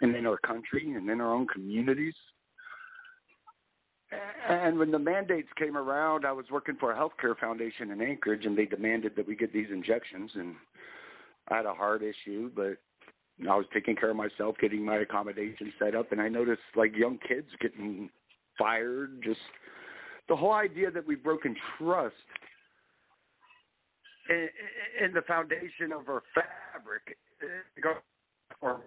[0.00, 2.14] and in our country and in our own communities.
[4.48, 8.44] And when the mandates came around, I was working for a healthcare foundation in Anchorage
[8.44, 10.54] and they demanded that we get these injections and
[11.48, 12.76] I had a heart issue, but
[13.48, 16.96] I was taking care of myself, getting my accommodation set up, and I noticed like
[16.96, 18.10] young kids getting
[18.58, 19.22] fired.
[19.24, 19.40] Just
[20.28, 22.14] the whole idea that we've broken trust
[24.28, 24.48] in,
[25.04, 27.16] in the foundation of our fabric.
[28.60, 28.80] Or,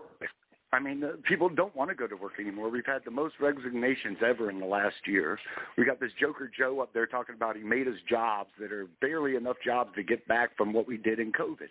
[0.71, 2.69] I mean, uh, people don't want to go to work anymore.
[2.69, 5.37] We've had the most resignations ever in the last year.
[5.77, 8.87] We got this Joker Joe up there talking about he made us jobs that are
[9.01, 11.67] barely enough jobs to get back from what we did in COVID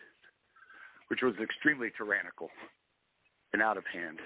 [1.09, 2.51] which was extremely tyrannical
[3.53, 4.19] and out of hand.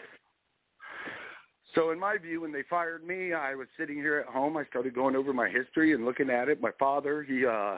[1.74, 4.56] So, in my view, when they fired me, I was sitting here at home.
[4.56, 6.60] I started going over my history and looking at it.
[6.62, 7.76] My father, he uh,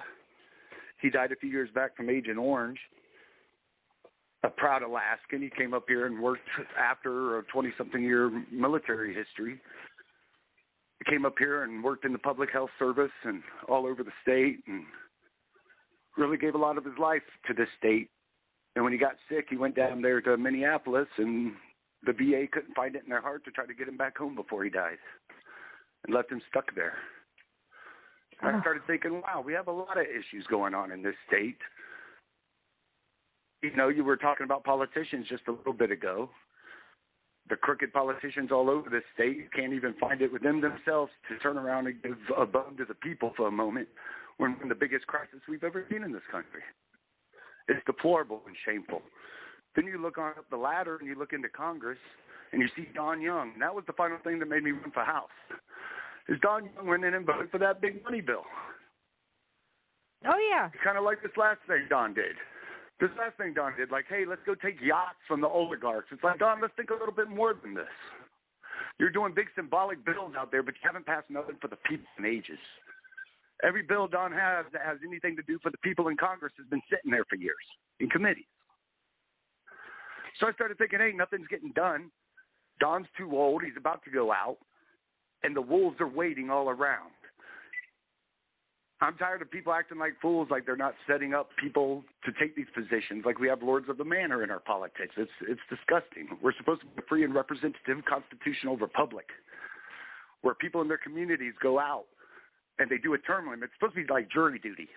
[1.03, 2.78] he died a few years back from Agent Orange.
[4.42, 5.42] A proud Alaskan.
[5.42, 6.48] He came up here and worked
[6.78, 9.61] after a 20-something year military history.
[10.98, 14.12] He came up here and worked in the public health service and all over the
[14.22, 14.84] state, and
[16.16, 18.11] really gave a lot of his life to this state
[18.76, 21.53] and when he got sick, he went down there to Minneapolis, and
[22.05, 24.34] the VA couldn't find it in their heart to try to get him back home
[24.34, 24.98] before he died,
[26.05, 26.94] and left him stuck there.
[28.43, 31.14] And I started thinking, wow, we have a lot of issues going on in this
[31.28, 31.59] state.
[33.62, 36.30] You know, you were talking about politicians just a little bit ago.
[37.51, 41.59] the crooked politicians all over this state can't even find it within themselves to turn
[41.59, 43.88] around and give a bone to the people for a moment
[44.38, 46.62] when we're in the biggest crisis we've ever seen in this country.
[47.68, 49.03] It's deplorable and shameful.
[49.76, 51.99] Then you look on up the ladder and you look into Congress
[52.53, 53.53] and you see Don Young.
[53.53, 55.28] And that was the final thing that made me run for House.
[56.31, 58.45] Is Don Young went in and voted for that big money bill?
[60.24, 60.70] Oh yeah.
[60.83, 62.37] Kind of like this last thing Don did.
[63.01, 66.09] This last thing Don did, like, hey, let's go take yachts from the oligarchs.
[66.12, 67.89] It's like, Don, let's think a little bit more than this.
[68.99, 72.07] You're doing big symbolic bills out there, but you haven't passed nothing for the people
[72.18, 72.59] in ages.
[73.64, 76.66] Every bill Don has that has anything to do for the people in Congress has
[76.68, 77.57] been sitting there for years
[77.99, 78.45] in committees.
[80.39, 82.11] So I started thinking, hey, nothing's getting done.
[82.78, 83.62] Don's too old.
[83.62, 84.59] He's about to go out.
[85.43, 87.12] And the wolves are waiting all around.
[89.03, 92.55] I'm tired of people acting like fools, like they're not setting up people to take
[92.55, 95.14] these positions, like we have lords of the manor in our politics.
[95.16, 96.28] It's it's disgusting.
[96.43, 99.24] We're supposed to be a free and representative constitutional republic,
[100.43, 102.05] where people in their communities go out
[102.78, 103.64] and they do a term limit.
[103.64, 104.88] It's supposed to be like jury duty.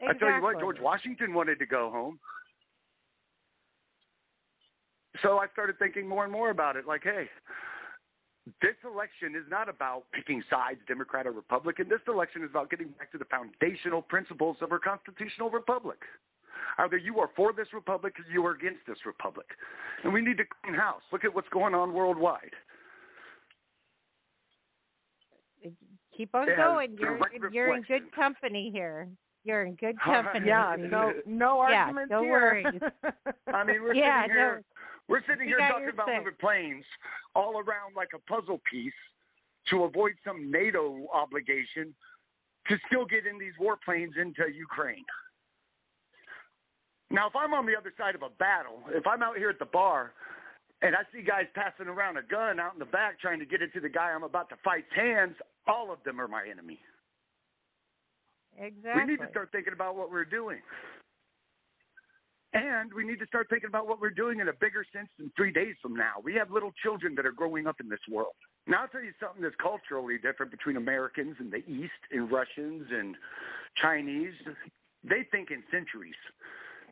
[0.00, 0.28] Exactly.
[0.28, 2.18] I tell you what, George Washington wanted to go home.
[5.22, 6.86] So I started thinking more and more about it.
[6.86, 7.28] Like, hey,
[8.62, 11.88] this election is not about picking sides, Democrat or Republican.
[11.88, 15.98] This election is about getting back to the foundational principles of our constitutional republic.
[16.78, 19.46] Either you are for this republic or you are against this republic.
[20.04, 21.02] And we need to clean house.
[21.12, 22.52] Look at what's going on worldwide.
[26.16, 26.96] Keep on going.
[26.98, 27.18] You're
[27.52, 29.08] you're in good company here.
[29.44, 30.46] You're in good company.
[30.48, 32.30] Yeah, no no Yeah, arguments no here.
[32.32, 32.80] worries.
[33.54, 34.62] I mean, we're Yeah, sitting here.
[35.08, 36.84] We're sitting here talking about moving planes
[37.34, 38.92] all around like a puzzle piece
[39.70, 41.94] to avoid some NATO obligation
[42.68, 45.04] to still get in these warplanes into Ukraine.
[47.10, 49.58] Now, if I'm on the other side of a battle, if I'm out here at
[49.58, 50.12] the bar
[50.82, 53.62] and I see guys passing around a gun out in the back trying to get
[53.62, 55.36] it to the guy I'm about to fight's hands,
[55.66, 56.78] all of them are my enemy.
[58.60, 59.02] Exactly.
[59.02, 60.58] We need to start thinking about what we're doing.
[62.54, 65.30] And we need to start thinking about what we're doing in a bigger sense than
[65.36, 66.14] three days from now.
[66.22, 68.32] We have little children that are growing up in this world.
[68.66, 72.86] Now, I'll tell you something that's culturally different between Americans and the East and Russians
[72.90, 73.16] and
[73.80, 74.32] Chinese.
[75.04, 76.16] They think in centuries.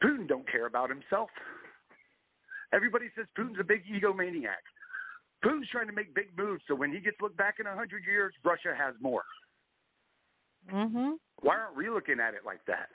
[0.02, 1.30] Putin don't care about himself.
[2.74, 4.60] Everybody says Putin's a big egomaniac.
[5.42, 8.04] Putin's trying to make big moves so when he gets looked back in a hundred
[8.04, 9.24] years, Russia has more.
[10.68, 11.18] Mhm.
[11.40, 12.90] Why aren't we looking at it like that?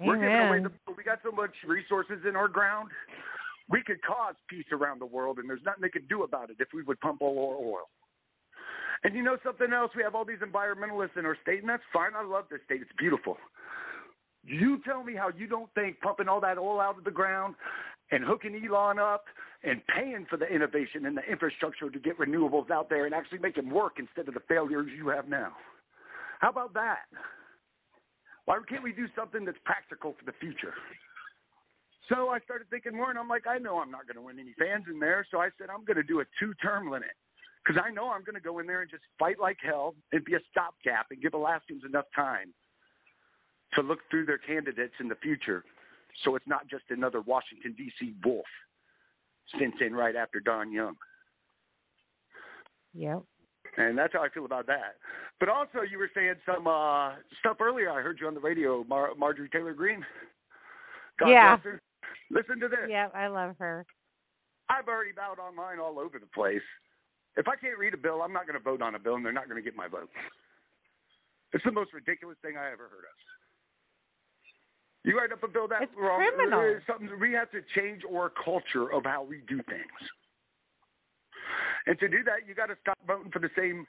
[0.00, 0.70] We're giving away the.
[0.96, 2.90] We got so much resources in our ground.
[3.68, 6.56] We could cause peace around the world, and there's nothing they could do about it
[6.58, 7.88] if we would pump all our oil.
[9.04, 9.90] And you know something else?
[9.96, 12.12] We have all these environmentalists in our state, and that's fine.
[12.16, 12.80] I love this state.
[12.80, 13.36] It's beautiful.
[14.44, 17.54] You tell me how you don't think pumping all that oil out of the ground
[18.10, 19.24] and hooking Elon up
[19.62, 23.38] and paying for the innovation and the infrastructure to get renewables out there and actually
[23.38, 25.52] make them work instead of the failures you have now.
[26.40, 27.04] How about that?
[28.46, 30.74] Why can't we do something that's practical for the future?
[32.08, 34.38] So I started thinking more, and I'm like, I know I'm not going to win
[34.38, 35.26] any fans in there.
[35.30, 37.16] So I said, I'm going to do a two term limit
[37.64, 40.24] because I know I'm going to go in there and just fight like hell and
[40.24, 42.52] be a stopgap and give Alaskans enough time
[43.72, 45.64] to look through their candidates in the future
[46.22, 48.14] so it's not just another Washington, D.C.
[48.24, 48.44] wolf
[49.58, 50.94] sent in right after Don Young.
[52.94, 53.22] Yep.
[53.76, 54.94] And that's how I feel about that.
[55.40, 57.90] But also, you were saying some uh, stuff earlier.
[57.90, 60.04] I heard you on the radio, Mar- Marjorie Taylor Greene.
[61.18, 61.56] God Yeah.
[62.30, 62.88] Listen to this.
[62.88, 63.84] Yeah, I love her.
[64.70, 66.62] I've already vowed online all over the place.
[67.36, 69.24] If I can't read a bill, I'm not going to vote on a bill, and
[69.24, 70.08] they're not going to get my vote.
[71.52, 73.16] It's the most ridiculous thing I ever heard of.
[75.04, 76.16] You write up a bill that It's wrong.
[76.18, 76.60] criminal.
[76.60, 80.00] uh, Something we have to change our culture of how we do things.
[81.86, 83.86] And to do that, you got to stop voting for the same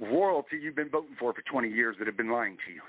[0.00, 2.80] royalty you've been voting for for 20 years that have been lying to you.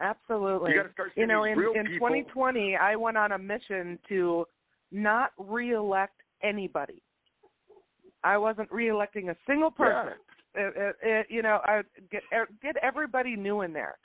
[0.00, 0.72] Absolutely.
[0.72, 4.44] You got to start you know, in, in 2020, I went on a mission to
[4.92, 7.02] not reelect anybody.
[8.22, 10.14] I wasn't reelecting a single person.
[10.54, 13.98] It, it, it, you know, I get er, get everybody new in there.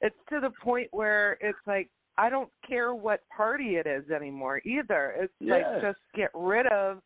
[0.00, 4.60] It's to the point where it's like I don't care what party it is anymore
[4.64, 5.14] either.
[5.18, 5.54] It's Yeah.
[5.54, 7.00] like just get rid of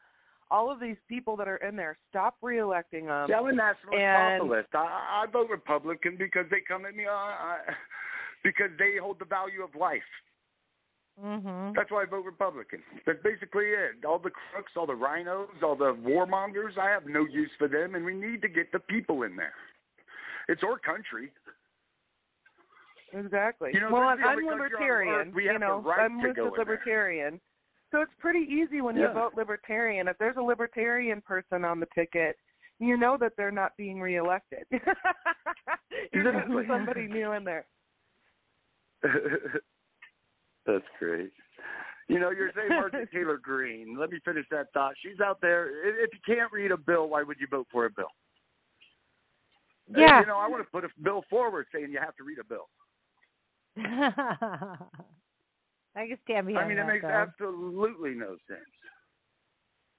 [0.51, 1.97] all of these people that are in there.
[2.09, 3.29] Stop reelecting them.
[3.31, 4.69] A nationalist and- populist.
[4.75, 7.59] I, I vote Republican because they come at me uh, I,
[8.45, 10.03] because they hold the value of life.
[11.23, 11.75] Mhm.
[11.75, 12.81] That's why I vote Republican.
[13.05, 14.05] That's basically it.
[14.07, 17.97] All the crooks, all the rhinos, all the warmongers, I have no use for them,
[17.97, 19.55] and we need to get the people in there.
[20.49, 21.33] It's our country.
[23.13, 23.71] Exactly.
[23.73, 25.33] You know, well, I'm libertarian.
[25.35, 26.59] we you have the know, right I'm to listed go in there.
[26.61, 27.41] libertarian.
[27.91, 29.09] So it's pretty easy when Yeah.
[29.09, 30.09] you vote libertarian.
[30.09, 32.37] If there's a libertarian person on the ticket,
[32.79, 34.65] you know that they're not being reelected.
[36.13, 36.67] You're Exactly.
[36.69, 37.67] somebody new in there.
[39.03, 41.33] That's great.
[42.09, 43.97] You know, you're saying Marjorie Taylor Greene.
[43.99, 44.95] Let me finish that thought.
[45.03, 45.69] She's out there.
[46.05, 48.11] If you can't read a bill, why would you vote for a bill?
[49.95, 50.21] Uh, Yeah.
[50.21, 52.45] You know, I want to put a bill forward saying you have to read a
[52.45, 52.69] bill.
[55.99, 57.09] I can stand behind I mean, it that, makes though.
[57.09, 58.61] absolutely no sense.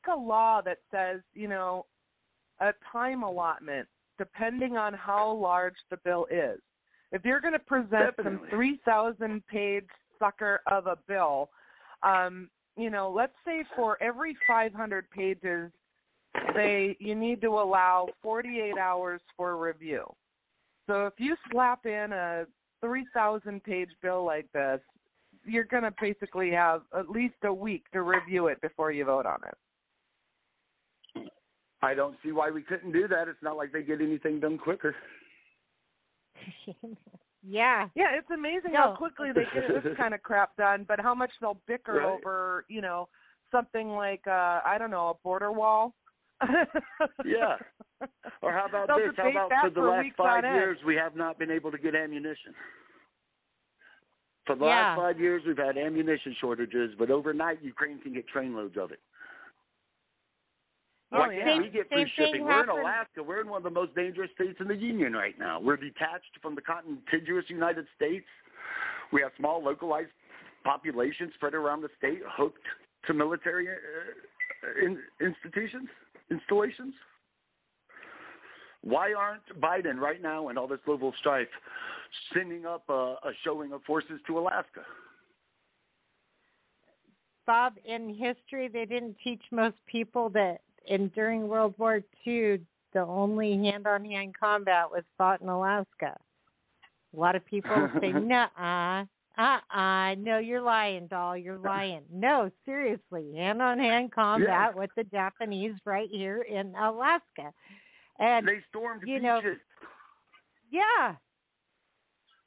[0.01, 1.85] It's a law that says, you know,
[2.61, 6.59] a time allotment depending on how large the bill is.
[7.11, 8.49] If you're going to present Definitely.
[8.49, 9.88] some 3,000 page
[10.19, 11.49] sucker of a bill,
[12.03, 15.71] um, you know, let's say for every 500 pages,
[16.53, 20.03] they you need to allow 48 hours for review.
[20.88, 22.45] So if you slap in a
[22.81, 24.80] 3,000 page bill like this,
[25.45, 29.26] you're going to basically have at least a week to review it before you vote
[29.26, 31.32] on it.
[31.82, 33.28] I don't see why we couldn't do that.
[33.30, 34.94] It's not like they get anything done quicker.
[37.48, 37.88] yeah.
[37.95, 38.78] Yeah, it's amazing No.
[38.80, 42.06] how quickly they get this kind of crap done, but how much they'll bicker Right.
[42.06, 43.07] over, you know,
[43.52, 45.95] something like uh I don't know, a border wall.
[47.26, 47.56] Yeah.
[48.41, 49.16] Or how about They'll this?
[49.18, 50.56] How about for the last five on end.
[50.56, 52.53] years we have not been able to get ammunition?
[54.49, 54.95] For the Yeah.
[54.95, 58.99] last five years we've had ammunition shortages, but overnight Ukraine can get trainloads of it.
[61.11, 61.43] Oh, Why yeah.
[61.43, 62.45] can't we get free shipping?
[62.45, 63.21] We're in Alaska.
[63.21, 65.59] We're in one of the most dangerous states in the union right now.
[65.59, 68.26] We're detached from the contiguous United States.
[69.11, 70.13] We have small localized
[70.63, 72.65] populations spread around the state, hooked
[73.05, 75.89] to military uh, in, institutions,
[76.31, 76.95] installations.
[78.81, 81.49] Why aren't Biden right now and all this global strife
[82.34, 84.81] sending up a, a showing of forces to Alaska?
[87.45, 92.60] Bob, in history, they didn't teach most people that in during World War II,
[92.94, 96.15] the only hand-on-hand combat was fought in Alaska.
[97.15, 99.06] A lot of people say, "Nuh-uh,
[99.38, 106.10] uh-uh, no, you're lying, Dal, you're lying." No, seriously, hand-on-hand combat with the Japanese right
[106.11, 107.52] here in Alaska,
[108.19, 109.41] and They stormed you know-
[110.72, 111.15] yeah,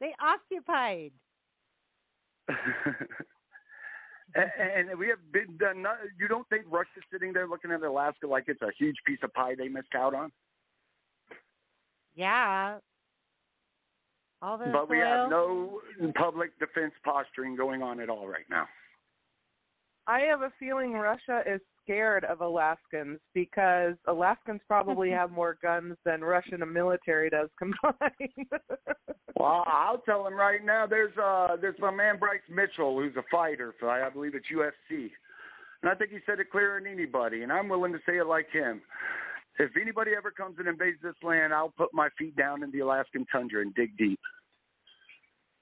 [0.02, 1.12] they occupied.
[4.34, 5.80] and, and we have been done.
[5.82, 9.20] Not, you don't think Russia's sitting there looking at Alaska like it's a huge piece
[9.22, 10.32] of pie they missed out on?
[12.16, 12.78] Yeah.
[14.42, 15.80] All the But we have no
[16.16, 18.66] public defense posturing going on at all right now.
[20.08, 25.96] I have a feeling Russia is scared of Alaskans because Alaskans probably have more guns
[26.04, 28.48] than Russian military does combined.
[29.34, 30.86] Well, I'll tell him right now.
[30.86, 35.10] There's uh, there's my man Bryce Mitchell, who's a fighter for I believe it's UFC,
[35.82, 37.42] and I think he said it clearer than anybody.
[37.42, 38.82] And I'm willing to say it like him.
[39.58, 42.80] If anybody ever comes and invades this land, I'll put my feet down in the
[42.80, 44.20] Alaskan tundra and dig deep.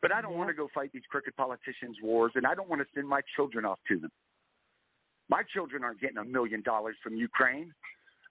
[0.03, 2.83] But I don't want to go fight these crooked politicians' wars, and I don't want
[2.83, 4.11] to send my children off to them.
[5.31, 7.73] My children aren't getting a million dollars from Ukraine.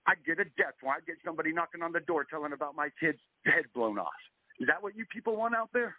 [0.06, 1.04] I'd get a death warrant.
[1.04, 4.08] I'd get somebody knocking on the door telling about my kid's head blown off.
[4.60, 5.96] Is that what you people want out there?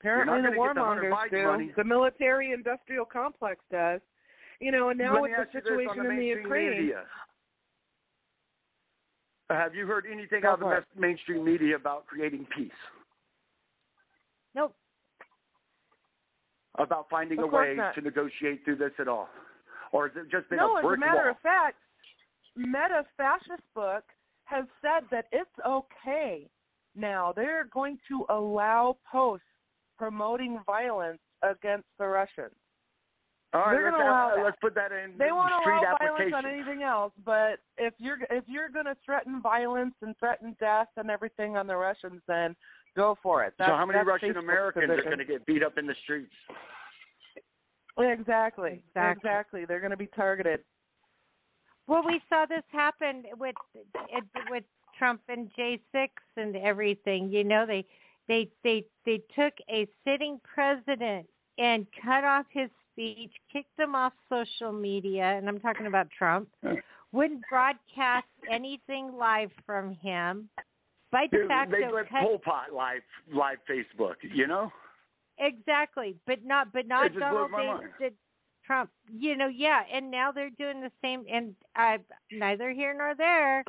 [0.00, 1.44] Apparently, the not the warmongers do.
[1.46, 1.72] money.
[1.76, 4.00] The military-industrial complex does.
[4.60, 6.70] You know, and now Let with the ask you this situation on in the Ukraine,
[6.70, 7.02] Media.
[9.50, 10.80] Have you heard anything Go out of the for it.
[10.80, 12.70] mass- mainstream media about creating peace?
[14.54, 14.74] Nope.
[16.78, 17.94] About finding Of a way not.
[17.94, 19.28] to negotiate through this at all?
[19.94, 21.30] Or has it just been no, a as a matter wall?
[21.30, 21.76] of fact,
[22.56, 24.02] Meta Fascist Book
[24.42, 26.50] has said that it's okay
[26.96, 27.32] now.
[27.34, 29.46] They're going to allow posts
[29.96, 32.50] promoting violence against the Russians.
[33.52, 34.44] all right, they're let's, allow have- that.
[34.44, 38.18] let's put that in They won't street allow violence on anything else, but if you're
[38.30, 42.56] if you're going to threaten violence and threaten death and everything on the Russians, then
[42.96, 43.54] go for it.
[43.58, 45.94] That's, so how many Russian Facebook's Americans are going to get beat up in the
[46.02, 46.34] streets?
[47.98, 48.82] Exactly.
[48.88, 49.30] Exactly.
[49.30, 49.64] Exactly.
[49.64, 50.60] They're going to be targeted.
[51.86, 54.64] Well, we saw this happen with it, with
[54.98, 57.30] Trump and J6 and everything.
[57.30, 57.84] You know, they
[58.26, 61.26] they they they took a sitting president
[61.58, 66.48] and cut off his speech, kicked him off social media, and I'm talking about Trump.
[67.12, 70.48] Wouldn't broadcast anything live from him.
[71.12, 73.02] By de Dude, they facto, let cut Pol Pot live
[73.32, 74.14] live Facebook.
[74.22, 74.72] You know,
[75.38, 78.04] Exactly, but not but not Donald blows J.
[78.04, 78.14] did
[78.66, 78.90] Trump.
[79.12, 81.24] You know, yeah, and now they're doing the same.
[81.32, 81.98] And I
[82.32, 83.64] neither here nor there.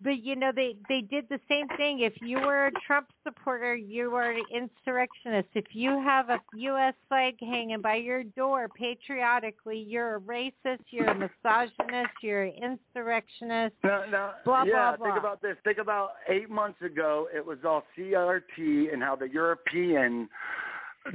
[0.00, 3.74] but you know they they did the same thing if you were a trump supporter
[3.74, 9.78] you were an insurrectionist if you have a us flag hanging by your door patriotically
[9.78, 14.30] you're a racist you're a misogynist you're an insurrectionist No, no.
[14.44, 15.56] blah yeah, blah blah think about this.
[15.64, 20.28] Think about eight months ago, it was all CRT and how the European,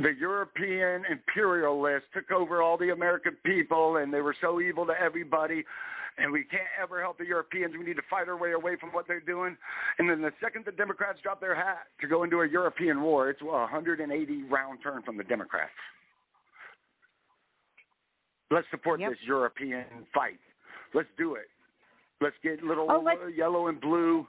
[0.02, 4.94] the European imperialists took over all the American people, and they were so evil to
[5.00, 5.64] everybody.
[6.18, 7.74] And we can't ever help the Europeans.
[7.78, 9.58] We need to fight our way away from what they're doing.
[9.98, 13.30] And then the second the Democrats drop their hat to go into a European war,
[13.30, 15.72] it's a 180 round turn from the Democrats.
[18.52, 19.10] Let's support Yep.
[19.12, 20.40] this European fight.
[20.94, 21.50] Let's do it.
[22.22, 24.28] Let's get little Oh, let's- yellow and blue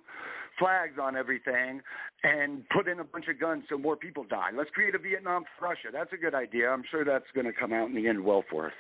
[0.59, 1.81] flags on everything
[2.23, 4.51] and put in a bunch of guns so more people die.
[4.57, 5.89] Let's create a Vietnam for Russia.
[5.93, 6.71] That's a good idea.
[6.71, 8.73] I'm sure that's going to come out in the end well for us.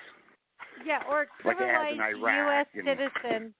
[0.87, 3.53] yeah or Like it has in criminalize Iraq us and- citizens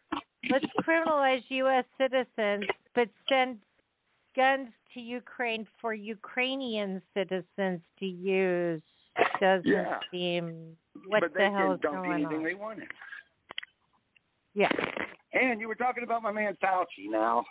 [0.51, 2.65] let's criminalize us citizens
[2.95, 3.59] but send
[4.37, 8.83] guns to ukraine for ukrainian citizens to use
[9.41, 9.99] doesn't Yeah.
[10.11, 10.77] seem
[11.07, 12.89] what but the hell is going anything on they wanted.
[14.55, 14.69] yeah
[15.33, 17.45] And you were talking about my man Fauci now.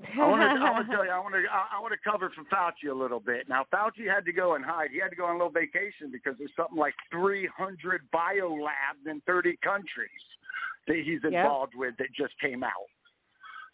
[0.00, 2.30] I want to, I want to tell you, I want to, I, want to cover
[2.34, 3.48] from Fauci a little bit.
[3.48, 4.90] Now, Fauci had to go and hide.
[4.92, 9.20] He had to go on a little vacation because there's something like 300 biolabs in
[9.26, 10.22] 30 countries
[10.86, 11.32] that he's Yep.
[11.32, 12.88] involved with that just came out.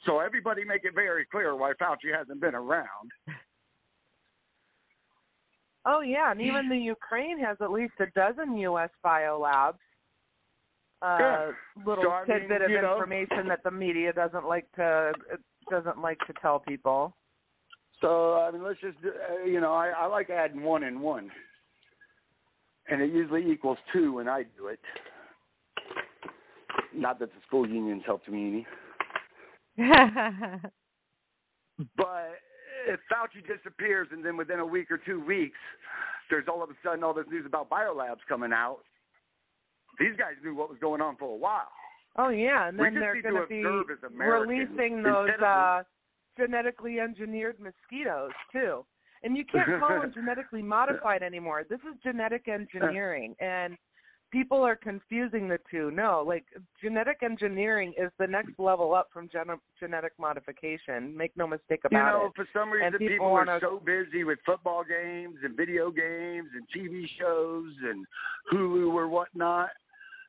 [0.07, 3.11] So everybody make it very clear why Fauci hasn't been around.
[5.87, 8.89] Oh yeah, and even the Ukraine has at least a dozen U.S.
[9.05, 9.75] biolabs.
[11.03, 11.51] Uh, Yeah.
[11.85, 15.13] Little So, I mean, tidbit of know- information that the media doesn't like to
[15.71, 17.15] doesn't like to tell people.
[18.01, 21.31] So I mean, let's just, uh, you know, I, I like adding one and one,
[22.89, 24.81] and it usually equals two when I do it.
[26.95, 28.67] Not that the school unions helped me
[29.79, 29.91] any.
[31.97, 32.39] But
[32.87, 35.59] if Fauci disappears and then within a week or two weeks,
[36.31, 38.81] there's all of a sudden all this news about biolabs coming out,
[39.99, 41.69] these guys knew what was going on for a while.
[42.17, 45.83] Oh yeah, and then they're going to be observe as Americans releasing those uh,
[46.39, 48.85] genetically engineered mosquitoes too.
[49.23, 51.65] And you can't call them genetically modified anymore.
[51.69, 53.77] This is genetic engineering, and
[54.31, 55.91] people are confusing the two.
[55.91, 56.45] No, like
[56.81, 61.17] genetic engineering is the next level up from gen- genetic modification.
[61.17, 62.13] Make no mistake about it.
[62.13, 62.33] You know, it.
[62.37, 66.49] for some reason, people, people are wanna- so busy with football games and video games
[66.55, 68.07] and TV shows and
[68.53, 69.71] Hulu or whatnot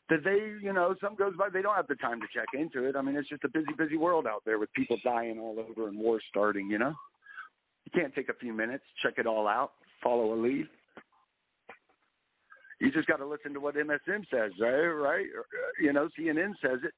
[0.10, 2.88] that they, you know, some goes by, they don't have the time to check into
[2.88, 2.96] it.
[2.96, 5.88] I mean, it's just a busy, busy world out there with people dying all over
[5.88, 6.94] and wars starting, you know?
[7.86, 9.72] You can't take a few minutes, check it all out,
[10.04, 10.68] follow a lead.
[12.80, 14.86] You just got to listen to what MSM says, right?
[14.86, 15.26] Right?
[15.38, 15.44] Uh,
[15.82, 16.92] You know, CNN says it.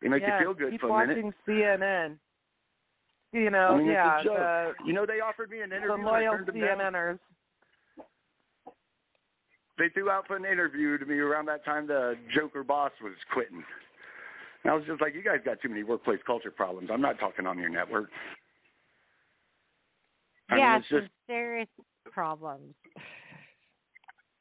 [0.00, 1.34] They make yeah, you feel good keep for a watching minute.
[1.46, 2.16] CNN.
[3.32, 6.06] You know, I mean, yeah, the, You know, they offered me an interview.
[6.06, 6.38] I loyal.
[6.46, 7.18] CNNers.
[9.78, 13.14] They threw out for an interview to me around that time the Joker boss was
[13.32, 13.64] quitting.
[14.62, 16.90] And I was just like, you guys got too many workplace culture problems.
[16.92, 18.08] I'm not talking on your network.
[20.50, 21.68] I yeah mean, it's just serious
[22.12, 22.74] problems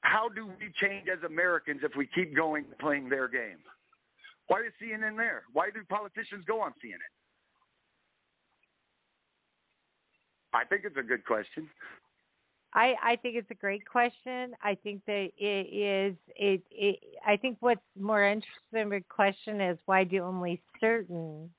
[0.04, 3.58] how do we change as Americans if we keep going playing their game?
[4.48, 5.44] Why is CNN there?
[5.54, 7.00] Why do politicians go on CNN?
[10.54, 11.68] I think it's a good question.
[12.76, 14.54] I, I think it's a great question.
[14.64, 19.78] I think that it is it, it I think what's more interesting a question is
[19.86, 21.50] why do only certain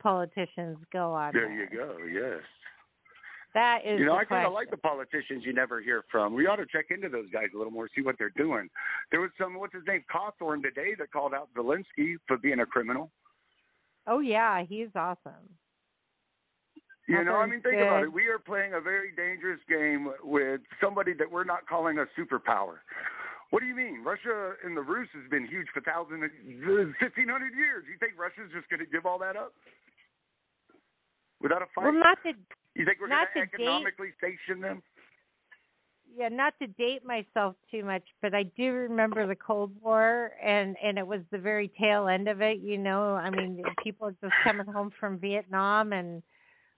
[0.00, 1.96] politicians go on There you go.
[2.06, 2.42] Yes.
[3.54, 6.34] That is you know, the I kind of like the politicians you never hear from.
[6.34, 8.68] We ought to check into those guys a little more, see what they're doing.
[9.10, 12.66] There was some, what's his name, Cawthorn today that called out Zelensky for being a
[12.66, 13.10] criminal.
[14.06, 15.32] Oh yeah, he's awesome.
[17.06, 18.12] You know, I mean, think about it.
[18.12, 22.82] We are playing a very dangerous game with somebody that we're not calling a superpower.
[23.50, 24.02] What do you mean?
[24.02, 26.18] Russia and the Rus has been huge for thousand,
[26.98, 27.84] fifteen hundred years.
[27.86, 29.54] You think Russia's just going to give all that up
[31.40, 31.84] without a fight?
[31.84, 32.34] Well, not to
[32.74, 34.82] you think we're not going to to date- economically station them?
[36.16, 40.76] yeah, not to date myself too much, but I do remember the Cold War, and
[40.82, 42.58] and it was the very tail end of it.
[42.58, 46.22] You know, I mean, people just coming home from Vietnam, and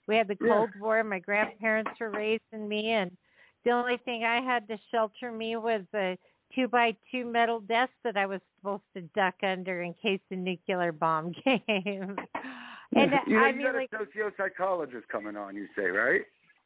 [0.08, 0.54] we had the Yeah.
[0.54, 1.04] Cold War.
[1.04, 3.16] My grandparents were raising me, and
[3.64, 6.18] the only thing I had to shelter me was a
[6.54, 10.36] two by two metal desk that I was supposed to duck under in case the
[10.36, 11.60] nuclear bomb came.
[11.66, 15.54] and you know, I you mean, got like, a sociopsychologist coming on.
[15.54, 16.22] You say, right?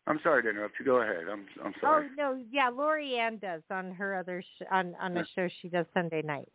[0.06, 0.84] I'm sorry to interrupt you.
[0.84, 1.24] Go ahead.
[1.30, 2.08] I'm I'm oh, sorry.
[2.10, 5.86] Oh no, yeah, Lori-ann does on her other sh- on on a show she does
[5.94, 6.48] Sunday night.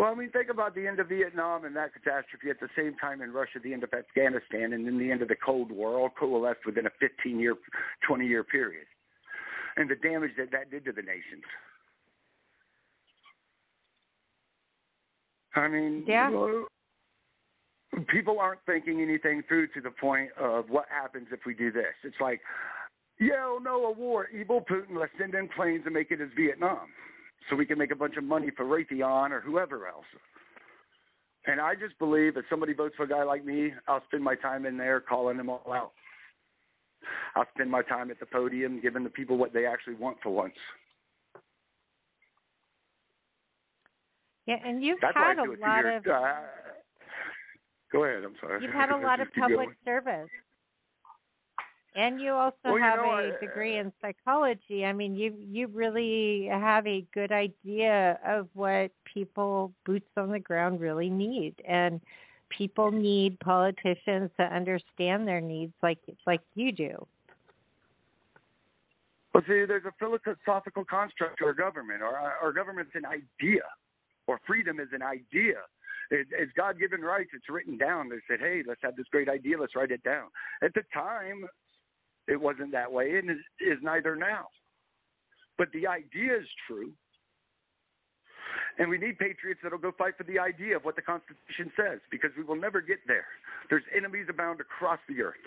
[0.00, 2.94] Well, I mean, think about the end of Vietnam and that catastrophe at the same
[2.96, 5.98] time in Russia, the end of Afghanistan, and then the end of the Cold War,
[5.98, 7.54] all coalesced within a 15 year,
[8.08, 8.86] 20 year period.
[9.76, 11.44] And the damage that that did to the nations.
[15.54, 16.30] I mean, Yeah.
[16.30, 16.66] well,
[18.06, 21.94] people aren't thinking anything through to the point of what happens if we do this.
[22.04, 22.40] It's like,
[23.18, 26.30] yeah, oh no, a war, evil Putin, let's send in planes and make it as
[26.34, 26.88] Vietnam
[27.48, 30.04] so we can make a bunch of money for Raytheon or whoever else.
[31.46, 34.34] And I just believe if somebody votes for a guy like me, I'll spend my
[34.34, 35.92] time in there calling them all out.
[37.34, 40.30] I'll spend my time at the podium giving the people what they actually want for
[40.30, 40.54] once.
[44.46, 46.32] Yeah, and you've That's had a do it to lot of uh,
[47.92, 48.24] go ahead.
[48.24, 48.62] I'm sorry.
[48.62, 49.76] you've had a lot of public going.
[49.84, 50.28] service.
[51.96, 54.84] And you also Well, you have know, a I- uh, degree in psychology.
[54.84, 60.38] I mean, you you really have a good idea of what people boots on the
[60.38, 62.00] ground really need, and
[62.48, 67.06] people need politicians to understand their needs like like you do.
[69.34, 72.02] Well, see, there's a philosophical construct to our government.
[72.02, 73.62] Our, our government's an idea,
[74.26, 75.58] or freedom is an idea.
[76.12, 77.30] It's God-given rights.
[77.34, 78.08] It's written down.
[78.08, 79.58] They said, "Hey, let's have this great idea.
[79.58, 80.28] Let's write it down."
[80.62, 81.46] At the time,
[82.30, 84.46] it wasn't that way, and is, is neither now.
[85.58, 86.92] But the idea is true,
[88.78, 91.98] and we need patriots that'll go fight for the idea of what the Constitution says,
[92.10, 93.26] because we will never get there.
[93.68, 95.44] There's enemies abound across the earth.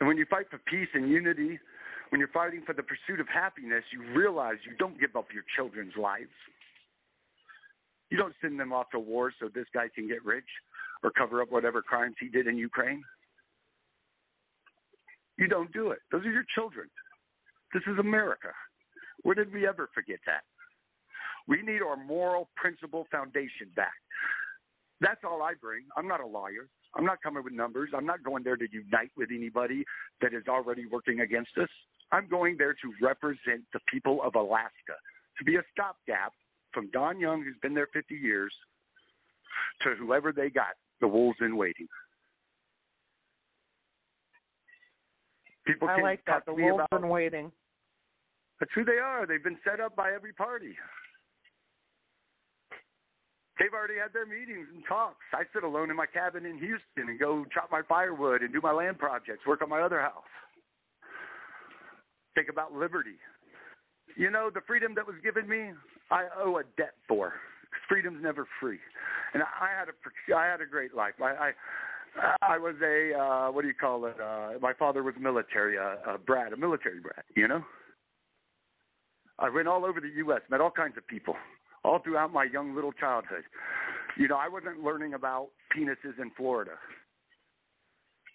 [0.00, 1.60] And when you fight for peace and unity,
[2.08, 5.44] when you're fighting for the pursuit of happiness, you realize you don't give up your
[5.54, 6.34] children's lives.
[8.10, 10.48] You don't send them off to war so this guy can get rich
[11.02, 13.02] or cover up whatever crimes he did in Ukraine.
[15.38, 15.98] You don't do it.
[16.12, 16.88] Those are your children.
[17.72, 18.48] This is America.
[19.22, 20.42] Where did we ever forget that?
[21.48, 23.94] We need our moral principle foundation back.
[25.00, 25.84] That's all I bring.
[25.96, 26.68] I'm not a lawyer.
[26.96, 27.90] I'm not coming with numbers.
[27.94, 29.84] I'm not going there to unite with anybody
[30.22, 31.68] that is already working against us.
[32.12, 34.94] I'm going there to represent the people of Alaska,
[35.38, 36.32] to be a stopgap
[36.72, 38.52] from Don Young, who's been there 50 years,
[39.82, 41.88] to whoever they got, the wolves in waiting.
[45.66, 46.44] People I like that.
[46.46, 47.50] The wolves about been waiting.
[48.60, 49.26] that's who they are.
[49.26, 50.74] They've been set up by every party.
[53.58, 55.24] They've already had their meetings and talks.
[55.32, 58.60] I sit alone in my cabin in Houston and go chop my firewood and do
[58.60, 60.24] my land projects, work on my other house.
[62.34, 63.14] Think about liberty.
[64.16, 65.70] You know, the freedom that was given me,
[66.10, 67.34] I owe a debt for.
[67.88, 68.78] Freedom's never free,
[69.34, 71.14] and I had a I had a great life.
[71.20, 71.52] I I,
[72.42, 74.16] I was a uh, what do you call it?
[74.20, 77.24] Uh, my father was military, uh, a brat, a military brat.
[77.36, 77.64] You know.
[79.38, 81.34] I went all over the U.S., met all kinds of people,
[81.84, 83.42] all throughout my young little childhood.
[84.16, 86.78] You know, I wasn't learning about penises in Florida.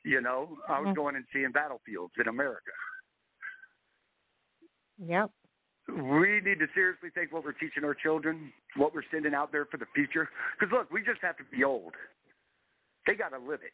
[0.04, 0.96] You know, I was Mhm.
[0.96, 2.72] going and seeing battlefields in America.
[4.98, 5.32] Yep.
[5.88, 9.66] We need to seriously think what we're teaching our children, what we're sending out there
[9.66, 10.30] for the future.
[10.58, 11.96] Because look, we just have to be old.
[13.08, 13.74] They got to live it.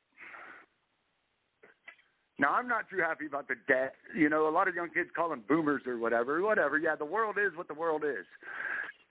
[2.38, 3.96] Now, I'm not too happy about the debt.
[4.16, 6.42] You know, a lot of young kids call them boomers or whatever.
[6.42, 6.78] Whatever.
[6.78, 8.26] Yeah, the world is what the world is.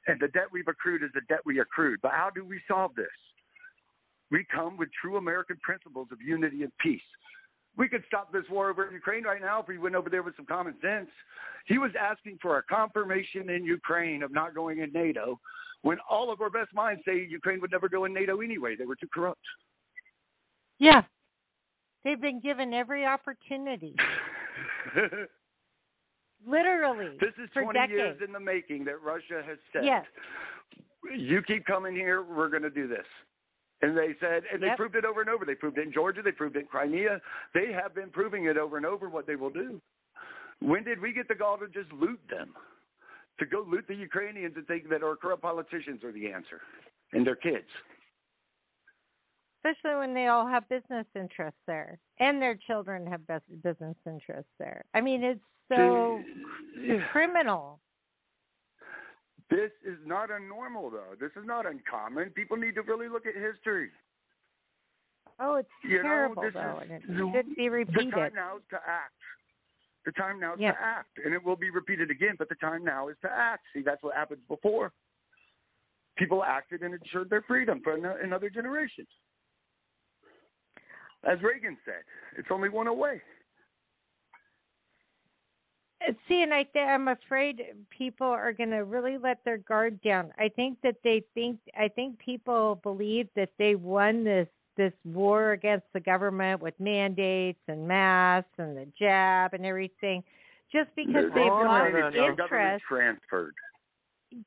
[0.07, 2.01] And the debt we've accrued is the debt we accrued.
[2.03, 3.07] But how do we solve this?
[4.31, 7.01] We come with true American principles of unity and peace.
[7.77, 10.23] We could stop this war over in Ukraine right now if we went over there
[10.23, 11.09] with some common sense.
[11.67, 15.41] He was asking for a confirmation in Ukraine of not going in NATO
[15.83, 18.77] when all of our best minds say Ukraine would never go in NATO anyway.
[18.77, 19.41] They were too corrupt.
[20.79, 21.03] Yeah.
[22.05, 23.95] They've been given every opportunity.
[26.47, 27.17] Literally.
[27.21, 27.93] This is for 20 decades.
[27.97, 30.05] years in the making that Russia has said, Yes.
[31.17, 33.07] you keep coming here, we're going to do this.
[33.83, 34.77] And they said, and they Yep.
[34.77, 35.45] proved it over and over.
[35.45, 36.23] They proved it in Georgia.
[36.23, 37.21] They proved it in Crimea.
[37.55, 39.81] They have been proving it over and over what they will do.
[40.61, 42.55] When did we get the gall to just loot them?
[43.41, 46.61] To go loot the Ukrainians and think that our corrupt politicians are the answer
[47.13, 47.67] and their kids.
[49.65, 53.27] Especially when they all have business interests there, and their children have
[53.63, 54.85] business interests there.
[54.93, 56.23] I mean, it's so
[56.77, 57.07] Yeah.
[57.09, 57.81] criminal.
[59.49, 61.15] This is not unnormal, though.
[61.15, 62.31] This is not uncommon.
[62.33, 63.91] People need to really look at history.
[65.39, 68.09] Oh, it's You terrible this though, is and it should be repeated.
[68.09, 69.15] The time now is to act.
[70.05, 70.73] The time now is Yeah.
[70.73, 72.37] to act, and it will be repeated again.
[72.37, 73.67] But the time now is to act.
[73.73, 74.93] See, that's what happened before.
[76.17, 79.07] People acted and ensured their freedom for ano- another generation.
[81.27, 82.03] As Reagan said,
[82.37, 83.21] it's only one away.
[86.29, 90.33] See, and I th- I'm afraid people are going to really let their guard down.
[90.39, 95.53] I think that they think I think people believe that they won this this war
[95.53, 100.23] against the government with mandates and masks and the jab and everything,
[100.71, 102.85] just because they've the lost the government interest.
[102.87, 103.55] transferred.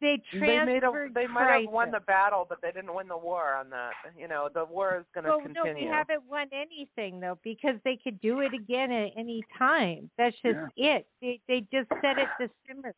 [0.02, 3.08] They They made a, transferred they might have won the battle, but they didn't win
[3.08, 3.92] the war on that.
[4.18, 5.74] You know, the war is going to well, continue.
[5.74, 10.10] no, we haven't won anything though because they could do it again at any time.
[10.18, 11.08] That's just it.
[11.22, 12.94] They they just said it to simmer.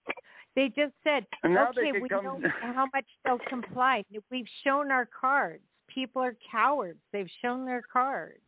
[0.56, 4.04] They just said, And now they okay, can we come- know how much they'll comply.
[4.32, 5.62] We've shown our cards.
[5.88, 7.00] People are cowards.
[7.14, 8.40] They've shown their cards.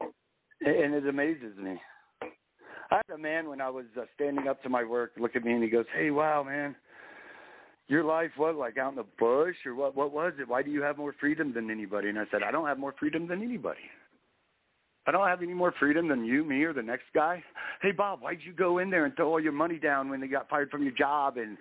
[0.00, 1.80] and it amazes me.
[2.90, 5.44] I had a man when I was uh, standing up to my work look at
[5.44, 6.76] me and he goes, "Hey, wow, man,
[7.88, 9.94] your life what like out in the bush or what?
[9.96, 10.48] What was it?
[10.48, 12.94] Why do you have more freedom than anybody?" And I said, "I don't have more
[12.98, 13.90] freedom than anybody.
[15.06, 17.42] I don't have any more freedom than you, me, or the next guy.
[17.80, 20.26] Hey, Bob, why'd you go in there and throw all your money down when they
[20.26, 21.56] got fired from your job and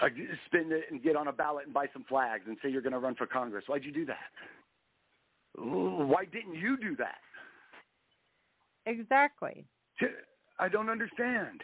[0.00, 0.06] uh,
[0.46, 2.92] spend it and get on a ballot and buy some flags and say you're going
[2.92, 3.64] to run for Congress?
[3.66, 4.30] Why'd you do that?
[5.58, 7.18] Why didn't you do that?"
[8.86, 9.64] Exactly.
[10.60, 11.60] I don't understand.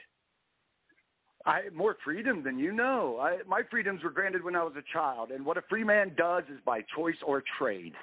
[1.45, 3.19] I more freedom than you know.
[3.21, 6.13] I, my freedoms were granted when I was a child, and what a free man
[6.17, 7.95] does is by choice or trade.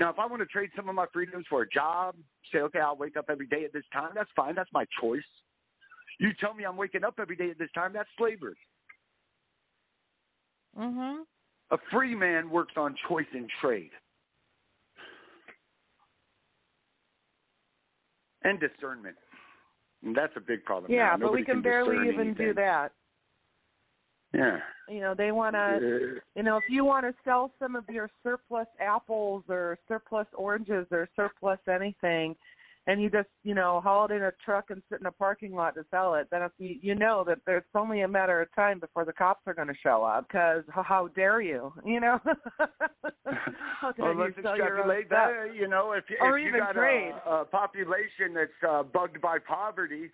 [0.00, 2.16] Now, if I want to trade some of my freedoms for a job,
[2.50, 4.54] say, okay, I'll wake up every day at this time, that's fine.
[4.54, 5.22] That's my choice.
[6.18, 8.56] You tell me I'm waking up every day at this time, that's slavery.
[10.76, 11.26] Mhm.
[11.70, 13.92] A free man works on choice and trade.
[18.42, 19.16] And discernment.
[20.04, 20.90] And that's a big problem.
[20.90, 22.92] yeah, but we Nobody can barely even do that.
[24.32, 24.58] Yeah.
[24.88, 27.88] You know, they want to, Uh, you know, if you want to sell some of
[27.88, 32.36] your surplus apples or surplus oranges or surplus anything,
[32.90, 35.54] and you just, you know, haul it in a truck and sit in a parking
[35.54, 38.52] lot to sell it, then if you, you know that there's only a matter of
[38.54, 42.18] time before the cops are going to show up because how dare you, you know?
[43.80, 45.54] how dare well, you sell your own that.
[45.54, 49.38] You know, if, Or if you even got a, a population that's uh, bugged by
[49.38, 50.10] poverty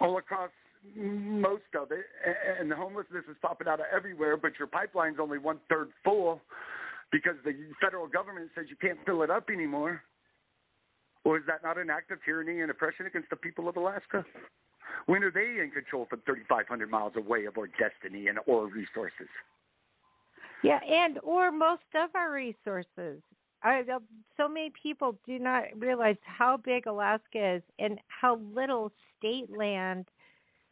[0.00, 0.50] all across
[0.96, 2.04] most of it,
[2.60, 6.40] and the homelessness is popping out of everywhere, but your pipeline's only one third full
[7.10, 10.02] because the federal government says you can't fill it up anymore.
[11.24, 14.24] Or is that not an act of tyranny and oppression against the people of Alaska?
[15.06, 19.28] When are they in control from 3,500 miles away of our destiny and our resources?
[20.62, 23.20] Yeah, and or most of our resources.
[23.64, 23.98] I, uh,
[24.36, 30.06] so many people do not realize how big Alaska is and how little state land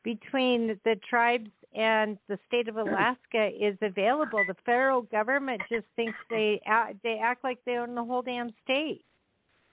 [0.02, 2.80] between the tribes and the state of hmm.
[2.80, 4.42] Alaska is available.
[4.46, 8.50] The federal government just thinks they act, they act like they own the whole damn
[8.64, 9.04] state,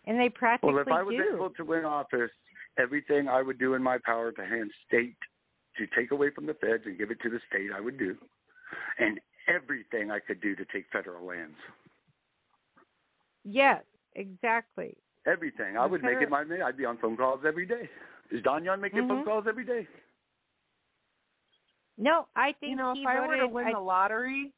[0.08, 1.36] and they practically Well, if I was do.
[1.36, 2.32] able to win office,
[2.80, 5.18] everything I would do in my power to hand state
[5.78, 8.18] to take away from the feds and give it to the state, I would do,
[8.98, 11.58] and everything I could do to take federal lands.
[13.44, 13.84] Yes,
[14.16, 14.98] exactly.
[15.26, 15.78] Everything.
[15.78, 16.66] I The would make it federal- my.
[16.66, 17.90] I'd be on phone calls every day.
[18.32, 19.26] Is Don Young making phone Mhm.
[19.26, 19.88] calls every day?
[21.98, 24.54] No, I think you know, he if I were to win I- the lottery,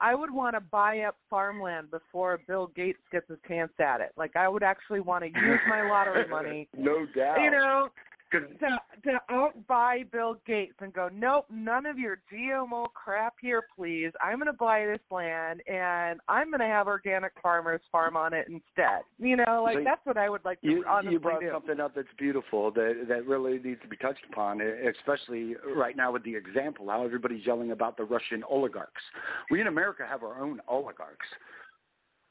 [0.00, 4.12] I would want to buy up farmland before Bill Gates gets his chance at it.
[4.16, 7.40] Like I would actually want to use my lottery money, no doubt.
[7.40, 7.88] you know,
[8.30, 13.62] 'Cause- to to outbuy Bill Gates and go, nope, none of your GMO crap here,
[13.76, 14.10] please.
[14.20, 18.32] I'm going to buy this land and I'm going to have organic farmers farm on
[18.32, 19.02] it instead.
[19.18, 21.50] You know, like So that's what I would like to You, honestly you brought do.
[21.52, 26.10] something up that's beautiful that that really needs to be touched upon, especially right now
[26.10, 29.02] with the example how everybody's yelling about the Russian oligarchs.
[29.50, 31.26] We in America have our own oligarchs.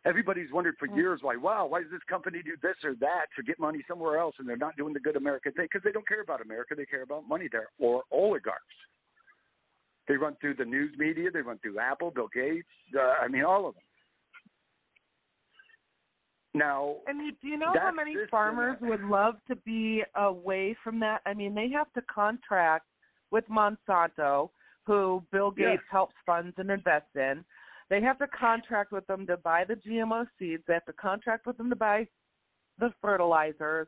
[0.06, 3.42] Everybody's wondered for years why, wow, why does this company do this or that to
[3.42, 6.08] get money somewhere else, and they're not doing the good American thing because they don't
[6.08, 7.50] care about America, they care about money.
[7.52, 8.62] They're or oligarchs.
[10.08, 13.44] They run through the news media, they run through Apple, Bill Gates, uh, I mean
[13.44, 13.84] all of them.
[16.54, 21.02] Now, And you, do you know how many farmers would love to be away from
[21.02, 21.22] that?
[21.26, 22.86] I mean, they have to contract
[23.30, 24.52] with Monsanto,
[24.86, 25.72] who Bill Yeah.
[25.72, 27.44] Gates helps fund and invest in.
[27.90, 30.64] They have to contract with them to buy the GMO seeds.
[30.68, 32.08] They have to contract with them to buy
[32.80, 33.88] the fertilizers,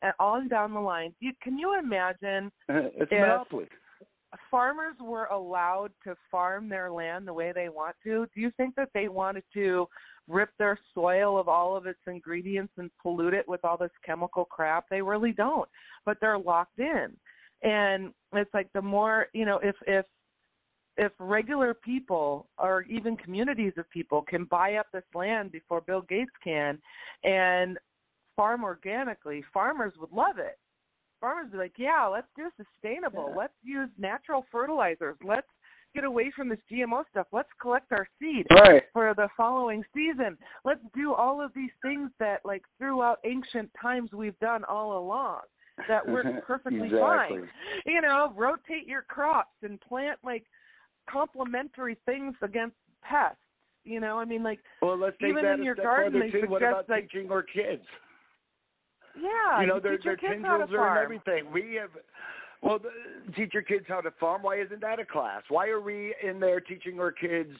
[0.00, 1.14] and on down the line.
[1.20, 3.66] You, can you imagine uh, it's a If- monopoly.
[4.50, 8.74] farmers were allowed to farm their land the way they want to, do you think
[8.76, 9.86] that they wanted to
[10.28, 14.44] rip their soil of all of its ingredients and pollute it with all this chemical
[14.46, 14.86] crap?
[14.88, 15.68] They really don't.
[16.06, 17.14] But they're locked in.
[17.62, 20.06] And it's like the more, you know, if if
[20.96, 26.02] if regular people or even communities of people can buy up this land before Bill
[26.02, 26.78] Gates can
[27.24, 27.78] and
[28.36, 30.58] farm organically, farmers would love it
[31.22, 33.28] farmers would be like, yeah, let's do sustainable.
[33.30, 33.36] Yeah.
[33.36, 35.16] Let's use natural fertilizers.
[35.24, 35.46] Let's
[35.94, 37.28] get away from this GMO stuff.
[37.32, 38.82] Let's collect our seed Right.
[38.92, 40.36] for the following season.
[40.64, 45.40] Let's do all of these things that, like, throughout ancient times we've done all along
[45.88, 47.38] that work perfectly exactly.
[47.38, 47.48] fine.
[47.86, 50.44] You know, rotate your crops and plant like
[51.10, 53.36] complementary things against pests.
[53.84, 56.46] You know, I mean, like, Well, let's take Even that in your garden, they too.
[56.48, 57.84] What suggest, about like- teaching our kids?
[59.20, 60.98] yeah, you know, you their their kids how to tendrils are farm.
[61.02, 61.50] everything.
[61.52, 61.90] We have,
[62.62, 62.90] well, the,
[63.32, 64.42] teach your kids how to farm.
[64.42, 65.42] Why isn't that a class?
[65.48, 67.56] Why are we in there teaching our kids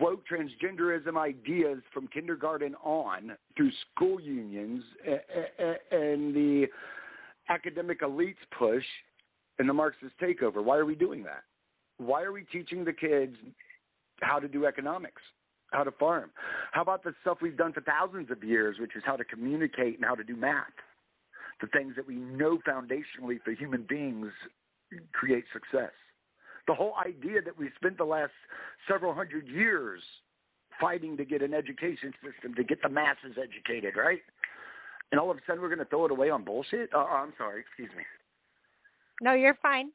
[0.00, 6.66] woke transgenderism ideas from kindergarten on through school unions and the
[7.48, 8.84] academic elites push
[9.58, 10.62] and the Marxist takeover?
[10.62, 11.44] Why are we doing that?
[11.98, 13.36] Why are we teaching the kids
[14.20, 15.22] how to do economics?
[15.70, 16.30] how to farm.
[16.72, 19.96] How about the stuff we've done for thousands of years, which is how to communicate
[19.96, 20.64] and how to do math?
[21.60, 24.28] The things that we know foundationally for human beings
[25.12, 25.92] create success.
[26.66, 28.32] The whole idea that we spent the last
[28.86, 30.00] several hundred years
[30.80, 34.20] fighting to get an education system to get the masses educated, right?
[35.10, 36.90] And all of a sudden we're going to throw it away on bullshit?
[36.94, 37.60] Oh, I'm sorry.
[37.60, 38.04] Excuse me.
[39.20, 39.90] No, you're fine.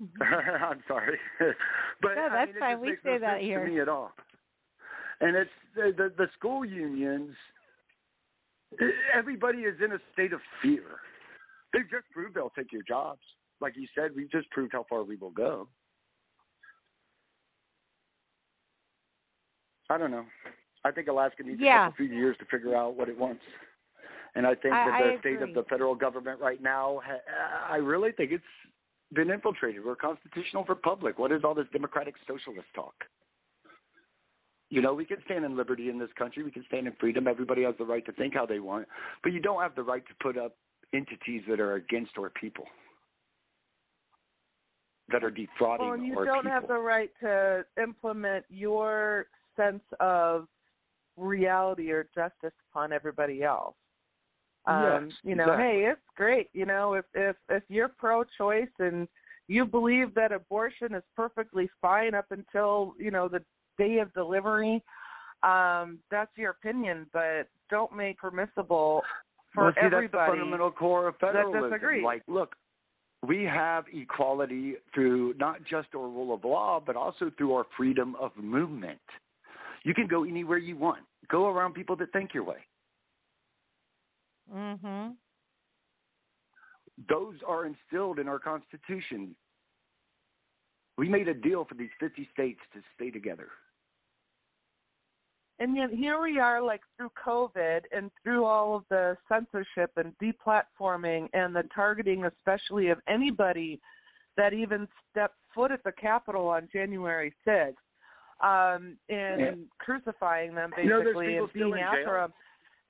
[0.22, 1.18] I'm sorry,
[2.00, 2.80] but No, I that's mean, fine.
[2.80, 3.64] We say no that here.
[3.64, 4.12] to me at all.
[5.20, 7.34] And it's the, the the school unions.
[9.14, 10.84] Everybody is in a state of fear.
[11.72, 13.20] They've just proved they'll take your jobs.
[13.60, 15.66] Like you said, we've just proved how far we will go.
[19.90, 20.24] I don't know.
[20.84, 21.88] I think Alaska needs Yeah.
[21.88, 23.42] a few years to figure out what it wants.
[24.34, 27.76] And I think I- that the state of the federal government right now, ha- I
[27.76, 28.44] really think it's
[29.12, 29.84] been infiltrated.
[29.84, 31.18] We're a constitutional republic.
[31.18, 32.94] What is all this democratic socialist talk?
[34.70, 36.42] You know, we can stand in liberty in this country.
[36.42, 37.26] We can stand in freedom.
[37.26, 38.86] Everybody has the right to think how they want.
[39.22, 40.56] But you don't have the right to put up
[40.92, 42.64] entities that are against our people,
[45.10, 45.78] that are defrauding the people.
[45.80, 49.26] Well, and you don't have the right to implement your
[49.56, 50.48] sense of
[51.16, 53.74] reality or justice upon everybody else.
[54.68, 55.64] Um, Yes, you know, exactly.
[55.64, 56.50] hey, it's great.
[56.52, 59.08] You know, if if if you're pro-choice and
[59.46, 63.42] you believe that abortion is perfectly fine up until you know the
[63.78, 64.82] day of delivery,
[65.42, 67.06] um, that's your opinion.
[67.14, 69.02] But don't make permissible
[69.54, 70.06] for well, see, everybody.
[70.12, 72.04] That's the fundamental core of federalism.
[72.04, 72.54] Like, look,
[73.26, 78.16] we have equality through not just our rule of law, but also through our freedom
[78.20, 79.00] of movement.
[79.84, 81.04] You can go anywhere you want.
[81.30, 82.58] Go around people that think your way.
[84.52, 85.16] Mhm.
[87.08, 89.36] Those are instilled in our Constitution.
[90.96, 93.50] We made a deal for these 50 states to stay together.
[95.60, 100.16] And yet here we are, like through COVID and through all of the censorship and
[100.18, 103.80] deplatforming and the targeting, especially of anybody
[104.36, 107.82] that even stepped foot at the Capitol on January 6th,
[108.40, 109.54] um, and Yeah.
[109.78, 112.12] crucifying them You know, basically and being after jail.
[112.12, 112.34] them.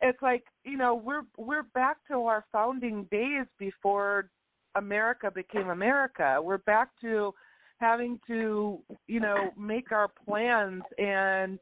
[0.00, 4.30] It's like you know we're we're back to our founding days before
[4.74, 6.38] America became America.
[6.42, 7.34] We're back to
[7.78, 11.58] having to you know make our plans and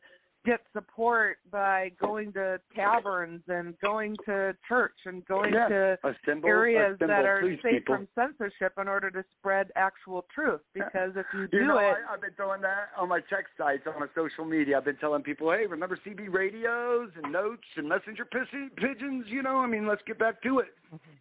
[0.47, 5.69] get support by going to taverns and going to church and going Yeah.
[5.69, 5.99] to
[6.45, 7.97] areas that are please, safe people.
[7.97, 10.61] from censorship in order to spread actual truth.
[10.73, 13.53] Because if you do You know, it, I, I've been throwing that on my text
[13.59, 14.79] sites, on my social media.
[14.79, 19.25] I've been telling people, hey, remember CB radios and notes and messenger pigeons?
[19.29, 20.75] You know, I mean, let's get back to it.
[20.95, 21.16] Mm-hmm.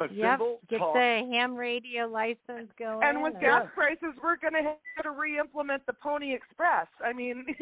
[0.00, 0.40] Yep.
[0.68, 0.94] Get talk.
[0.94, 3.02] the ham radio license going.
[3.04, 6.88] and with and- gas prices, we're going to have to re-implement the Pony Express.
[7.04, 7.44] I mean,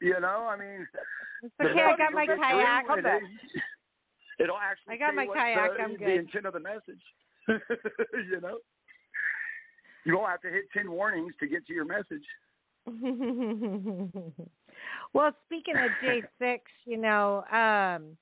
[0.00, 0.86] You know, I mean,
[1.42, 1.80] It's okay.
[1.82, 2.86] I got my kayak.
[2.86, 3.22] through, and it-
[4.40, 6.06] It'll actually I got my kayak, The, I'm good.
[6.06, 7.02] the intent of the message.
[7.48, 8.58] you know,
[10.04, 12.24] you won't have to hit ten warnings to get to your message.
[15.12, 18.16] well, speaking of J6, you know, um,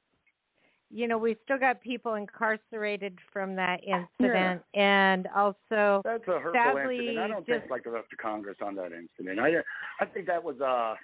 [0.90, 6.52] you know, we've still got people incarcerated from that incident, and also That's a hurtful
[6.54, 7.18] sadly, incident.
[7.18, 9.40] I don't just think like the rest of Congress on that incident.
[9.40, 9.62] I
[10.00, 10.94] I think that was a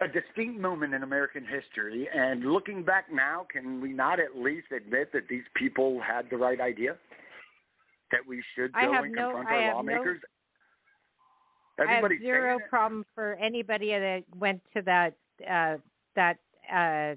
[0.00, 2.08] a distinct moment in American history.
[2.14, 6.36] And looking back now, can we not at least admit that these people had the
[6.36, 6.96] right idea?
[8.12, 10.20] That we should go and no- confront I our have no- lawmakers.
[11.80, 15.14] I have zero problem for anybody that went to that
[15.48, 15.76] uh,
[16.16, 16.38] that
[16.72, 17.14] uh,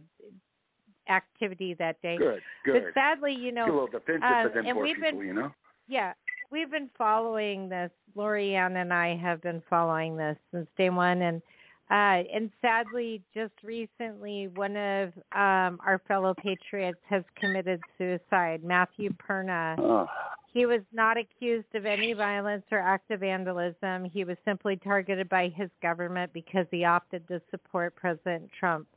[1.09, 2.17] activity that day.
[2.17, 5.19] Good, But sadly, you know, a little defensive uh, for them and poor we've people,
[5.19, 5.51] been you know.
[5.87, 6.13] Yeah,
[6.51, 7.91] we've been following this.
[8.15, 11.41] Lori-ann and I have been following this since day one, and
[11.89, 18.63] Uh, and sadly, just recently, one of um, our fellow patriots has committed suicide.
[18.63, 19.75] Matthew Perna.
[19.77, 20.07] Oh.
[20.53, 24.05] He was not accused of any violence or act of vandalism.
[24.05, 28.87] He was simply targeted by his government because he opted to support President Trump.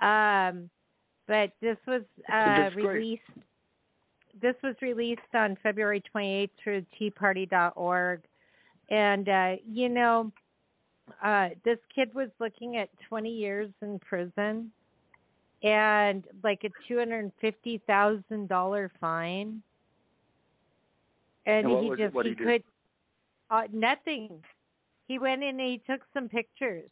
[0.00, 0.70] Um,
[1.26, 3.22] but this was uh, released.
[4.40, 8.20] This was released on February 28th through teaparty.org,
[8.90, 10.30] and uh, you know,
[11.24, 14.70] uh, this kid was looking at 20 years in prison
[15.62, 19.62] and like a two hundred and fifty thousand dollar fine,
[21.46, 22.62] and, And he was- just he he could
[23.50, 24.42] uh, nothing.
[25.08, 26.90] He went in and he took some pictures.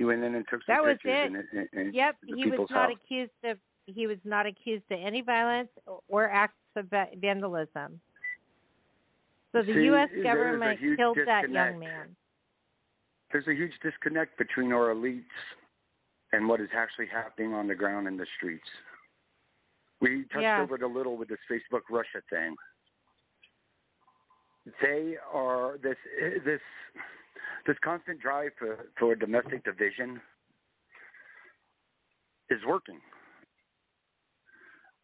[0.00, 1.58] He went in and took some That was pictures it.
[1.74, 2.98] in, in, in Yep, he was not house.
[3.04, 5.68] accused of he was not accused of any violence
[6.08, 6.86] or acts of
[7.20, 8.00] vandalism.
[9.52, 10.08] So the See, U.S.
[10.24, 12.16] government killed that young man.
[13.30, 15.24] There's a huge disconnect between our elites
[16.32, 18.64] and what is actually happening on the ground in the streets.
[20.00, 20.62] We touched Yeah.
[20.62, 22.56] over it a little with this Facebook Russia thing.
[24.80, 25.98] They are this
[26.46, 26.60] this
[27.66, 30.20] this constant drive for, for domestic division
[32.50, 32.98] is working.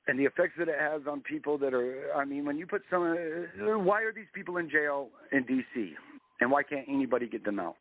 [0.08, 2.82] And the effects that it has on people that are, I mean, when you put
[2.90, 5.94] some, uh, why are these people in jail in D.C.
[6.40, 7.76] and why can't anybody get them out?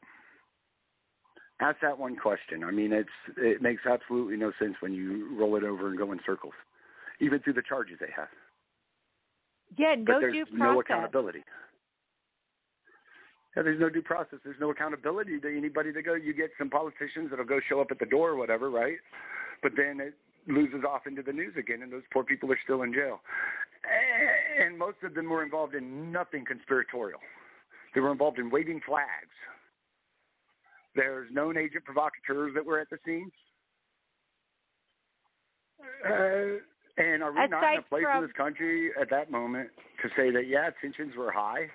[1.62, 2.64] Ask that one question.
[2.64, 6.12] I mean, it's it makes absolutely no sense when you roll it over and go
[6.12, 6.54] in circles,
[7.22, 8.28] even through the charges they have.
[9.78, 11.44] Yeah, But no there's due no accountability.
[13.56, 14.40] Yeah, there's no due process.
[14.44, 16.14] There's no accountability to anybody that go.
[16.14, 18.98] You get some politicians that'll go show up at the door or whatever, right?
[19.64, 20.14] But then it
[20.48, 23.22] loses off into the news again, and those poor people are still in jail.
[24.60, 27.20] And most of them were involved in nothing conspiratorial.
[27.94, 29.32] They were involved in waving flags.
[30.96, 33.32] There's known agent provocateurs that were at the scene.
[36.06, 36.60] Uh,
[36.98, 39.70] and are we not in a place from- in this country at that moment
[40.02, 41.70] to say that yeah, tensions were high?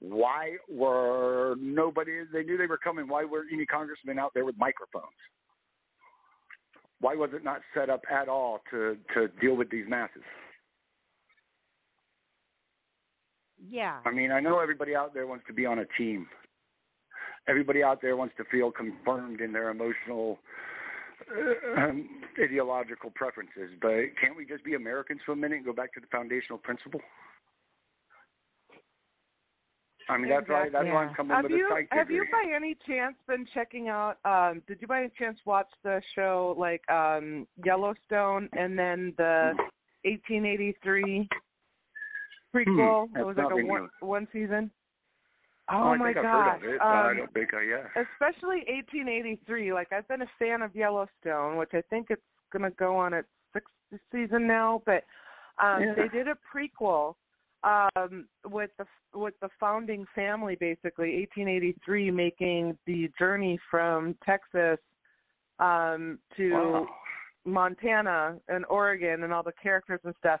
[0.00, 2.24] Why were nobody?
[2.32, 3.06] They knew they were coming.
[3.06, 5.06] Why were any congressmen out there with microphones?
[7.00, 10.22] Why was it not set up at all to to deal with these masses?
[13.68, 13.98] Yeah.
[14.06, 16.26] I mean, I know everybody out there wants to be on a team.
[17.46, 20.38] Everybody out there wants to feel confirmed in their emotional,
[21.30, 22.08] uh, um,
[22.42, 23.70] ideological preferences.
[23.82, 26.58] But can't we just be Americans for a minute and go back to the foundational
[26.58, 27.00] principle?
[30.10, 32.24] I mean, that's why that's why I'm coming Have with you a psych have you
[32.30, 34.16] by any chance been checking out?
[34.24, 39.52] Um, did you by any chance watch the show like um, Yellowstone and then the
[40.04, 41.28] 1883
[42.54, 43.08] prequel?
[43.08, 44.70] Hmm, it was like a one, one season.
[45.70, 46.24] Oh, Oh, my gosh!
[46.24, 47.86] heard of it, but I Um, don't think I yeah.
[47.94, 49.72] especially 1883.
[49.72, 52.22] Like I've been a fan of Yellowstone, which I think it's
[52.52, 53.72] going to go on its sixth
[54.10, 54.82] season now.
[54.84, 55.04] But
[55.62, 55.94] um, Yeah.
[55.94, 57.14] they did a prequel
[57.62, 64.78] um, with the with the founding family, basically 1883, making the journey from Texas
[65.58, 66.86] um, to Wow.
[67.44, 70.40] Montana and Oregon and all the characters and stuff.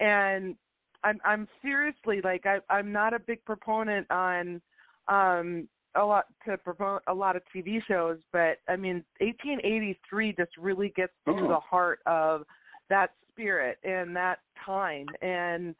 [0.00, 0.56] And
[1.04, 4.60] I'm I'm seriously like I I'm not a big proponent on
[5.08, 10.56] um a lot to promote a lot of TV shows, but I mean 1883 just
[10.56, 11.48] really gets to Oh.
[11.48, 12.44] the heart of
[12.88, 15.74] that spirit and that time and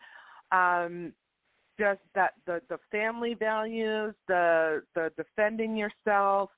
[0.52, 1.12] um
[1.78, 6.50] just that the the family values, the the defending yourself,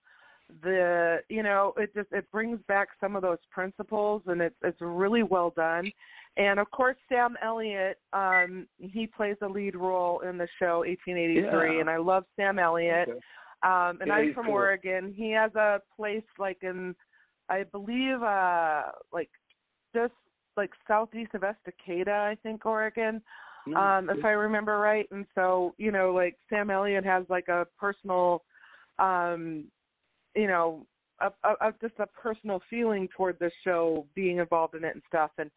[0.63, 4.81] the you know it just it brings back some of those principles and it's it's
[4.81, 5.91] really well done
[6.37, 11.75] and of course sam elliott um he plays a lead role in the show 1883
[11.75, 11.81] Yeah.
[11.81, 13.19] and i love sam elliott Okay.
[13.63, 14.55] um and Yeah, i'm from cool.
[14.57, 16.95] oregon he has a place like in
[17.49, 18.83] i believe uh
[19.13, 19.31] like
[19.95, 20.13] just
[20.57, 23.23] like southeast of estacada i think oregon
[23.67, 25.07] Um if i remember right.
[25.11, 28.43] And so you know like sam elliott has like a personal
[28.99, 29.65] um
[30.35, 30.87] you know
[31.21, 35.03] a, a, a just a personal feeling toward the show being involved in it and
[35.09, 35.31] stuff.
[35.39, 35.51] And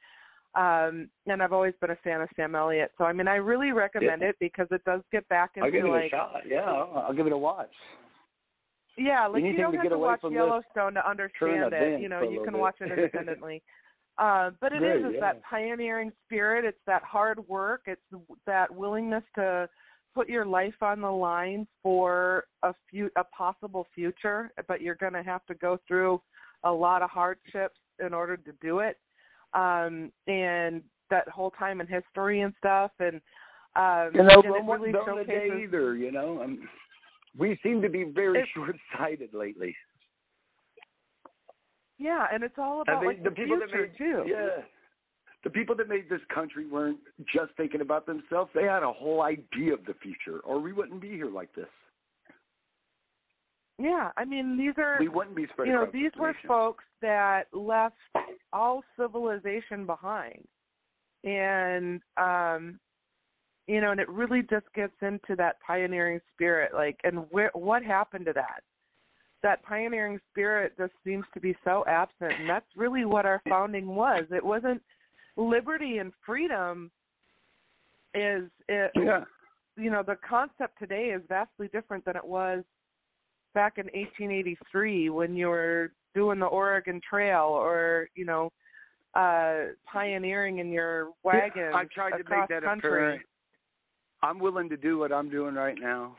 [0.56, 2.92] um and i've always been a fan of sam elliott.
[2.98, 5.86] So i mean i really recommend it because it does get back into I'll give
[5.86, 6.42] it like a shot.
[6.48, 7.74] Yeah, I'll, I'll give it a watch.
[8.98, 12.00] yeah like you don't have to watch yellowstone to understand it.
[12.00, 13.62] you know you can watch it independently
[14.18, 15.20] uh but it is Great, it's yeah.
[15.20, 18.02] that pioneering spirit it's that hard work it's
[18.46, 19.68] that willingness to
[20.14, 25.14] put your life on the line for a few a possible future but you're going
[25.14, 26.22] to have to go through
[26.64, 28.98] a lot of hardships in order to do it
[29.54, 33.22] um and that whole time in history and stuff and
[33.76, 35.96] um You know, and really wasn't done a day either.
[35.96, 36.68] You know, I'm,
[37.38, 39.76] We seem to be very short-sighted lately.
[41.98, 44.24] Yeah, and it's all about I mean, like the the, people future that made too.
[44.28, 44.64] yeah,
[45.44, 47.00] the people that made this country weren't
[47.34, 48.52] just thinking about themselves.
[48.54, 51.68] They had a whole idea of the future, or we wouldn't be here like this.
[53.78, 55.74] Yeah, I mean these are We wouldn't be spreading.
[55.74, 57.96] you know these were folks that left
[58.54, 60.46] all civilization behind,
[61.24, 62.80] and um,
[63.68, 67.84] you know, and it really just gets into that pioneering spirit, like, and where what
[67.84, 68.62] happened to that?
[69.46, 73.86] That pioneering spirit just seems to be so absent, and that's really what our founding
[73.86, 74.24] was.
[74.32, 74.82] It wasn't
[75.38, 76.90] liberty and freedom.
[78.16, 78.90] Is it?
[78.96, 79.24] Yeah.
[79.78, 82.64] you know the concept today is vastly different than it was
[83.54, 88.52] back in 1883 when you were doing the Oregon Trail or you know
[89.14, 93.22] uh pioneering in your wagon I tried to across make that country.
[94.24, 96.16] I'm willing to do what I'm doing right now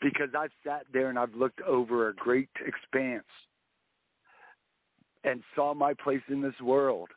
[0.00, 3.24] because I've sat there and I've looked over a great expanse
[5.24, 7.08] and saw my place in this world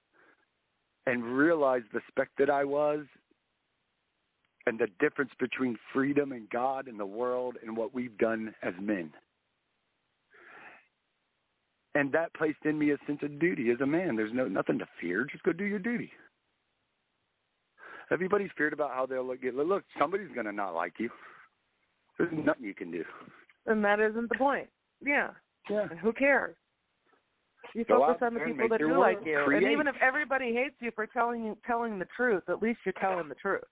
[1.06, 3.06] and realized the speck that I was
[4.66, 8.74] and the difference between freedom and God and the world and what we've done as
[8.80, 9.12] men.
[11.96, 14.16] And that placed in me a sense of duty as a man.
[14.16, 15.26] There's no nothing to fear.
[15.30, 16.12] Just go do your duty.
[18.12, 19.40] Everybody's feared about how they'll look.
[19.44, 21.10] Look, somebody's going to not like you.
[22.20, 23.04] There's nothing you can do.
[23.66, 24.68] and that isn't the point.
[25.04, 25.30] Yeah.
[25.70, 25.88] Yeah.
[25.90, 26.56] And who cares?
[27.74, 29.42] You Go focus on the people that do like you.
[29.46, 29.64] Create.
[29.64, 33.30] And even if everybody hates you for telling telling the truth, at least you're telling
[33.30, 33.64] the truth.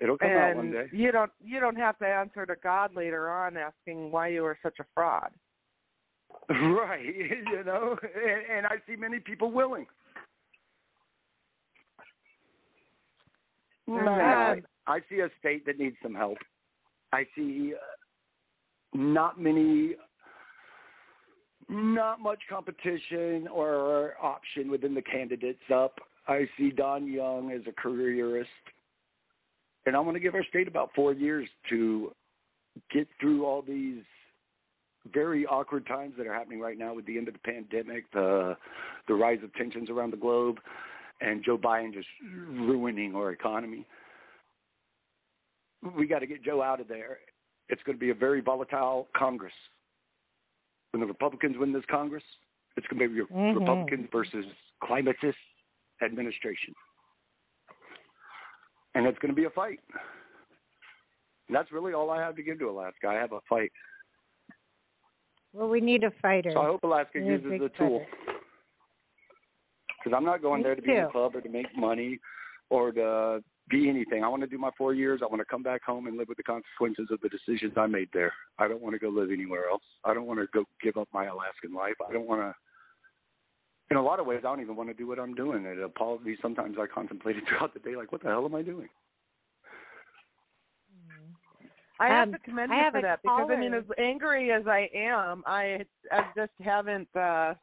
[0.00, 0.86] It'll come out one and day.
[0.92, 4.58] you don't you don't have to answer to God later on asking why you were
[4.62, 5.30] such a fraud.
[6.50, 7.04] Right.
[7.52, 9.86] You know, and, and I see many people willing.
[13.88, 16.38] I, I see a state that needs some help.
[17.12, 19.96] I see uh, not many,
[21.68, 25.98] not much competition or option within the candidates up.
[26.26, 28.48] I see Don Young as a careerist,
[29.86, 32.12] and I want to give our state about four years to
[32.92, 34.02] get through all these
[35.12, 38.56] very awkward times that are happening right now with the end of the pandemic, the
[39.08, 40.58] the rise of tensions around the globe,
[41.20, 43.84] and Joe Biden just ruining our economy.
[45.96, 47.18] We got to get Joe out of there.
[47.68, 49.52] It's going to be a very volatile Congress.
[50.92, 52.22] When the Republicans win this Congress,
[52.76, 53.58] it's going to be Mhm.
[53.58, 54.44] Republicans versus
[54.82, 55.34] climatist
[56.02, 56.74] administration.
[58.94, 59.80] And it's going to be a fight.
[61.48, 63.08] And that's really all I have to give to Alaska.
[63.08, 63.72] I have a fight.
[65.52, 66.52] Well, we need a fighter.
[66.52, 68.06] So I hope Alaska We need a uses the tool.
[69.98, 71.08] Because I'm not going Me there to be in too.
[71.08, 72.18] a club or to make money
[72.70, 74.24] or to be anything.
[74.24, 75.20] I want to do my four years.
[75.22, 77.86] I want to come back home and live with the consequences of the decisions I
[77.86, 78.32] made there.
[78.58, 79.82] I don't want to go live anywhere else.
[80.04, 81.94] I don't want to go give up my Alaskan life.
[82.08, 82.54] I don't want to.
[83.90, 85.64] In a lot of ways, I don't even want to do what I'm doing.
[85.64, 86.38] It apologies.
[86.40, 88.88] Sometimes I contemplate it throughout the day, like, what the hell am I doing?
[92.00, 94.66] I have Um, to commend you for a that because I mean, as angry as
[94.66, 97.08] I am, I I just haven't.
[97.16, 97.54] uh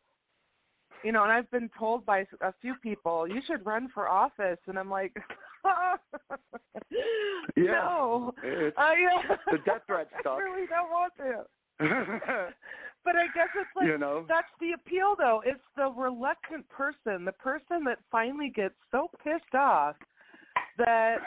[1.03, 4.59] you know, and I've been told by a few people, you should run for office,
[4.67, 5.15] and I'm like,
[7.56, 7.72] Yeah.
[7.72, 8.94] no, It's, I,
[9.30, 10.38] uh, the death threat I stuff.
[10.40, 11.45] really don't want to.
[13.06, 14.26] But I guess it's like you know.
[14.27, 15.41] that's the appeal, though.
[15.45, 19.95] It's the reluctant person, the person that finally gets so pissed off
[20.77, 21.19] that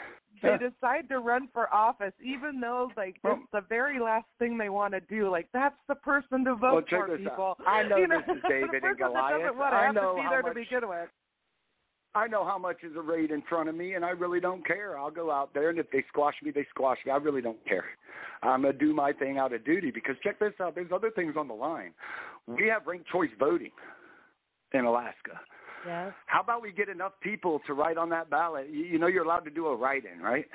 [0.43, 4.55] they decide to run for office, even though like Well- it's the very last thing
[4.57, 5.29] they want to do.
[5.29, 7.31] Like that's the person to Well, vote check for, this out.
[7.31, 7.57] people.
[7.65, 9.41] I know you this is David the and Goliath.
[9.41, 11.09] doesn't want to I have know to be how there much- to begin with.
[12.15, 14.65] I know how much is a arrayed in front of me, and I really don't
[14.65, 14.97] care.
[14.97, 17.11] I'll go out there, and if they squash me, they squash me.
[17.11, 17.85] I really don't care.
[18.43, 20.75] I'm gonna do my thing out of duty because check this out.
[20.75, 21.93] There's other things on the line.
[22.45, 23.71] We have ranked choice voting
[24.73, 25.39] in Alaska.
[25.85, 26.13] Yes.
[26.27, 28.67] How about we get enough people to write on that ballot?
[28.69, 30.45] You, you know, you're allowed to do a write-in, right?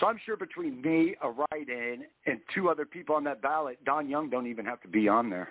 [0.00, 4.08] So I'm sure between me, a write-in, and two other people on that ballot, Don
[4.08, 5.48] Young don't even have to be on there.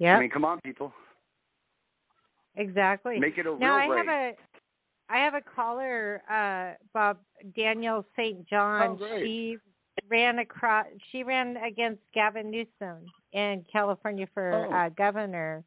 [0.00, 0.16] Yep.
[0.16, 0.92] I mean, come on, people.
[2.56, 3.18] Exactly.
[3.20, 4.32] Make it a now I real have a
[5.08, 7.18] I have a caller, uh, Bob
[7.56, 8.48] Danielle St.
[8.48, 8.90] John.
[8.90, 9.24] Oh, great.
[9.24, 9.56] She
[10.08, 10.86] ran across.
[11.12, 14.72] She ran against Gavin Newsom in California for Oh.
[14.72, 15.64] uh, governor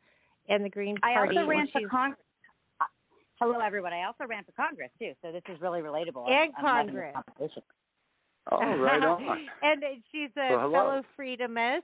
[0.48, 1.16] in the Green Party.
[1.36, 2.20] I also ran for Congress.
[3.40, 3.92] Hello, everyone.
[3.94, 6.30] I also ran for Congress too, so this is really relatable.
[6.30, 7.16] And I'm, I'm Congress.
[8.52, 9.48] Oh, right on.
[9.62, 11.82] and she's a Well, fellow freedomist,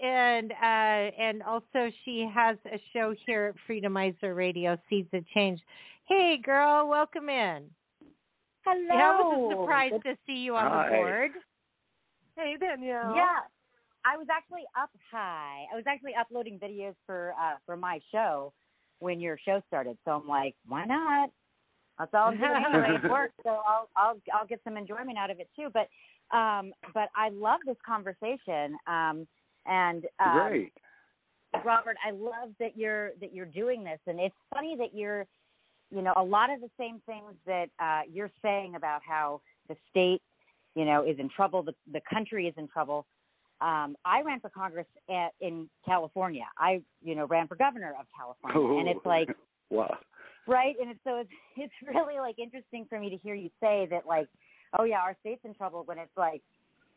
[0.00, 5.60] and uh, and also she has a show here at Freedomizer Radio, Seeds of Change.
[6.06, 7.64] Hey, girl, welcome in.
[8.64, 8.86] Hello.
[8.88, 10.88] Yeah, I was surprised to see you on Hi.
[10.88, 11.30] the board.
[12.36, 13.14] Hey, Danielle.
[13.14, 13.40] Yeah.
[14.04, 15.64] I was actually up high.
[15.72, 18.52] I was actually uploading videos for uh for my show
[19.00, 19.98] when your show started.
[20.04, 21.30] So I'm like, why not?
[21.98, 23.00] That's all I'm doing anyway.
[23.02, 23.34] It works.
[23.42, 25.68] So I'll I'll I'll get some enjoyment out of it too.
[25.72, 25.88] But
[26.36, 28.76] um but I love this conversation.
[28.86, 29.26] Um
[29.68, 30.72] and um, Great.
[31.64, 35.26] Robert, I love that you're that you're doing this, and it's funny that you're,
[35.90, 39.76] you know, a lot of the same things that uh, you're saying about how the
[39.90, 40.20] state,
[40.74, 43.06] you know, is in trouble, the the country is in trouble.
[43.60, 46.44] Um, I ran for Congress at, in California.
[46.58, 49.28] I, you know, ran for governor of California, and it's like,
[49.70, 49.96] wow.
[50.46, 53.86] right, and it's so it's it's really like interesting for me to hear you say
[53.90, 54.28] that, like,
[54.78, 56.42] oh yeah, our state's in trouble when it's like,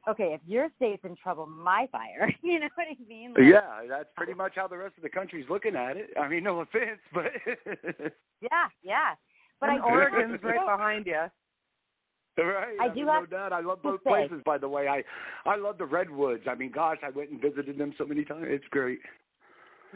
[0.07, 2.31] okay, if your state's in trouble, my fire.
[2.43, 3.33] You know what I mean?
[3.37, 6.09] Like, Yeah, that's pretty much how the rest of the country's looking at it.
[6.19, 7.25] I mean, no offense, but
[8.41, 9.13] Yeah, yeah.
[9.59, 11.13] But and I Oregon's right behind you.
[12.43, 12.75] right.
[12.79, 13.51] I I do mean, no doubt.
[13.51, 14.41] I love to both say- places.
[14.45, 15.03] By the way, I
[15.49, 16.43] I love the redwoods.
[16.49, 18.45] I mean, gosh, I went and visited them so many times.
[18.47, 18.99] It's great.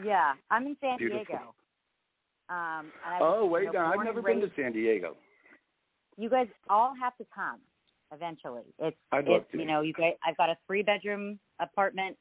[0.04, 1.24] Yeah, I'm in San Beautiful.
[1.26, 1.54] Diego.
[2.50, 5.16] Um, I was, Oh you wait, know, no, I've never and been to San Diego.
[6.18, 7.58] You guys all have to come
[8.12, 8.62] eventually.
[8.78, 10.14] It's I'd it's you know you guys.
[10.26, 12.16] I've got a three bedroom apartment,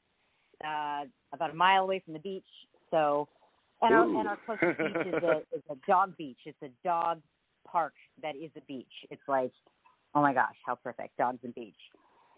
[0.63, 1.03] uh,
[1.33, 2.45] about a mile away from the beach.
[2.91, 3.27] So,
[3.81, 6.39] and our and our closest beach is a is a dog beach.
[6.45, 7.21] It's a dog
[7.67, 8.85] park that is a beach.
[9.09, 9.51] It's like,
[10.15, 11.73] oh my gosh, how perfect, dogs and beach.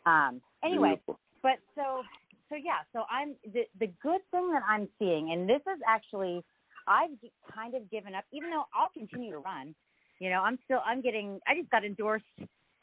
[0.05, 1.19] Um, anyway, Beautiful.
[1.41, 2.03] but so
[2.49, 6.43] so yeah so i'm the the good thing that i'm seeing and this is actually
[6.87, 7.09] i've
[7.53, 9.73] kind of given up even though i'll continue to run
[10.19, 12.23] you know i'm still i'm getting i just got endorsed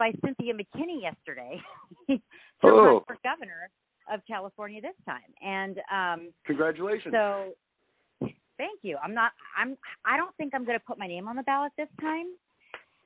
[0.03, 1.61] by cynthia mckinney yesterday
[2.09, 2.19] to
[2.65, 3.05] run Oh.
[3.07, 3.71] for governor
[4.13, 7.15] of california this time and um Congratulations.
[7.15, 7.55] so
[8.59, 11.37] thank you i'm not i'm i don't think i'm going to put my name on
[11.37, 12.27] the ballot this time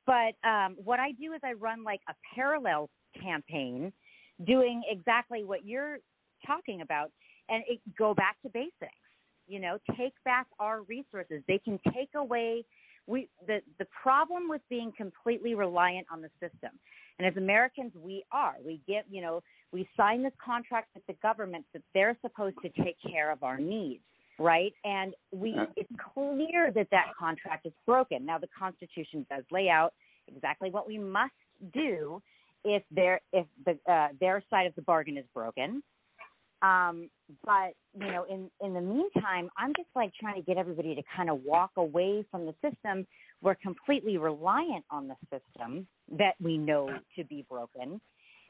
[0.07, 2.89] but um what i do is i run like a parallel
[3.21, 3.93] campaign
[4.47, 5.97] doing exactly what you're
[6.47, 7.11] talking about
[7.49, 9.03] and it, go back to basics
[9.47, 12.65] you know take back our resources they can take away
[13.07, 16.71] we the the problem with being completely reliant on the system.
[17.19, 18.55] And as americans we are.
[18.63, 22.69] We get you know we sign this contract with the government that they're supposed to
[22.83, 24.03] take care of our needs
[24.39, 24.73] right?
[24.83, 28.25] And we it's clear that that contract is broken.
[28.25, 29.93] Now the constitution does lay out
[30.27, 31.33] exactly what we must
[31.73, 32.21] do
[32.63, 35.81] if their if the uh, their side of the bargain is broken
[36.61, 37.09] um,
[37.45, 41.03] but you know, in in the meantime, I'm just like trying to get everybody to
[41.15, 43.05] kind of walk away from the system.
[43.41, 48.01] We're completely reliant on the system that we know to be broken,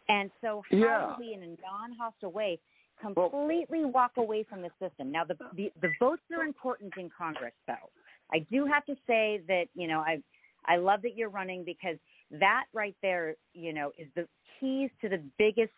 [0.08, 1.16] and so how Yeah.
[1.18, 2.60] do we, in a non-hostile way,
[3.02, 5.12] completely walk away from the system?
[5.12, 7.90] Now, the, the the votes are important in Congress, though.
[8.32, 10.22] I do have to say that you know I
[10.66, 11.98] I love that you're running because
[12.32, 14.28] that right there, you know, is the
[14.60, 15.72] keys to the biggest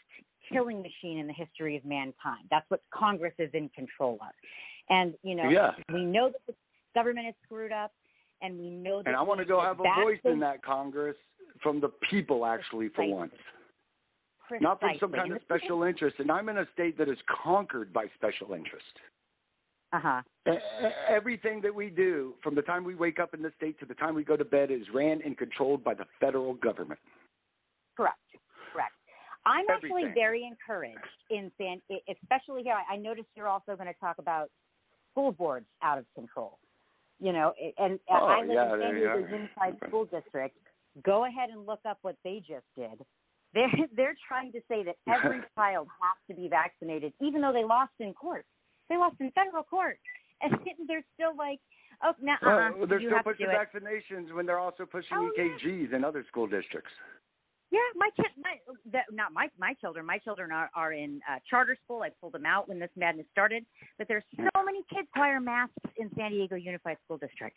[0.51, 2.45] killing machine in the history of mankind.
[2.49, 4.34] That's what Congress is in control of.
[4.89, 5.76] And, you know, Yeah.
[5.93, 6.55] we know that the
[6.95, 7.91] government is screwed up
[8.41, 11.17] and we know that and I want to go have a voice in that Congress
[11.61, 13.13] from the people, actually, for Precisely.
[13.13, 13.35] once.
[14.61, 16.19] Not from some kind of special interest.
[16.19, 18.99] And I'm in a state that is conquered by special interest.
[19.91, 20.21] Uh-huh.
[21.07, 23.95] Everything that we do, from the time we wake up in the state to the
[23.95, 26.99] time we go to bed, is ran and controlled by the federal government.
[27.97, 28.17] Correct.
[29.45, 30.98] I'm actually very encouraged
[31.30, 32.76] in San, especially here.
[32.76, 34.49] I I noticed you're also going to talk about
[35.11, 36.57] school boards out of control.
[37.20, 39.20] You know, and Oh, I live yeah, in San you Diego are.
[39.30, 40.56] Unified School District.
[41.06, 43.06] Go ahead and look up what they just did.
[43.53, 47.64] They're they're trying to say that every child has to be vaccinated, even though they
[47.66, 48.45] lost in court.
[48.90, 49.98] They lost in federal court,
[50.41, 50.53] and
[50.88, 51.60] they're still like,
[52.03, 55.44] oh, no, uh, Well, they're you still pushing vaccinations when they're also pushing Oh, yeah.
[55.66, 56.91] EKGs in other school districts.
[57.72, 58.56] Yeah, my kid, my
[58.91, 60.06] that, not my my children.
[60.06, 62.02] My children are are in uh, charter school.
[62.02, 63.64] I pulled them out when this madness started.
[63.98, 67.56] But there's so many kids who wear masks in San Diego Unified School District.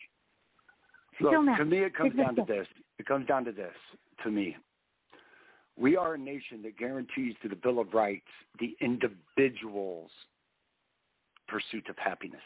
[1.19, 1.57] Look, Still not.
[1.57, 2.67] to me, it comes It's down to this.
[2.99, 3.73] It comes down to this.
[4.23, 4.55] To me,
[5.77, 8.27] we are a nation that guarantees to the Bill of Rights
[8.59, 10.11] the individual's
[11.47, 12.41] pursuit of happiness.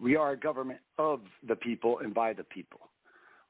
[0.00, 2.80] We are a government of the people and by the people.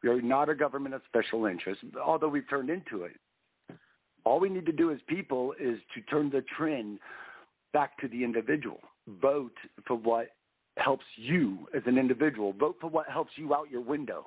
[0.02, 3.12] We are not a government of special interest, although we've turned into it.
[4.24, 6.98] All we need to do as people is to turn the trend
[7.72, 8.80] back to the individual.
[9.20, 9.54] Vote
[9.86, 10.28] for what
[10.78, 12.52] helps you as an individual.
[12.52, 14.26] Vote for what helps you out your window.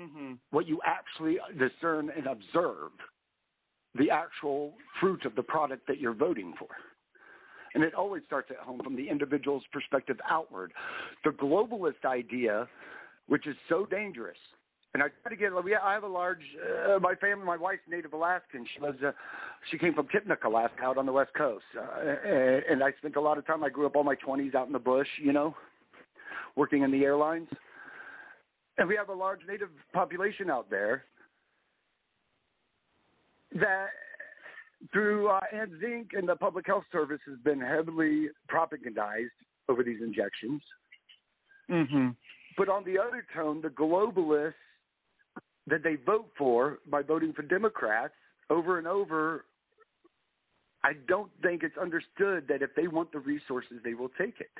[0.00, 0.34] Mm-hmm.
[0.50, 2.90] What you actually discern and observe,
[3.96, 6.68] the actual fruit of the product that you're voting for.
[7.74, 10.72] And it always starts at home from the individual's perspective outward.
[11.24, 12.68] The globalist idea,
[13.30, 14.36] which is so dangerous,
[14.92, 15.64] and I try to get.
[15.64, 16.42] We, I have a large.
[16.60, 18.66] Uh, my family, my wife's Native Alaskan.
[18.74, 18.96] She was.
[19.06, 19.12] Uh,
[19.70, 21.64] she came from Kipnuk, Alaska, out on the west coast.
[21.78, 23.62] Uh, and, and I spent a lot of time.
[23.62, 25.06] I grew up all my twenties out in the bush.
[25.22, 25.54] You know,
[26.56, 27.48] working in the airlines.
[28.78, 31.04] And we have a large Native population out there
[33.52, 33.88] that
[34.92, 39.28] through uh, and Zinc and the Public Health Service has been heavily propagandized
[39.68, 40.62] over these injections.
[41.70, 42.08] Mm-hmm.
[42.60, 44.52] But on the other tone, the globalists
[45.66, 48.12] that they vote for by voting for Democrats
[48.50, 49.46] over and over,
[50.84, 54.50] I don't think it's understood that if they want the resources, they will take it.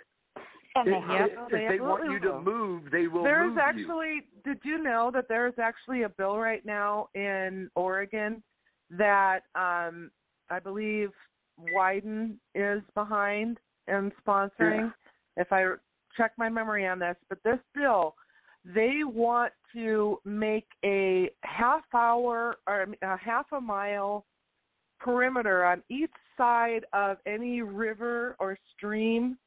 [0.76, 3.60] And if, they have- if they they want you to move, they will move you.
[3.60, 8.42] actually, did you know that there's actually a bill right now in Oregon
[8.92, 10.10] that um,
[10.48, 11.10] I believe
[11.76, 13.58] Wyden is behind
[13.88, 14.94] and sponsoring?
[15.36, 15.74] If I
[16.16, 18.14] check my memory on this, but this bill,
[18.64, 24.26] they want to make a half hour or a half a mile
[24.98, 29.38] perimeter on each side of any river or stream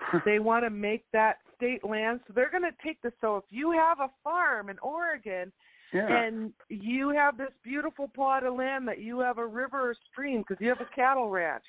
[0.24, 2.20] they want to make that state land.
[2.26, 3.12] So they're going to take this.
[3.20, 5.52] So if you have a farm in Oregon
[5.92, 6.06] Yeah.
[6.08, 10.44] and you have this beautiful plot of land that you have a river or stream
[10.46, 11.64] because you have a cattle ranch,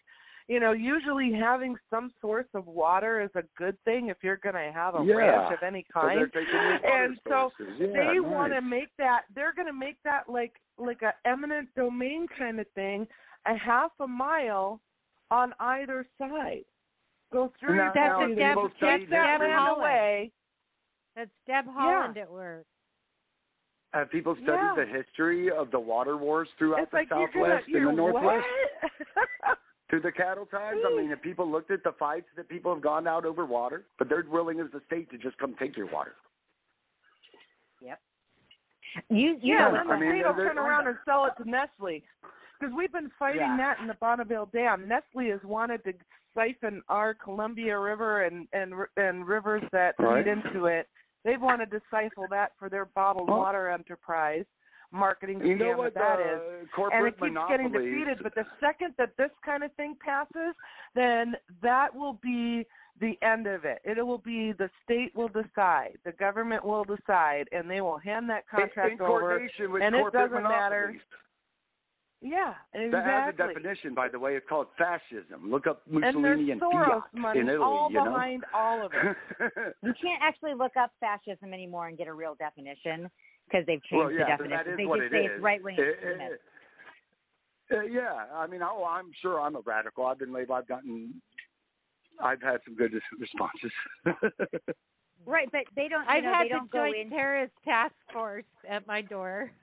[0.49, 4.55] you know, usually having some source of water is a good thing if you're going
[4.55, 5.13] to have a Yeah.
[5.15, 6.29] ranch of any kind.
[6.33, 6.49] taking
[6.83, 7.51] And so.
[7.77, 9.25] Yeah, they want to make that.
[9.35, 13.07] They're going to make that like like a eminent domain kind of thing,
[13.45, 14.81] a half a mile
[15.29, 16.63] on either side.
[17.31, 19.77] Go through Now- That's now a Deb, that's take that that Deb really- land Haaland.
[19.77, 20.31] away.
[21.15, 22.65] That's Deb Haaland at work.
[23.93, 24.73] Have people studied Yeah.
[24.77, 27.79] the history of the water wars throughout It's the like you're gonna, Southwest and the
[27.79, 28.47] you're Northwest?
[29.89, 30.81] Through the cattle times?
[30.85, 33.85] I mean, have people looked at the fights that people have gone out over water?
[33.97, 36.13] But they're willing as the state to just come take your water.
[37.81, 37.99] Yep.
[39.09, 41.33] You you yeah, know then the I mean, state will turn around and sell it
[41.41, 42.03] to Nestle.
[42.59, 43.57] Because we've been fighting Yeah.
[43.57, 44.87] that in the Bonneville Dam.
[44.87, 45.93] Nestle has wanted to
[46.35, 50.23] siphon our Columbia River and and and rivers that Right.
[50.25, 50.87] feed into it.
[51.23, 54.45] They've wanted to siphon that for their bottled Well- water enterprise
[54.91, 56.67] marketing You know scam what that that uh, is.
[56.75, 58.19] corporate and it keeps getting defeated.
[58.23, 60.55] But the second that this kind of thing passes,
[60.95, 62.65] then that will be
[62.99, 63.79] the end of it.
[63.83, 68.29] It will be the state will decide, the government will decide, and they will hand
[68.29, 69.47] that contract in, in over.
[69.59, 70.95] with and it doesn't matter.
[72.21, 72.91] Yeah, exactly.
[72.91, 74.35] That has a definition, by the way.
[74.35, 75.49] It's called fascism.
[75.49, 77.63] Look up and there's Mussolini and, Soros Fiat money in Italy.
[77.63, 78.03] all you know?
[78.03, 79.15] behind all of it.
[79.83, 83.09] you can't actually look up fascism anymore and get a real definition
[83.49, 84.57] because they've changed well, yeah, the definition.
[84.57, 85.31] that is they what just it say is.
[85.35, 86.41] it's right wing extremist.
[87.71, 90.05] uh, uh, yeah, I mean, oh, I'm sure I'm a radical.
[90.05, 90.59] I've been labeled.
[90.59, 91.21] I've gotten.
[92.21, 93.71] I've had some good responses.
[95.25, 96.07] Right, but they don't.
[96.07, 97.09] I've know, had they the don't go Joint in.
[97.09, 99.51] Terrorist Task Force at my door.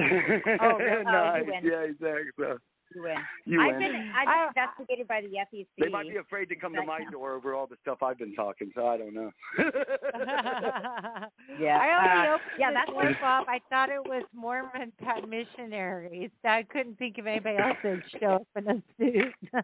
[0.00, 0.42] Oh, really?
[0.60, 1.44] Oh, nice.
[1.46, 1.64] win.
[1.64, 2.46] Yeah, exactly.
[2.94, 3.16] So You win.
[3.46, 3.78] you I've win.
[3.92, 5.66] been I've I- been investigated by the FEC.
[5.78, 8.34] They might be afraid to come to my door over all the stuff I've been
[8.34, 9.30] talking, so I don't know.
[11.60, 13.46] Yeah, I only uh, opened yeah, this that's one up.
[13.48, 14.92] I thought it was Mormon
[15.28, 16.30] missionaries.
[16.44, 19.34] I couldn't think of anybody else that'd show up in a suit.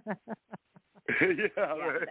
[1.21, 2.05] yeah.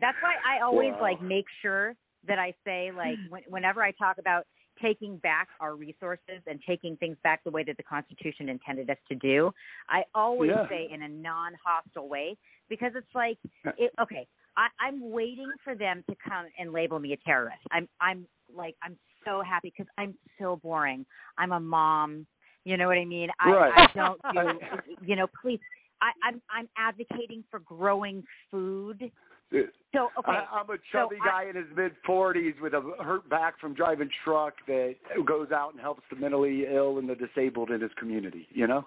[0.00, 1.02] that's why I always Wow.
[1.02, 1.94] like make sure
[2.26, 4.44] that I say like when, whenever I talk about
[4.80, 8.96] taking back our resources and taking things back the way that the Constitution intended us
[9.08, 9.52] to do,
[9.88, 10.68] I always Yeah.
[10.68, 12.36] say in a non-hostile way
[12.68, 13.38] because it's like,
[13.76, 14.26] it, okay,
[14.56, 17.62] I, I'm waiting for them to come and label me a terrorist.
[17.70, 21.06] I'm I'm like I'm so happy because I'm so boring.
[21.38, 22.26] I'm a mom.
[22.64, 23.30] You know what I mean?
[23.38, 23.72] I, Right.
[23.76, 24.58] I don't do.
[25.06, 25.60] you know, please.
[26.00, 29.10] I, I'm I'm advocating for growing food.
[29.50, 32.80] So okay, I, I'm a so chubby I- guy in his mid 40s with a
[33.02, 34.96] hurt back from driving truck that
[35.26, 38.46] goes out and helps the mentally ill and the disabled in his community.
[38.50, 38.84] You know,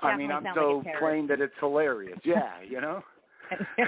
[0.00, 2.18] I mean, I'm so like plain that it's hilarious.
[2.24, 3.02] Yeah, you know.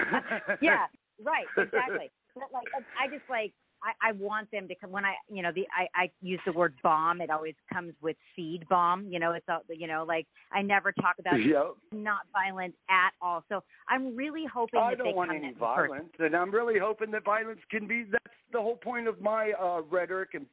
[0.61, 0.85] yeah,
[1.23, 2.11] right, exactly.
[2.35, 2.67] But like,
[2.99, 3.51] I just like
[3.83, 6.51] I, I want them to come when I, you know, the I, I use the
[6.51, 7.21] word bomb.
[7.21, 9.07] It always comes with seed bomb.
[9.09, 11.75] You know, it's all, you know, like I never talk about Yep.
[11.93, 13.43] not violent at all.
[13.49, 15.59] So I'm really hoping I that they don't want come any in person.
[15.59, 18.05] violence, and I'm really hoping that violence can be.
[18.09, 20.45] That's the whole point of my uh, rhetoric, and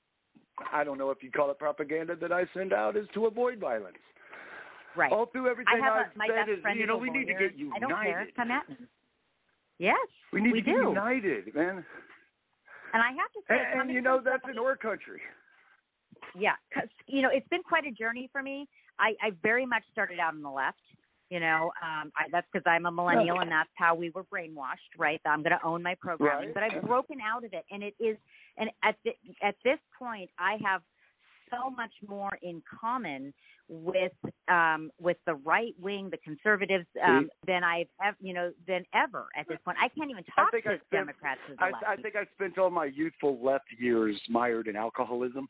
[0.72, 3.58] I don't know if you call it propaganda that I send out, is to avoid
[3.58, 3.96] violence.
[4.96, 5.12] Right.
[5.12, 7.76] All through everything I have my said is, you know, we need to get united.
[7.76, 8.26] I don't care.
[8.34, 8.76] Come at me.
[9.78, 9.96] Yes,
[10.32, 11.84] We need we to get united, man.
[12.97, 15.20] And I have to say, And, and you know, that's in our country.
[16.35, 18.66] Yeah, because you know, it's been quite a journey for me.
[18.98, 20.81] I, I very much started out on the left,
[21.28, 24.97] You know, um, I, that's because I'm a millennial, and that's how we were brainwashed,
[24.97, 25.20] right?
[25.24, 26.55] That I'm going to own my programming, Right.
[26.55, 28.16] but I've broken out of it, and it is,
[28.56, 29.10] and at the,
[29.43, 30.82] at this point, I have
[31.51, 33.32] so much more in common
[33.68, 34.12] with
[34.48, 39.27] um with the right wing the conservatives um than i've ever you know than ever
[39.36, 39.77] at this point.
[39.82, 42.85] I can't even talk to spent- democrats as I, I think I spent all my
[42.85, 45.48] youthful left years mired in alcoholism,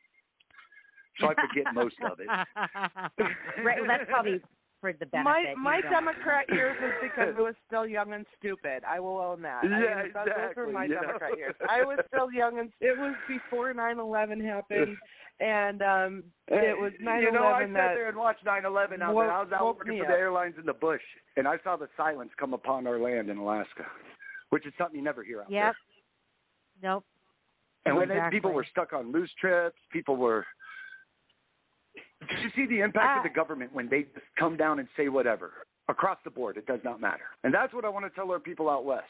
[1.21, 2.27] so I forget most of it.
[3.65, 4.41] right well, that's probably
[4.81, 8.83] for the benefit My my Democrat years was because I was still young and stupid.
[8.89, 9.65] I will own that.
[9.65, 11.01] I mean, Yeah, those- Those were my yeah.
[11.01, 11.55] Democrat years.
[11.69, 14.97] I was still young and it was before nine eleven happened,
[15.41, 19.15] and um it was nine You know, I sat that there and watched 9/11 out
[19.15, 19.31] there.
[19.33, 21.03] I was out woke working me for the airlines in the bush,
[21.37, 23.87] and I saw the silence come upon our land in Alaska,
[24.51, 25.67] which is something you never hear out there.
[25.67, 25.75] Yep.
[26.83, 27.05] Nope.
[27.85, 27.93] there.
[27.93, 28.37] And when Exactly.
[28.37, 30.45] people were stuck on moose trips, people were.
[32.29, 33.23] Did you see the impact of Ah.
[33.23, 35.53] the government when they just come down and say whatever
[35.89, 36.57] across the board?
[36.57, 39.07] It does not matter, and that's what I want to tell our people out west.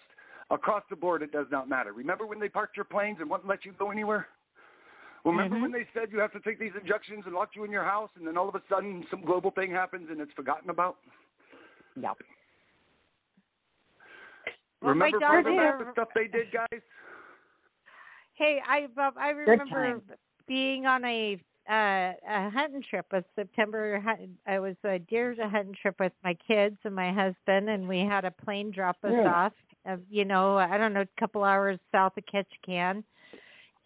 [0.51, 1.93] Across the board, it does not matter.
[1.93, 4.29] Remember when they parked your planes and wouldn't let you go anywhere?
[5.25, 5.63] Remember Mhm.
[5.63, 8.11] when they said you have to take these injections and lock you in your house,
[8.17, 10.99] and then all of a sudden some global thing happens and it's forgotten about?
[11.97, 12.19] Yep.
[14.83, 16.83] Well, my Remember daughter- further back the stuff they did, guys?
[18.35, 20.01] Hey, I Bob, I remember
[20.47, 24.03] being on a uh, a hunting trip with September.
[24.47, 28.25] I was a deer hunting trip with my kids and my husband, and we had
[28.25, 29.33] a plane drop us Yeah.
[29.33, 29.53] off.
[29.85, 33.05] Of you know, I don't know, a couple hours south of Ketchikan,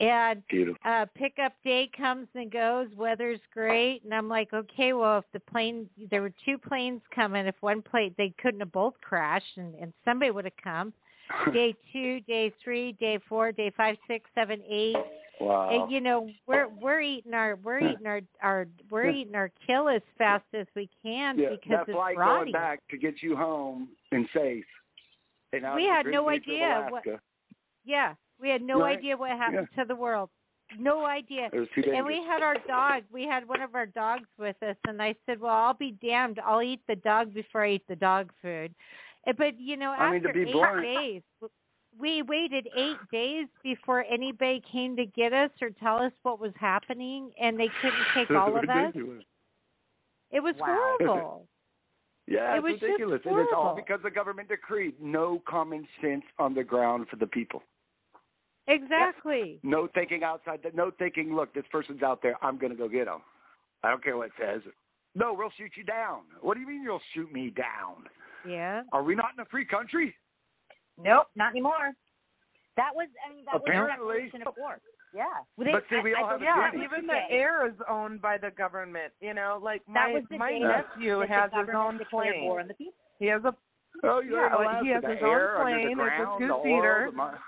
[0.01, 0.81] and Beautiful.
[0.85, 5.41] uh pickup day comes and goes weather's great and i'm like okay well if the
[5.41, 9.75] plane there were two planes coming if one plane they couldn't have both crashed and,
[9.75, 10.93] and somebody would have come
[11.53, 14.97] day two day three day four day five six seven eight
[15.41, 15.71] Wow.
[15.85, 19.89] and you know we're we're eating our we're eating our our we're eating our kill
[19.89, 23.23] as fast as we can yeah, because that it's flight rotting going back to get
[23.23, 24.65] you home and safe.
[25.53, 27.05] And We had no idea what-
[27.85, 28.99] yeah we had no Right.
[28.99, 30.29] idea what happened to the world
[30.79, 33.03] no idea It was too and we had our dog.
[33.13, 36.39] We had one of our dogs with us, and I said, "Well, I'll be damned.
[36.45, 38.73] I'll eat the dog before I eat the dog food."
[39.27, 41.23] Uh, But you know, I mean, to after be eight blunt- days,
[42.01, 46.53] we waited eight days before anybody came to get us or tell us what was
[46.59, 48.95] happening, and they couldn't take all of us.
[50.31, 50.97] It was Wow.
[50.99, 51.47] horrible.
[52.27, 53.21] Yeah, It was ridiculous.
[53.25, 57.27] And it's all because the government decreed no common sense on the ground for the
[57.27, 57.63] people.
[58.69, 59.59] Exactly.
[59.65, 60.61] No thinking outside.
[60.63, 61.35] The, no thinking.
[61.35, 62.37] Look, this person's out there.
[62.41, 63.21] I'm going to go get him.
[63.83, 64.63] I don't care what it says.
[65.17, 66.21] No, we'll shoot you down.
[66.41, 68.05] What do you mean you'll shoot me down?
[68.49, 68.83] Yeah.
[68.93, 70.15] Are we not in a free country?
[71.03, 71.93] Nope, not anymore.
[72.77, 74.07] That was, I mean, that Apparently.
[74.07, 74.81] was the declaration of war.
[75.15, 75.25] Yeah.
[75.57, 76.85] Well, they, But see, we I, all I have Yeah, duty.
[76.85, 79.13] even the air is owned by the government.
[79.21, 82.45] You know, like my my day nephew that has his own plane.
[82.45, 82.95] War on the people.
[83.19, 83.55] He has a
[84.05, 87.05] Oh, Yeah, in like, he has his own air, under plane, the it's a two-seater.
[87.07, 87.39] oil, the mi-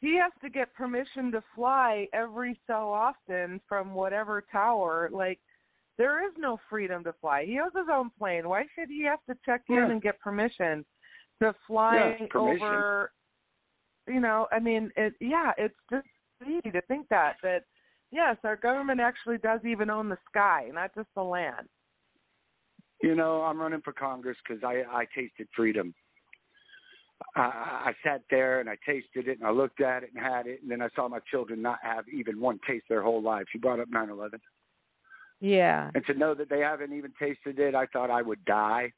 [0.00, 5.08] he has to get permission to fly every so often from whatever tower.
[5.10, 5.40] Like
[5.96, 7.46] there is no freedom to fly.
[7.46, 8.46] He has his own plane.
[8.46, 9.90] Why should he have to check in hmm.
[9.92, 10.84] and get permission
[11.42, 13.12] to flying Yeah, over?
[14.06, 15.14] You know, I mean, it.
[15.20, 16.06] Yeah, it's just
[16.46, 17.64] easy to think that that
[18.10, 21.68] yes, our government actually does even own the sky, not just the land.
[23.02, 25.94] You know, I'm running for Congress because I I tasted freedom.
[27.36, 30.46] I, I sat there and I tasted it and I looked at it and had
[30.46, 33.48] it and then I saw my children not have even one taste their whole lives.
[33.54, 34.40] You brought up 9/11,
[35.40, 35.90] Yeah.
[35.94, 38.92] and to know that they haven't even tasted it, I thought I would die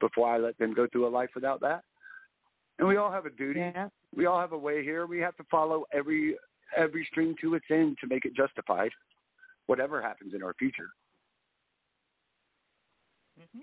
[0.00, 1.82] before I let them go through a life without that.
[2.78, 3.60] And we all have a duty.
[3.60, 3.88] Yeah.
[4.16, 5.06] We all have a way here.
[5.06, 6.36] We have to follow every
[6.76, 8.90] every string to its end to make it justified,
[9.66, 10.88] whatever happens in our future.
[13.40, 13.60] Mm-hmm.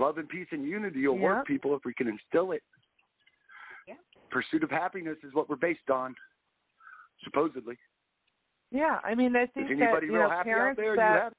[0.00, 1.22] Love and peace and unity will Yeah.
[1.22, 2.62] work, people, if we can instill it.
[3.86, 3.94] Yeah.
[4.30, 6.14] Pursuit of happiness is what we're based on,
[7.22, 7.78] supposedly.
[8.70, 10.96] Yeah, I mean, I Is think that anybody you real know happy out parents there?
[10.96, 11.32] That?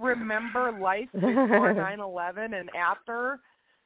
[0.00, 3.40] Remember life before 9/11 and after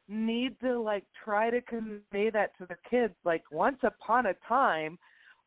[0.09, 4.99] need to like try to convey that to the kids like once upon a time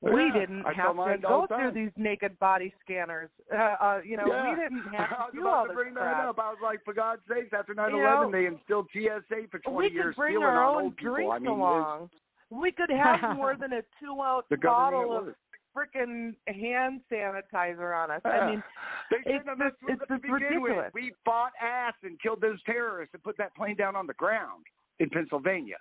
[0.02, 4.18] we Yeah, didn't I have to go through these naked body scanners uh, uh you
[4.18, 4.50] know yeah.
[4.50, 6.40] we didn't have to was do about all to this bring that up.
[6.40, 9.94] I was like, for God's sakes, after 9/11, know, they instilled TSA for 20 we
[9.94, 12.10] years could bring our own drinks I mean, along
[12.54, 15.38] we could have more than a two ounce bottle of work.
[15.76, 18.64] Freaking hand sanitizer on us i mean
[19.12, 20.76] They it's shouldn't have messed with it's us to begin ridiculous.
[20.86, 20.94] with.
[20.94, 24.66] We fought ass and killed those terrorists and put that plane down on the ground
[25.00, 25.78] in Pennsylvania.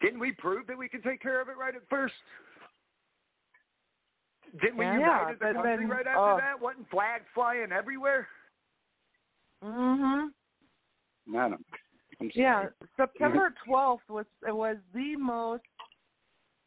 [0.00, 2.14] Didn't we prove that we could take care of it right at first?
[4.60, 4.96] Didn't we Yeah,
[5.28, 6.60] unite but country then, right after uh, that?
[6.60, 8.26] Wasn't flags flying everywhere?
[9.64, 11.32] Mm-hmm.
[11.32, 11.64] Madam.
[12.34, 12.66] Yeah,
[12.96, 15.62] September 12th was it was the most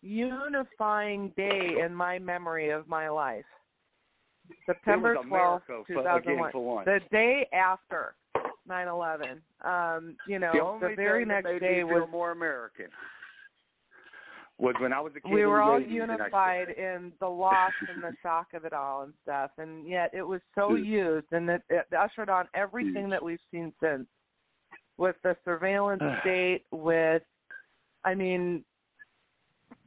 [0.05, 3.45] unifying day in my memory of my life.
[4.65, 6.85] September 12th, America for- again 2001.
[6.85, 8.15] The day after
[8.67, 9.41] 9/11.
[9.61, 12.89] Um, you know, the only very next day was more American
[14.57, 15.33] was when I was a kid.
[15.33, 19.13] we were all 80s unified in the loss and the shock of it all and
[19.21, 23.39] stuff and yet it was so used and it, it ushered on everything that we've
[23.51, 24.07] seen since
[24.97, 27.21] with the surveillance state with
[28.05, 28.63] i mean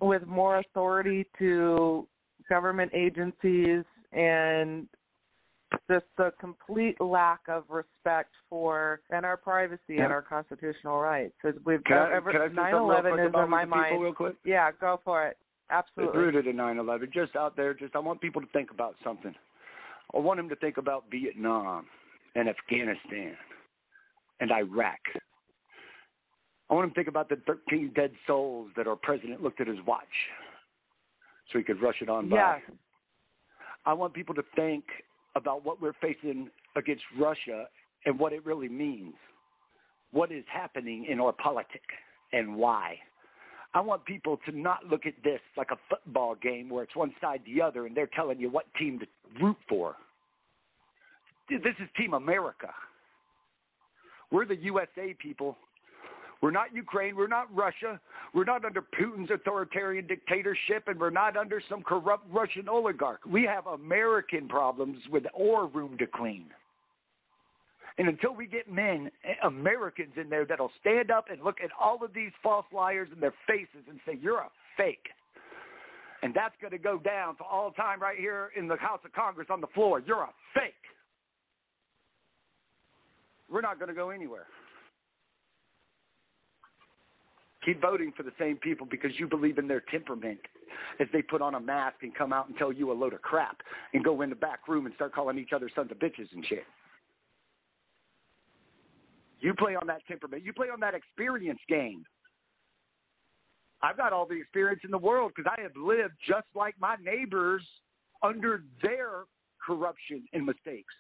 [0.01, 2.07] with more authority to
[2.49, 4.89] government agencies and
[5.91, 10.05] just the complete lack of respect for and our privacy Yeah.
[10.05, 11.35] and our constitutional rights.
[11.45, 13.65] As we've Can I- ever, can I say something real 9/11 quick is in my
[13.65, 14.03] mind.
[14.03, 14.37] real quick?
[14.45, 15.37] Yeah, go for it.
[15.41, 16.19] It's Absolutely.
[16.19, 17.11] rooted in 9/11.
[17.11, 19.35] Just out there, just I want people to think about something.
[20.15, 21.87] I want them to think about Vietnam
[22.35, 23.37] and Afghanistan
[24.41, 25.01] and Iraq.
[26.70, 29.66] I want them to think about the 13 dead souls that our president looked at
[29.66, 30.05] his watch
[31.51, 32.36] so he could rush it on by.
[33.86, 34.85] I want people to think
[35.35, 37.66] about what we're facing against Russia
[38.05, 39.15] and what it really means.
[40.11, 41.95] What is happening in our politics
[42.32, 42.97] and why.
[43.74, 47.15] I want people to not look at this like a football game where it's one
[47.20, 49.07] side the other and they're telling you what team to
[49.43, 49.97] root for.
[51.51, 52.69] This is Team America.
[54.31, 55.57] We're the USA people.
[56.40, 57.16] We're not Ukraine.
[57.16, 58.01] We're not Russia.
[58.32, 63.20] We're not under Putin's authoritarian dictatorship, and we're not under some corrupt Russian oligarch.
[63.27, 66.47] We have American problems with our room to clean.
[67.98, 69.10] And until we get men,
[69.43, 73.19] Americans in there that'll stand up and look at all of these false liars in
[73.19, 75.09] their faces and say, You're a fake.
[76.23, 79.12] And that's going to go down for all time right here in the House of
[79.12, 80.01] Congress on the floor.
[80.05, 80.74] You're a fake.
[83.51, 84.47] We're not going to go anywhere.
[87.64, 90.39] Keep voting for the same people because you believe in their temperament
[91.01, 93.22] as they put on a mask and come out and tell you a load of
[93.22, 93.59] crap
[93.94, 96.44] and go in the back room and start calling each other sons of bitches and
[96.47, 96.64] shit.
[99.40, 100.44] You play on that temperament.
[100.44, 102.05] You play on that experience game.
[103.82, 106.97] I've got all the experience in the world because I have lived just like my
[107.02, 107.62] neighbors
[108.22, 109.24] under their
[109.64, 110.94] corruption and mistakes.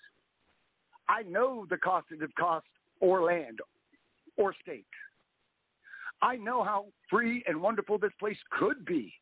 [1.08, 2.66] I know the cost have cost
[3.00, 3.60] or land
[4.36, 4.86] or state.
[6.20, 9.12] I know how free and wonderful this place could be.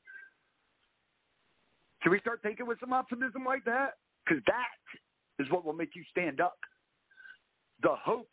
[2.02, 3.94] Should we start thinking with some optimism like that?
[4.24, 6.58] Because that is what will make you stand up.
[7.82, 8.30] The hope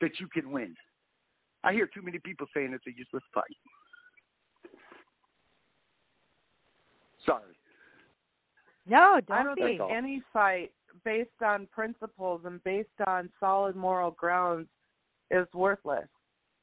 [0.00, 0.74] that you can win.
[1.64, 3.44] I hear too many people saying it's a useless fight.
[7.24, 7.54] Sorry.
[8.86, 9.62] No, don't I don't be.
[9.62, 10.72] think any fight
[11.04, 14.68] based on principles and based on solid moral grounds
[15.30, 16.08] is worthless.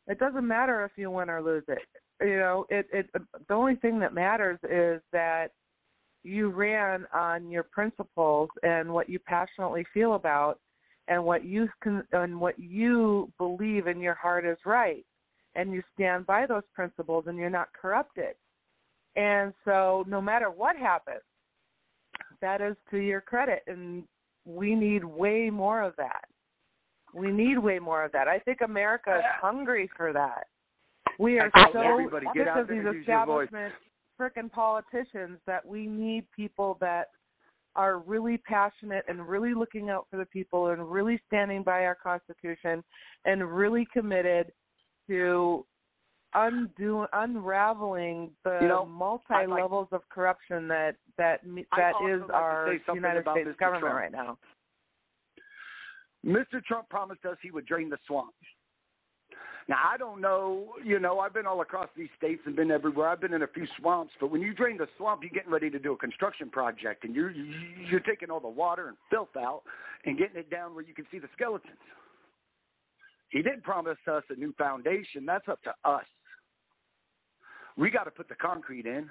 [0.09, 1.79] It doesn't matter if you win or lose it.
[2.19, 5.51] You know, it it the only thing that matters is that
[6.23, 10.59] you ran on your principles and what you passionately feel about
[11.07, 15.05] and what you can and what you believe in your heart is right
[15.55, 18.35] and you stand by those principles and you're not corrupted.
[19.15, 21.21] And so no matter what happens,
[22.41, 24.03] that is to your credit and
[24.45, 26.25] we need way more of that.
[27.13, 28.27] We need way more of that.
[28.27, 30.47] I think America is hungry for that.
[31.17, 33.47] We are so everybody sick of these and use your voice.
[33.49, 33.73] establishment
[34.19, 37.07] frickin' politicians that we need people that
[37.75, 41.95] are really passionate and really looking out for the people and really standing by our
[41.95, 42.83] constitution
[43.25, 44.51] and really committed
[45.07, 45.65] to
[46.33, 51.41] undo unraveling the You know, multi I'd like- levels of corruption that that
[51.75, 53.95] that is our United States government Trump.
[53.95, 54.37] right now.
[56.25, 56.63] Mr.
[56.65, 58.33] Trump promised us he would drain the swamp.
[59.67, 63.07] Now I don't know, you know, I've been all across these states and been everywhere.
[63.07, 65.69] I've been in a few swamps, but when you drain the swamp, you're getting ready
[65.69, 69.61] to do a construction project, and you're you're taking all the water and filth out
[70.05, 71.77] and getting it down where you can see the skeletons.
[73.29, 75.23] He didn't promise us a new foundation.
[75.25, 76.05] That's up to us.
[77.77, 79.07] We got to put the concrete in.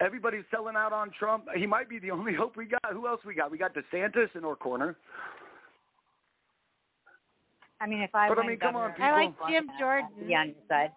[0.00, 1.44] Everybody's selling out on Trump.
[1.54, 2.92] He might be the only hope we got.
[2.92, 3.50] Who else we got?
[3.50, 4.96] We got DeSantis in our corner.
[7.80, 9.34] I mean, if I But I mean, come on, governor, I like.
[9.50, 10.08] Jim Jordan.
[10.26, 10.92] be on your side.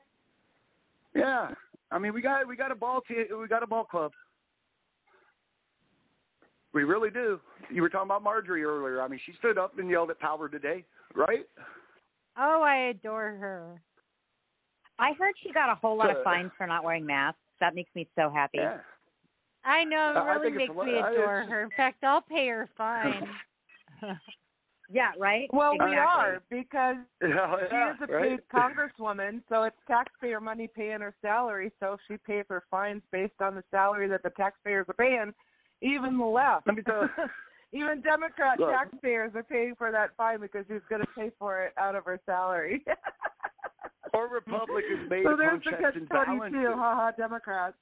[1.16, 1.52] Yeah,
[1.92, 3.26] I mean, we got we got a ball team.
[3.40, 4.12] We got a ball club.
[6.74, 7.40] We really do.
[7.72, 9.02] You were talking about Marjorie earlier.
[9.02, 10.84] I mean, she stood up and yelled at power today,
[11.16, 11.46] right?
[12.36, 13.82] Oh, I adore her.
[14.98, 17.40] I heard she got a whole lot of Uh, fines for not wearing masks.
[17.60, 18.58] That makes me so happy.
[18.58, 18.80] Yeah.
[19.64, 21.62] I know, it I- I really think makes me hila- I- adore her.
[21.64, 23.30] In fact, I'll pay her fine.
[24.92, 25.50] Yeah, right.
[25.54, 25.96] Well, exactly.
[25.96, 28.30] we are because Yeah, she yeah, is a right?
[28.30, 31.72] paid congresswoman, so it's taxpayer money paying her salary.
[31.80, 35.34] So she pays her fines based on the salary that the taxpayers are paying.
[35.82, 37.10] Even the left, Let me tell
[37.74, 38.70] even Democrat Look.
[38.70, 42.06] taxpayers are paying for that fine because she's going to pay for it out of
[42.06, 42.84] her salary.
[44.14, 46.60] Or Republicans made so there's the checks catch and twenty balances.
[46.62, 46.74] two.
[46.76, 47.74] Ha ha, Democrats.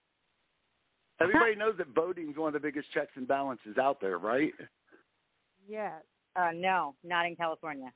[1.19, 4.53] Everybody knows that voting is one of the biggest checks and balances out there, right?
[5.67, 6.03] Yes.
[6.35, 7.91] Uh, no, not in California.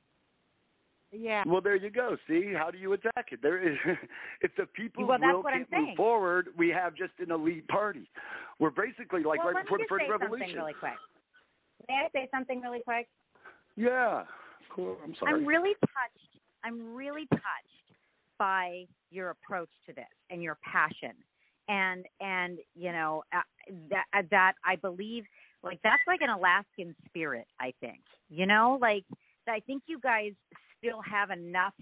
[1.12, 1.44] Yeah.
[1.46, 2.18] Well, there you go.
[2.28, 3.40] See, how do you attack it?
[3.42, 3.78] There is,
[4.42, 7.32] if the people Well, that's will what I'm can't move forward, we have just an
[7.32, 8.10] elite party.
[8.60, 10.48] We're basically like well, right before the just French say Revolution.
[10.48, 10.94] something really quick.
[11.88, 13.08] May I say something really quick?
[13.76, 14.24] Yeah.
[14.70, 14.98] Cool.
[15.04, 15.34] I'm sorry.
[15.34, 16.42] I'm really touched.
[16.64, 17.42] I'm really touched
[18.38, 21.14] by your approach to this and your passion,
[21.70, 23.42] and and you know uh,
[23.90, 25.24] that uh, that I believe
[25.64, 27.48] like that's like an Alaskan spirit.
[27.60, 28.00] I think
[28.30, 29.04] you know like
[29.48, 30.32] I think you guys
[30.78, 31.74] still have enough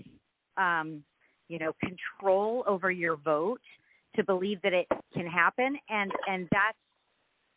[0.57, 1.03] um,
[1.47, 3.61] you know control over your vote
[4.15, 6.77] to believe that it can happen, and and that's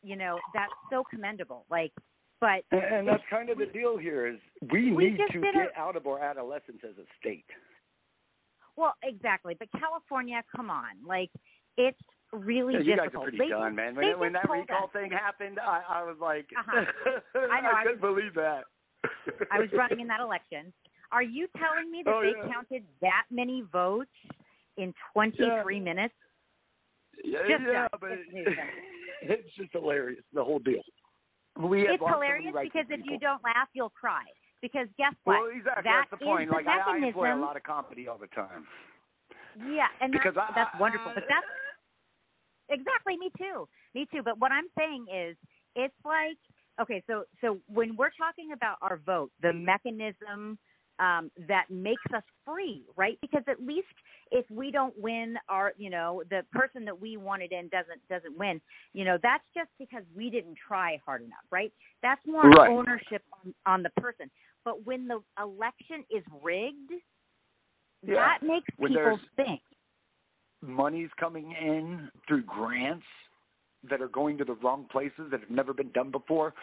[0.03, 1.65] you know that's so commendable.
[1.71, 1.93] Like,
[2.41, 4.39] but And, and that's kind of the deal here is
[4.73, 7.47] we, We need to get a- out of our adolescence as a state.
[8.77, 9.57] Well, exactly.
[9.59, 11.31] But California, come on, like
[11.77, 11.99] it's
[12.33, 13.23] really Yeah, you guys are difficult.
[13.25, 13.95] pretty They done, man.
[13.95, 16.85] When, when that recall us- thing happened, I, I was like, Uh-huh.
[17.51, 18.65] I know, I couldn't believe that.
[19.53, 20.73] I was running in that election.
[21.13, 22.53] Are you telling me that Oh, they yeah.
[22.53, 24.11] counted that many votes
[24.77, 26.15] in 23 minutes?
[27.25, 28.59] Yeah, Just yeah but It's it,
[29.23, 30.83] it's just hilarious, the whole deal.
[31.59, 34.25] We It's lost so many hilarious because if you don't laugh, you'll cry.
[34.61, 35.41] Because guess what?
[35.41, 35.83] Well, exactly.
[35.85, 36.51] That that's the point.
[36.51, 38.67] the like I, I enjoy a lot of comedy all the time.
[39.65, 41.13] Yeah, and Because that's, I- that's wonderful.
[41.15, 41.47] But that's
[42.69, 43.69] exactly me too.
[43.95, 44.23] Me too.
[44.23, 45.37] But what I'm saying is,
[45.75, 46.39] it's like
[46.81, 47.03] okay.
[47.07, 50.59] So so when we're talking about our vote, the mechanism
[50.99, 53.19] um, that makes us free, right?
[53.21, 53.87] Because at least
[54.31, 58.37] if we don't win, our you know the person that we wanted in doesn't doesn't
[58.39, 58.61] win.
[58.95, 61.73] You know that's just because we didn't try hard enough, right?
[62.03, 62.71] That's more Right.
[62.71, 64.31] ownership on, on the person.
[64.65, 66.93] But when the election is rigged,
[68.03, 68.15] Yeah.
[68.15, 69.61] that makes When people think.
[70.63, 73.05] Money's coming in through grants
[73.89, 76.55] that are going to the wrong places that have never been done before.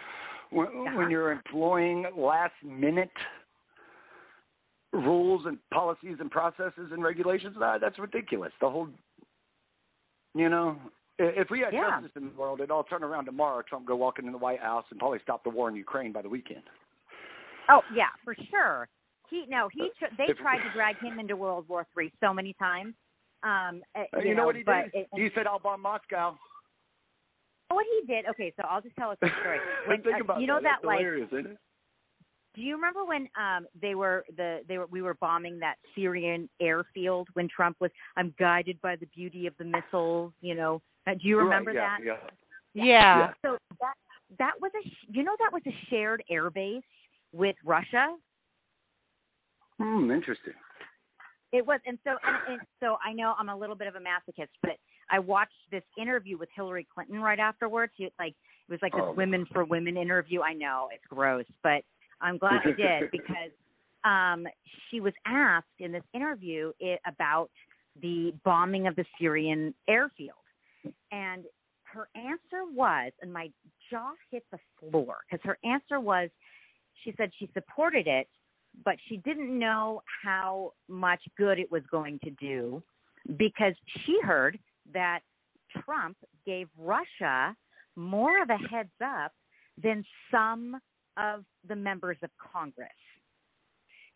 [0.49, 0.97] When, Uh-huh.
[0.97, 3.11] when you're employing last minute
[4.91, 8.51] rules and policies and processes and regulations, that, that's ridiculous.
[8.61, 8.89] The whole,
[10.35, 10.79] you know,
[11.17, 11.91] if we had Yeah.
[11.91, 13.61] justice in the world, it'd all turn around tomorrow.
[13.61, 16.21] Trump go walking in the White House and probably stop the war in Ukraine by
[16.21, 16.63] the weekend.
[17.69, 18.89] Oh yeah, for sure.
[19.29, 22.53] He no, he tr- they tried to drag him into World War Three so many
[22.53, 22.93] times.
[23.43, 24.91] Um, uh, Uh, you, you know, what he did?
[24.93, 26.37] It, he said, "I'll bomb Moscow."
[27.69, 28.27] what he did.
[28.27, 29.57] Okay, so I'll just tell a quick story.
[29.87, 30.79] When, Think uh, about you know that.
[30.81, 31.57] that, like, hilarious, isn't it?
[32.55, 36.49] do you remember when um they were the they were we were bombing that Syrian
[36.61, 40.33] airfield when Trump was I'm guided by the beauty of the missiles.
[40.41, 42.05] You know, uh, do you remember right, that?
[42.05, 42.17] yeah,
[42.73, 42.83] Yeah.
[42.85, 43.31] Yeah.
[43.43, 43.93] So that
[44.39, 46.83] that was a sh- you know that was a shared airbase
[47.31, 48.15] with Russia.
[49.79, 50.53] Hmm, interesting.
[51.53, 53.99] It was, and so and, and so I know I'm a little bit of a
[53.99, 54.77] masochist, but
[55.11, 57.93] I watched this interview with Hillary Clinton right afterwards.
[57.99, 58.33] It, like
[58.67, 59.13] it was like this Oh.
[59.13, 60.41] women for women interview.
[60.41, 61.83] I know it's gross, but
[62.21, 63.51] I'm glad I did because
[64.03, 64.47] um,
[64.89, 67.51] she was asked in this interview it, about
[68.01, 70.35] the bombing of the Syrian airfield,
[71.11, 71.43] and
[71.83, 73.51] her answer was, and my
[73.91, 76.29] jaw hit the floor because her answer was,
[77.03, 78.27] she said she supported it,
[78.85, 82.81] but she didn't know how much good it was going to do
[83.37, 83.73] because
[84.05, 84.59] she heard
[84.93, 85.19] that
[85.83, 87.55] Trump gave Russia
[87.95, 89.31] more of a heads up
[89.81, 90.79] than some
[91.17, 92.89] of the members of Congress.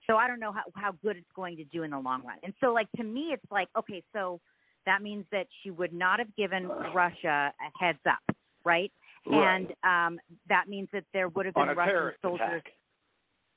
[0.08, 2.38] So I don't know how, how good it's going to do in the long run.
[2.44, 4.40] And so, like, to me, it's like, okay, so
[4.86, 8.92] that means that she would not have given Russia a heads up, right?
[9.26, 9.58] Right.
[9.58, 12.72] And um, that means that there would have been Russian soldiers attack.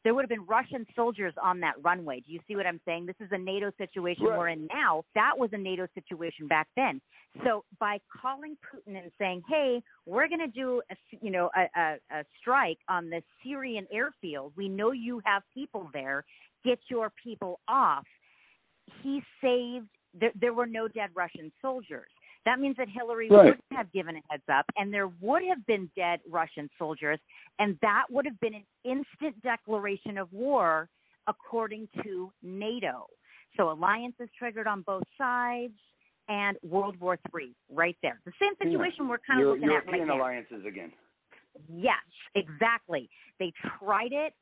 [0.02, 2.20] There would have been Russian soldiers on that runway.
[2.20, 3.06] Do you see what I'm saying?
[3.06, 4.38] This is a NATO situation Right.
[4.38, 5.04] we're in now.
[5.14, 7.00] That was a NATO situation back then.
[7.44, 11.68] So by calling Putin and saying, "Hey, we're going to do a, you know a,
[11.78, 14.52] a, a strike on the Syrian airfield.
[14.56, 16.24] We know you have people there.
[16.64, 18.06] Get your people off."
[19.02, 19.88] He saved.
[20.18, 22.10] There, there were no dead Russian soldiers.
[22.46, 23.46] That means that Hillary Right.
[23.46, 27.20] would have given a heads up, and there would have been dead Russian soldiers,
[27.58, 30.88] and that would have been an instant declaration of war
[31.26, 33.06] according to NATO.
[33.56, 35.74] So alliances triggered on both sides,
[36.28, 38.20] and World War Three right there.
[38.24, 40.16] The same situation we're kind of Euro- looking European at right now.
[40.16, 40.92] alliances again.
[41.68, 41.96] Yes,
[42.36, 43.10] exactly.
[43.38, 44.32] They tried it.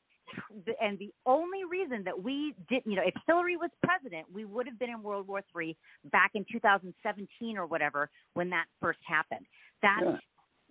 [0.80, 4.66] And the only reason that we didn't, you know, if Hillary was president, we would
[4.66, 5.76] have been in World War Three
[6.12, 9.46] back in 2017 or whatever when that first happened.
[9.82, 10.18] That's, Yeah.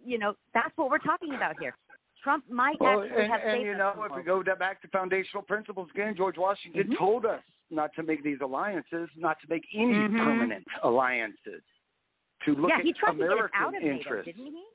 [0.06, 1.76] you know, that's what we're talking about here.
[2.24, 4.88] Trump might Well, actually and, have and saved you know, if we go back to
[4.90, 6.98] foundational principles again, George Washington Mhm.
[6.98, 10.18] told us not to make these alliances, not to make any Mhm.
[10.18, 11.64] permanent alliances,
[12.42, 14.26] to look yeah, at he tried to get American out of NATO, interests.
[14.26, 14.66] didn't he?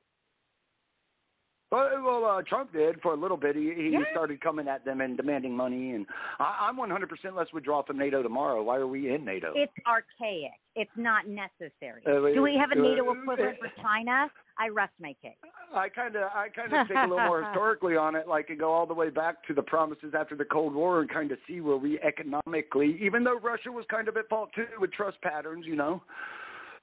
[1.72, 3.56] Well, well uh, Trump did for a little bit.
[3.56, 4.04] He, he Yeah.
[4.10, 5.92] started coming at them and demanding money.
[5.92, 6.06] And
[6.38, 8.62] I, I'm 100% let's withdraw from NATO tomorrow.
[8.62, 9.54] Why are we in NATO?
[9.56, 10.52] It's archaic.
[10.76, 12.02] It's not necessary.
[12.06, 14.30] Uh, Do we have a uh, NATO uh, equivalent for China?
[14.58, 15.32] I rest my case.
[15.74, 18.58] I kind of, I kind of take a little more historically on it, like and
[18.58, 21.38] go all the way back to the promises after the Cold War and kind of
[21.48, 25.20] see where we economically, even though Russia was kind of at fault too with trust
[25.22, 26.02] patterns, you know,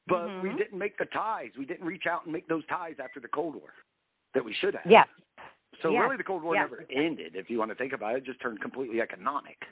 [0.07, 0.57] but we Mhm.
[0.57, 1.51] didn't make the ties.
[1.57, 3.69] We didn't reach out and make those ties after the Cold War
[4.33, 4.89] that we should have.
[4.89, 5.07] Yes.
[5.81, 6.01] So Yes.
[6.03, 6.69] really, the Cold War Yes.
[6.69, 7.35] never ended.
[7.35, 9.65] If you want to think about it, it just turned completely economic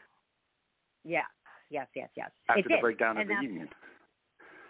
[1.03, 1.25] Yeah.
[1.69, 2.31] Yes, yes, yes.
[2.49, 2.81] after it the did.
[2.81, 3.69] breakdown of the Union.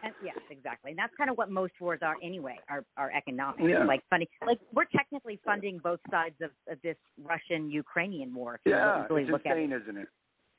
[0.04, 0.92] And yes, exactly.
[0.92, 3.62] And that's kind of what most wars are anyway, are are economic.
[3.62, 3.84] Yeah.
[3.84, 9.06] Like funding like we're technically funding both sides of, of this Russian Ukrainian war Yeah,
[9.10, 9.82] really it's insane, it.
[9.82, 10.08] isn't it?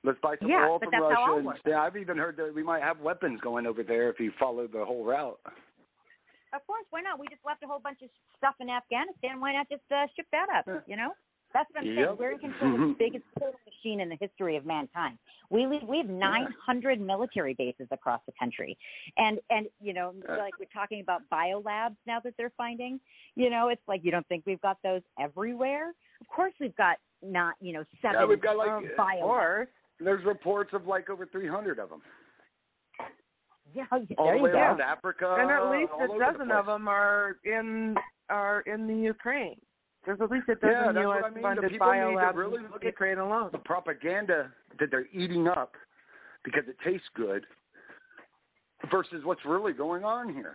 [0.05, 1.35] Let's buy some Yeah, oil from Russia.
[1.37, 4.33] and yeah, I've even heard that we might have weapons going over there if you
[4.39, 5.41] follow the whole route.
[6.55, 7.19] Of course, why not?
[7.19, 9.41] We just left a whole bunch of stuff in Afghanistan.
[9.41, 10.65] Why not just uh, ship that up?
[10.87, 11.13] You know,
[11.53, 11.99] that's what I'm saying.
[11.99, 12.17] Yep.
[12.19, 15.19] We're in control of the biggest killing machine in the history of mankind.
[15.51, 18.77] We leave, we have 900 military bases across the country,
[19.17, 23.01] and and you know, like we're talking about biolabs now that they're finding.
[23.35, 25.91] You know, it's like you don't think we've got those everywhere.
[26.21, 28.69] Of course, we've got not you know seven Yeah, we've got like
[28.99, 29.67] biolabs.
[30.01, 32.03] There's reports of like over 300 of them.
[33.91, 34.59] Yeah, All the way go.
[34.59, 35.37] around Africa.
[35.39, 37.95] and at least a over the dozen of them are in
[38.29, 39.57] are in the Ukraine.
[40.05, 41.23] There's at least a dozen Yeah, U.S.
[41.25, 41.43] I mean.
[41.43, 43.51] Funded biolabs really in look at Ukraine alone.
[43.53, 44.51] the propaganda
[44.81, 45.73] that they're eating up
[46.45, 47.45] because it tastes good
[48.91, 50.55] versus what's really going on here.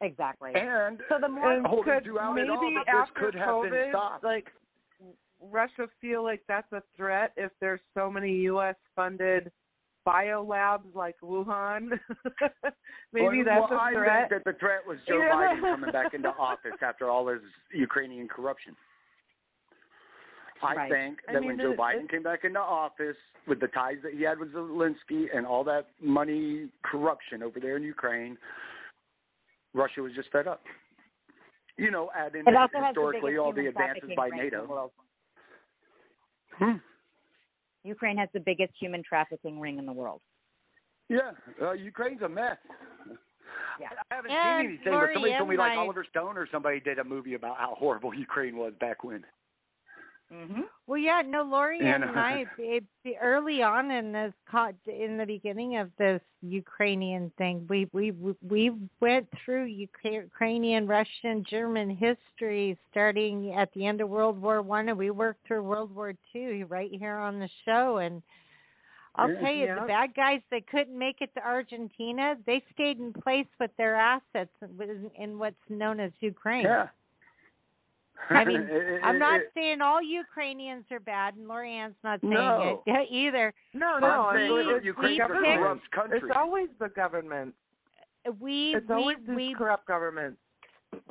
[0.00, 0.50] Exactly.
[0.54, 3.90] And so the more And could maybe all, that this after could have COVID, been
[3.90, 4.24] stopped.
[4.24, 4.46] like
[5.40, 8.76] Russia feel like that's a threat if there's so many U.S.
[8.96, 9.50] funded
[10.06, 11.90] biolabs like Wuhan.
[13.12, 14.28] maybe well, that's well, a I threat.
[14.30, 15.20] think that the threat was Joe.
[15.20, 17.40] Biden coming back into office after all his
[17.72, 18.76] Ukrainian corruption.
[20.62, 20.90] I Right.
[20.90, 23.16] think I that mean, when Joe it- Biden it- came back into office
[23.46, 27.76] with the ties that he had with Zelensky and all that money corruption over there
[27.76, 28.38] in Ukraine,
[29.74, 30.62] Russia was just fed up.
[31.76, 34.38] You know, add in It also has the historically all the advances by ring in
[34.38, 34.90] the NATO.
[36.58, 36.76] Hmm.
[37.84, 40.20] Ukraine has the biggest human trafficking ring in the world.
[41.08, 42.56] Yeah, uh, Ukraine's a mess.
[43.80, 43.88] Yeah.
[44.10, 46.80] I haven't And seen anything, but somebody told me like Lori-ann, Oliver Stone or somebody
[46.80, 49.24] did a movie about how horrible Ukraine was back when.
[50.32, 50.62] Mm-hmm.
[50.86, 52.12] Well, yeah, no, Lori and no.
[52.14, 54.32] I, it, it- early on in this,
[54.86, 58.12] in the beginning of this Ukrainian thing, we we
[58.48, 64.88] we went through Ukrainian, Russian, German history starting at the end of World War One,
[64.88, 67.98] and we worked through World War Two right here on the show.
[67.98, 68.22] And
[69.16, 69.40] I'll Yeah.
[69.40, 69.80] tell you, Yeah.
[69.80, 73.94] the bad guys that couldn't make it to Argentina, they stayed in place with their
[73.94, 76.64] assets in, in what's known as Ukraine.
[76.64, 76.88] Yeah.
[78.30, 82.32] I mean, It- I'm not it- saying all Ukrainians are bad, and Lori-ann's not saying
[82.32, 82.82] No.
[82.86, 83.52] it either.
[83.74, 86.18] no, But no, I'm it's, saying it's Ukraine's the a country.
[86.22, 87.54] It's always the government.
[88.40, 90.38] We It's we always these we corrupt governments.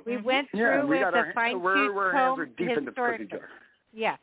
[0.05, 2.45] we went through yeah, we with got a our fine tooth we're hands comb are
[2.45, 3.21] deep in the historic.
[3.21, 3.49] cookie jar.
[3.93, 4.15] Yeah.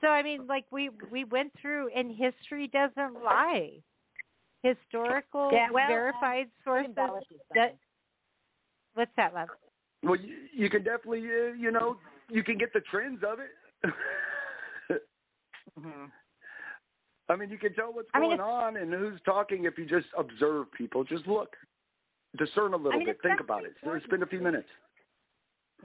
[0.00, 3.70] So I mean, like we we went through, and history doesn't lie.
[4.62, 6.86] Historical Yeah, well, verified sources.
[6.88, 7.76] embellishes That,
[8.94, 9.48] what's that, love?
[10.02, 11.98] Well, you, you can definitely, uh, you know,
[12.30, 13.92] you can get the trends of it.
[15.80, 16.04] Mm-hmm.
[17.28, 19.86] I mean, you can tell what's I mean, going on and who's talking if you
[19.86, 21.04] just observe people.
[21.04, 21.56] Just look,
[22.38, 23.72] discern a little I mean, bit, think about it.
[23.82, 24.04] So important.
[24.04, 24.68] spend a few minutes.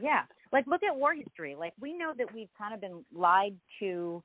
[0.01, 0.23] Yeah.
[0.51, 1.55] Like look at war history.
[1.57, 4.21] Like we know that we've kind of been lied to,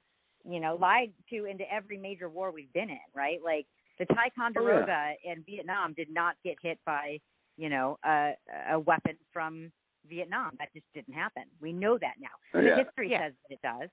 [0.48, 3.38] you know, lied to into every major war we've been in, right?
[3.44, 3.66] Like
[3.98, 7.18] the Ticonderoga in Vietnam did not get hit by,
[7.56, 8.32] you know, a
[8.72, 9.70] a weapon from
[10.08, 10.52] Vietnam.
[10.58, 11.44] That just didn't happen.
[11.60, 12.28] We know that now.
[12.52, 12.76] The Yeah.
[12.84, 13.20] history Yeah.
[13.28, 13.90] says that it does.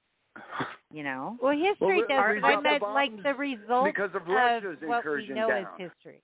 [0.91, 1.37] You know.
[1.41, 2.35] Well, history Well, does.
[2.35, 5.63] we I meant like bombs the result because of Russia's what we incursion know down.
[5.63, 6.21] is history.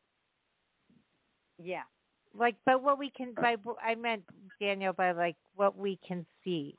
[1.57, 1.83] Yeah.
[2.37, 4.21] like but what we can by i meant
[4.59, 6.75] daniel by like what we can see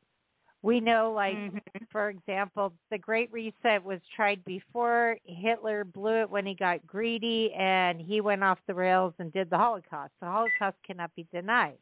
[0.62, 1.60] we know like Mhm.
[1.90, 7.52] for example the great reset was tried before hitler blew it when he got greedy
[7.54, 11.78] and he went off the rails and did the holocaust the holocaust cannot be denied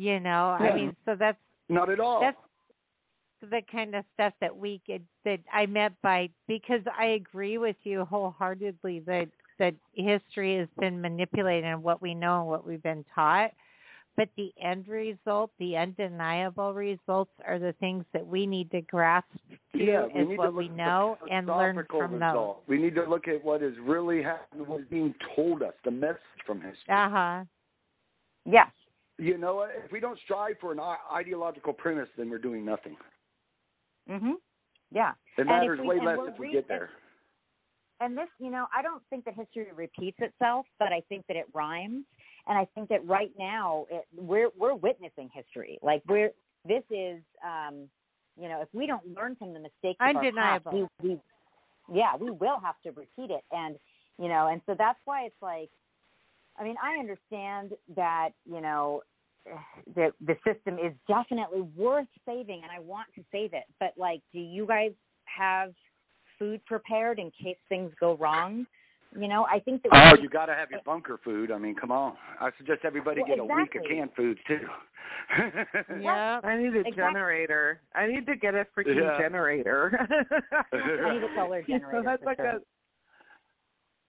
[0.00, 2.20] you know i mean so that's Not at all.
[2.20, 2.36] that's
[3.50, 7.76] the kind of stuff that we get that I meant by because I agree with
[7.84, 9.28] you wholeheartedly that
[9.58, 13.50] that history has been manipulated and what we know and what we've been taught.
[14.16, 19.26] But the end result, the undeniable results, are the things that we need to grasp
[19.74, 22.62] to yeah, we as need what to we know and learn from result.
[22.66, 25.90] We need to look at what is really happening, what is being told us, the
[25.90, 26.76] message from history.
[26.88, 27.44] Uh huh.
[28.44, 28.68] Yes.
[29.20, 29.70] You know, what?
[29.84, 30.80] if we don't strive for an
[31.12, 32.96] ideological premise, then we're doing nothing.
[34.08, 34.40] Mhm.
[34.90, 35.12] Yeah.
[35.36, 36.90] It matters we- way less we're if we re- get there.
[38.00, 41.36] and this, you know, I don't think that history repeats itself, but I think that
[41.36, 42.06] it rhymes.
[42.46, 45.78] And I think that right now it, we're we're witnessing history.
[45.82, 46.32] Like we're
[46.64, 47.90] this is, um,
[48.36, 51.20] you know, if we don't learn from the mistakes of our past, we, we,
[51.92, 53.44] yeah, we will have to repeat it.
[53.52, 53.78] And
[54.18, 55.70] you know, and so that's why it's like,
[56.58, 59.02] I mean, I understand that you know
[59.94, 63.64] the the system is definitely worth saving, and I want to save it.
[63.78, 64.92] But like, do you guys
[65.24, 65.72] have
[66.38, 68.66] food prepared in case things go wrong?
[69.18, 69.90] You know, I think that.
[69.92, 71.50] Oh, we- you got to have your bunker food.
[71.50, 72.16] I mean, come on.
[72.40, 74.60] I suggest everybody Well, get a week of canned food too.
[76.00, 76.40] Yeah.
[76.44, 76.92] I need a Exactly.
[76.96, 77.80] generator.
[77.94, 79.18] I need to get a freaking Yeah.
[79.18, 80.06] generator.
[80.72, 81.92] I need a solar You generator.
[81.92, 82.46] know, that's for like sure.
[82.46, 82.60] a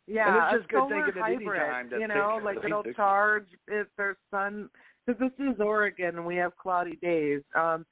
[0.08, 2.02] yeah, And it's just a good solar thinking at any hybrid.
[2.02, 2.96] you know, like it'll least fix it.
[2.98, 4.70] charge if there's sun.
[5.12, 7.42] Because this is Oregon and we have cloudy days.
[7.56, 7.86] Um,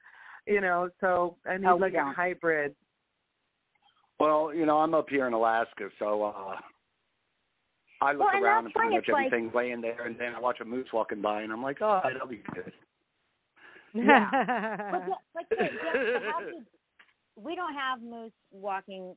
[0.46, 2.74] you know, so I need Oh, we like a hybrid.
[4.18, 6.56] well, you know, I'm up here in Alaska, so uh
[8.02, 10.18] I look Well, around that's and pretty why much it's like- everything's laying there, and
[10.18, 12.72] then I watch a moose walking by, and I'm like, oh, that'll be good.
[13.92, 14.30] Yeah.
[14.92, 16.54] But yeah, like yeah, yeah, so did,
[17.36, 19.14] we don't have moose walking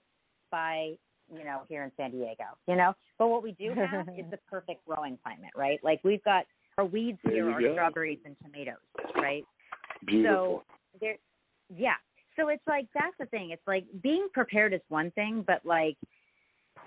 [0.52, 0.94] by,
[1.34, 2.94] you know, here in San Diego, you know.
[3.18, 5.80] But what we do have is the perfect growing climate, right?
[5.84, 6.46] Like we've got
[6.78, 7.74] our weeds There here are go.
[7.74, 8.76] strawberries and tomatoes,
[9.16, 9.44] right?
[10.06, 10.64] Beautiful.
[10.92, 11.16] So there,
[11.76, 11.94] yeah.
[12.36, 13.52] So it's like that's the thing.
[13.52, 15.98] It's like being prepared is one thing, but like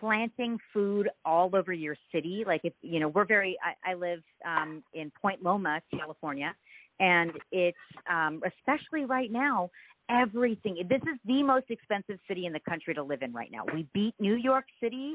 [0.01, 2.45] planting food all over your city.
[2.47, 3.57] Like if you know, we're very.
[3.65, 6.55] I, I live um, in Point Loma, California,
[7.01, 7.77] and it's
[8.11, 9.71] um, especially right now.
[10.09, 10.77] Everything.
[10.89, 13.65] This is the most expensive city in the country to live in right now.
[13.75, 15.15] We beat New York City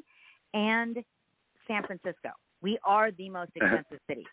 [0.54, 0.98] and
[1.66, 2.32] San Francisco.
[2.62, 4.26] We are the most expensive city.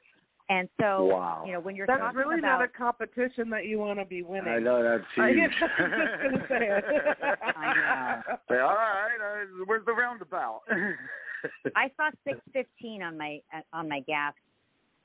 [0.51, 1.45] And so, Wow.
[1.47, 4.05] you know, when you're That's talking really about not a competition that you want to
[4.07, 4.49] be winning.
[4.49, 5.51] I know that's I huge.
[5.61, 6.85] was just gonna say it.
[7.57, 8.37] I know.
[8.49, 10.63] Say, all right, uh, where's the roundabout?
[11.77, 14.33] I saw six fifteen on my uh, on my gas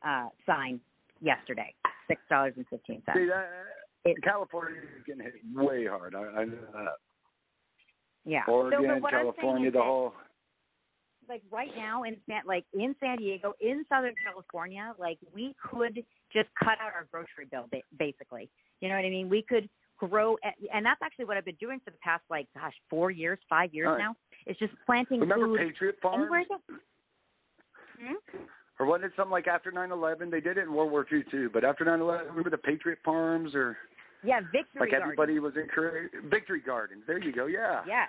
[0.05, 0.79] uh sign
[1.21, 1.73] yesterday.
[2.07, 3.31] Six dollars fifteen See, cents.
[4.05, 6.15] that, California is getting hit way hard.
[6.15, 6.87] I, I know that.
[8.25, 8.43] Yeah.
[8.47, 10.13] Oregon, so, but what I'm saying California, is the whole.
[11.29, 16.03] Like right now in San like in San Diego, in Southern California, like we could
[16.31, 18.49] just cut out our grocery bill ba- basically.
[18.81, 19.29] You know what I mean?
[19.29, 22.47] We could grow at, and that's actually what I've been doing for the past like
[22.55, 23.97] gosh, 4 years, 5 years right.
[23.99, 24.15] now.
[24.45, 26.29] It's just planting Remember food Patriot Farms?
[27.99, 28.13] Hmm?
[28.79, 30.31] Or wasn't it something like after 9/11?
[30.31, 31.49] They did it in World War II too.
[31.53, 33.77] But after 9/11, remember the Patriot Farms or
[34.23, 35.03] Yeah, Victory like Garden.
[35.03, 36.15] everybody was encouraged.
[36.25, 37.03] Victory Gardens.
[37.05, 37.45] There you go.
[37.45, 37.83] Yeah.
[37.87, 38.05] Yeah.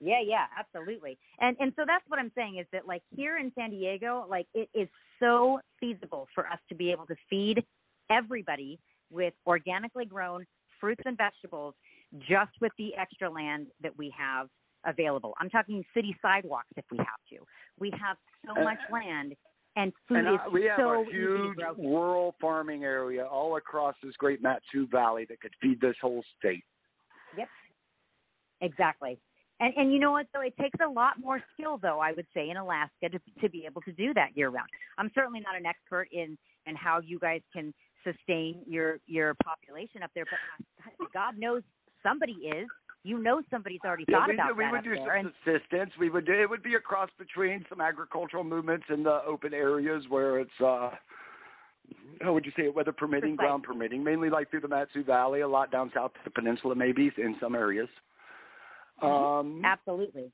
[0.00, 1.18] Yeah, yeah, absolutely.
[1.40, 4.46] And and so that's what I'm saying is that like here in San Diego, like
[4.54, 7.64] it is so feasible for us to be able to feed
[8.10, 8.78] everybody
[9.10, 10.44] with organically grown
[10.80, 11.74] fruits and vegetables
[12.20, 14.48] just with the extra land that we have
[14.86, 15.34] available.
[15.40, 17.44] I'm talking city sidewalks if we have to.
[17.78, 19.34] We have so Uh, much land
[19.76, 23.96] and food And is uh, we have so a huge rural farming area all across
[24.02, 26.64] this great Mat-Su Valley that could feed this whole state.
[27.36, 27.48] Yep.
[28.60, 29.18] Exactly.
[29.60, 32.26] And and you know what though, it takes a lot more skill though, I would
[32.34, 34.68] say, in Alaska to to be able to do that year round.
[34.98, 40.02] I'm certainly not an expert in in how you guys can sustain your your population
[40.02, 41.62] up there, but God knows
[42.02, 42.68] somebody is.
[43.04, 45.16] You know somebody's already Yeah, thought we, about we that would up do there.
[45.16, 45.92] And subsistence.
[45.98, 49.54] We would do it would be a cross between some agricultural movements in the open
[49.54, 50.90] areas where it's uh
[52.20, 55.40] how would you say it, weather permitting, ground permitting, mainly like through the Mat-Su Valley,
[55.40, 57.88] a lot down south of the peninsula maybe in some areas.
[59.02, 60.30] Um Absolutely.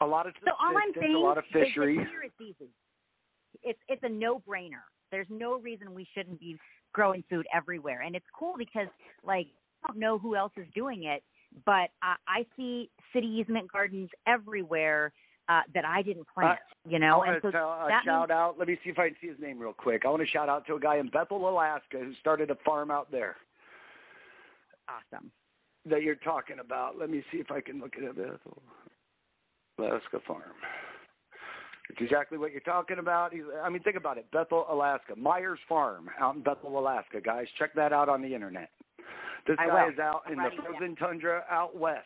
[0.00, 1.94] a lot of So all I'm saying a lot of is fishery.
[1.94, 2.70] here it's easy.
[3.62, 4.84] It's it's a no brainer.
[5.10, 6.56] There's no reason we shouldn't be
[6.92, 8.88] growing food everywhere, and it's cool because
[9.24, 9.46] like
[9.84, 11.22] I don't know who else is doing it,
[11.64, 15.12] but I, I see city easement gardens everywhere
[15.48, 16.58] uh, that I didn't plant.
[16.86, 18.56] you know, I and want so to tell, a that shout means, out.
[18.58, 20.02] Let me see if I can see his name real quick.
[20.04, 22.90] I want to shout out to a guy in Bethel, Alaska, who started a farm
[22.90, 23.36] out there
[24.88, 25.30] awesome.
[25.90, 26.98] That you're talking about.
[26.98, 28.16] Let me see if I can look at it.
[28.16, 28.62] Bethel,
[29.78, 30.42] Alaska farm.
[31.90, 33.32] It's exactly what you're talking about.
[33.64, 34.30] I mean, think about it.
[34.30, 35.14] Bethel, Alaska.
[35.16, 37.20] Meyers Farm out in Bethel, Alaska.
[37.20, 38.68] Guys, check that out on the internet.
[39.46, 39.92] This I guy will.
[39.92, 40.60] is out in the Right, yeah.
[40.78, 42.04] frozen tundra out west,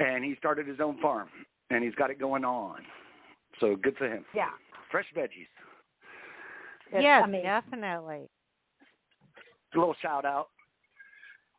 [0.00, 1.28] and he started his own farm,
[1.70, 2.80] and he's got it going on.
[3.60, 4.24] So good for him.
[4.34, 4.50] Yeah.
[4.90, 5.46] Fresh veggies.
[6.90, 7.44] It's yes, amazing.
[7.44, 8.28] definitely.
[9.74, 10.48] A little shout out.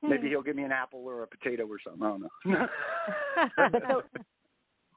[0.01, 0.09] Hmm.
[0.09, 2.03] Maybe he'll give me an apple or a potato or something.
[2.03, 4.01] I don't know.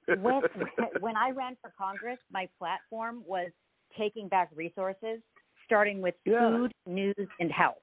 [0.06, 0.42] So when
[1.00, 3.50] when I ran for Congress, my platform was
[3.98, 5.20] taking back resources,
[5.64, 6.48] starting with Yeah.
[6.48, 7.76] food, news, and health.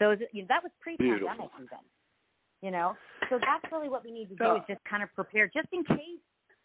[0.00, 1.68] Those you know, that was pre-pandemic even.
[2.60, 2.96] You know,
[3.30, 5.84] so that's really what we need to do is just kind of prepare, just in
[5.84, 6.20] case.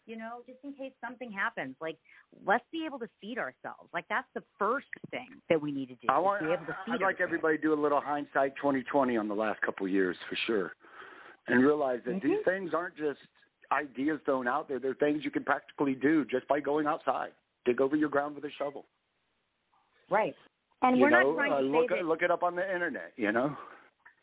[0.06, 1.96] You know, just in case something happens, like
[2.44, 3.88] let's be able to feed ourselves.
[3.92, 6.08] Like that's the first thing that we need to do.
[6.10, 6.40] I is want.
[6.42, 7.20] be able to feed I'd like ourselves.
[7.22, 10.72] everybody to do a little hindsight 2020 on the last couple of years for sure,
[11.48, 12.44] and realize that these Mhm.
[12.44, 13.20] things aren't just
[13.72, 14.78] ideas thrown out there.
[14.78, 17.32] They're things you can practically do just by going outside.
[17.64, 18.84] Dig over your ground with a shovel.
[20.10, 20.36] right.
[20.82, 22.54] And you we're know, not trying uh, to look say that look it up on
[22.56, 23.14] the internet.
[23.16, 23.56] You know.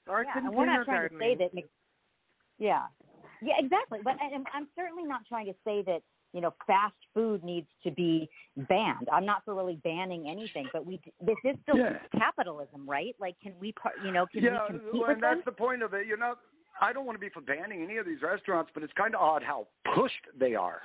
[0.08, 1.52] Or yeah, and we're not trying to say that.
[2.60, 2.84] Yeah,
[3.42, 4.00] yeah, exactly.
[4.04, 6.02] But and I'm certainly not trying to say that
[6.34, 8.30] you know fast food needs to be
[8.70, 9.08] banned.
[9.12, 11.98] I'm not for really banning anything, but we this is still Yeah.
[12.18, 13.16] capitalism, right?
[13.20, 15.44] Like, can we, par- you know, can yeah, we compete well, with and that's them?
[15.46, 16.08] the point of it.
[16.08, 16.40] You're not.
[16.80, 19.22] I don't want to be for banning any of these restaurants, but it's kind of
[19.22, 20.82] odd how pushed they are.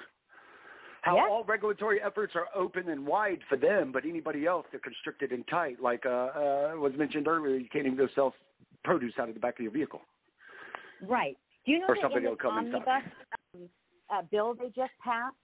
[1.02, 1.28] How Yeah.
[1.30, 5.46] all regulatory efforts are open and wide for them, but anybody else they're constricted and
[5.48, 5.80] tight.
[5.80, 8.34] Like uh, uh, was mentioned earlier, you can't even go sell
[8.82, 10.00] produce out of the back of your vehicle.
[11.06, 11.36] Right.
[11.66, 13.02] Do you know Or that somebody will come omnibus
[13.54, 13.68] um,
[14.08, 15.34] uh, bill they just passed,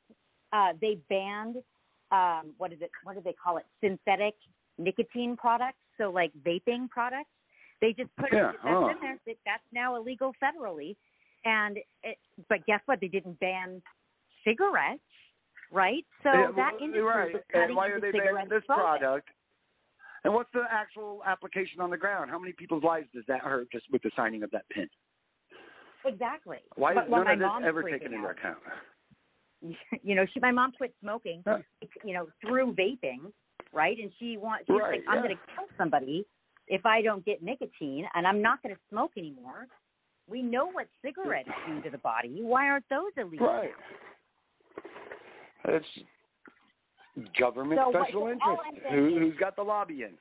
[0.52, 1.56] uh, they banned
[2.12, 2.90] um, what is it?
[3.04, 3.64] What do they call it?
[3.82, 4.34] Synthetic
[4.78, 5.78] nicotine products.
[5.98, 7.30] So like vaping products.
[7.80, 8.88] They just put Yeah, it that's huh.
[8.90, 9.18] in there.
[9.26, 10.94] That that's now illegal federally.
[11.44, 12.18] And it,
[12.48, 13.00] but guess what?
[13.00, 13.82] They didn't ban
[14.44, 15.00] cigarettes,
[15.72, 16.04] right?
[16.22, 17.32] So Yeah, that well, industry right.
[17.32, 19.00] was And cutting why are they banning this profit.
[19.00, 19.28] product?
[20.24, 22.30] And what's the actual application on the ground?
[22.30, 24.88] How many people's lives does that hurt just with the signing of that pin?
[26.04, 26.58] Exactly.
[26.76, 28.58] Why but is well, none of this ever taken into account?
[30.02, 31.58] you know, she my mom quit smoking, Huh.
[32.04, 33.30] you know, through vaping,
[33.72, 33.96] right?
[33.98, 35.22] And she wants she's Right, like, I'm yeah.
[35.22, 36.26] going to kill somebody
[36.68, 39.66] if I don't get nicotine, and I'm not going to smoke anymore.
[40.28, 42.38] We know what cigarettes do to the body.
[42.40, 43.46] Why aren't those illegal?
[43.48, 43.70] Right.
[45.64, 45.86] It's
[47.38, 48.62] government So special interest.
[48.90, 50.14] Who, who's got the lobbying?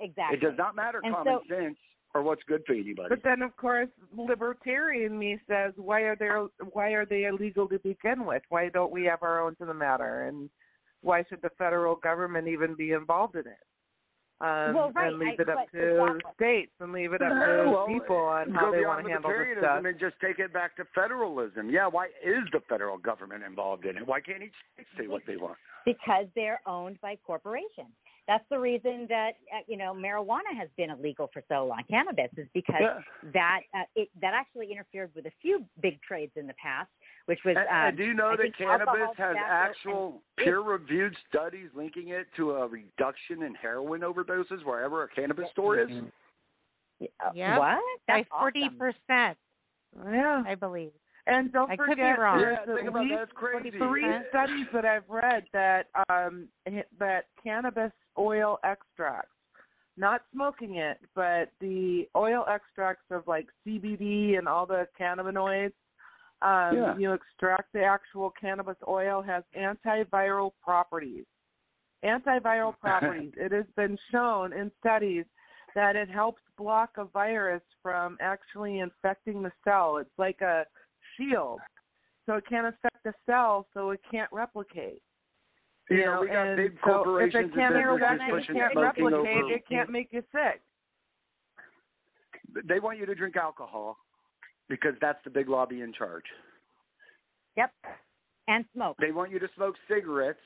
[0.00, 0.38] Exactly.
[0.38, 1.76] It does not matter And common so- sense
[2.14, 3.08] or what's good for anybody.
[3.08, 6.28] But then, of course, libertarian me says, why are they
[6.72, 8.42] why are they illegal to begin with?
[8.48, 10.28] Why don't we have our own to the matter?
[10.28, 10.48] And
[11.02, 13.58] why should the federal government even be involved in it?
[14.40, 16.32] Um, Well, right, and leave I- it up to exactly.
[16.34, 19.12] states and leave it up to well, people on go how they beyond want to
[19.12, 19.84] handle this libertarianism stuff.
[19.84, 21.70] and just take it back to federalism.
[21.70, 24.06] Yeah, why is the federal government involved in it?
[24.06, 25.56] Why can't each state say what they want?
[25.84, 27.92] because they're owned by corporations.
[28.26, 31.82] That's the reason that uh, you know marijuana has been illegal for so long.
[31.90, 33.00] Cannabis is because Yeah.
[33.34, 36.88] that uh, it that actually interfered with a few big trades in the past,
[37.26, 37.56] which was.
[37.58, 42.26] And, um, and do you know I that cannabis has actual peer-reviewed studies linking it
[42.36, 45.90] to a reduction in heroin overdoses wherever a cannabis store is?
[45.90, 47.58] Uh, Yep.
[47.58, 47.78] What?
[48.06, 48.78] By That's forty awesome.
[48.78, 49.38] percent,
[50.12, 50.42] Yeah.
[50.46, 50.92] I believe.
[51.26, 52.38] And don't I could be forget, wrong.
[52.38, 53.04] there's Yeah, think at about that.
[53.04, 53.78] least That's crazy.
[53.78, 56.48] three studies that I've read that um
[56.98, 59.30] that cannabis oil extracts,
[59.96, 65.72] not smoking it, but the oil extracts of like CBD and all the cannabinoids.
[66.42, 66.96] Um, Yeah.
[66.98, 71.24] You extract the actual cannabis oil has antiviral properties.
[72.04, 73.32] Antiviral properties.
[73.36, 75.24] it has been shown in studies
[75.74, 79.96] that it helps block a virus from actually infecting the cell.
[79.96, 80.64] It's like a
[81.16, 81.60] shield.
[82.26, 85.02] So it can't affect the cell, so it can't replicate.
[85.90, 88.56] You Yeah, know, we got big so corporations if it can't, and businesses replicate, pushing
[88.56, 90.62] it can't replicate, it can't make you sick.
[92.64, 93.98] They want you to drink alcohol
[94.68, 96.24] because that's the big lobby in charge.
[97.56, 97.70] Yep.
[98.48, 98.96] And smoke.
[99.00, 100.38] They want you to smoke cigarettes.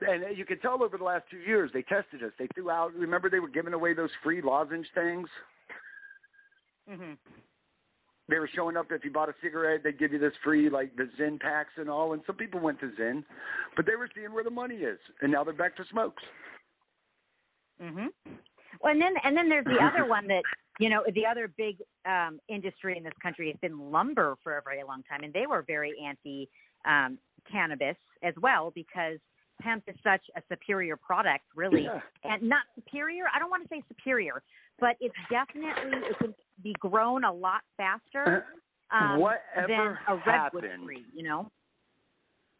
[0.00, 2.32] And you can tell over the last two years, they tested us.
[2.38, 5.28] They threw out, remember they were giving away those free lozenge things?
[6.88, 7.12] hmm
[8.28, 10.96] They were showing up if you bought a cigarette, they'd give you this free, like
[10.96, 12.12] the Zyn packs and all.
[12.12, 13.24] And some people went to Zyn,
[13.76, 14.98] but they were seeing where the money is.
[15.22, 16.22] And now they're back to smokes.
[17.80, 18.06] hmm
[18.80, 20.42] Well, and then and then there's the other one that
[20.80, 24.62] you know the other big um, industry in this country has been lumber for a
[24.62, 26.48] very long time, and they were very anti
[26.84, 27.18] um,
[27.50, 29.18] cannabis as well because
[29.60, 32.00] hemp is such a superior product, really, Yeah.
[32.24, 33.24] and not superior.
[33.34, 34.42] I don't want to say superior,
[34.78, 38.44] but it's definitely it can be grown a lot faster
[38.90, 39.20] um,
[39.56, 39.68] than
[40.08, 40.84] a redwood happened?
[40.84, 41.04] tree.
[41.14, 41.50] You know.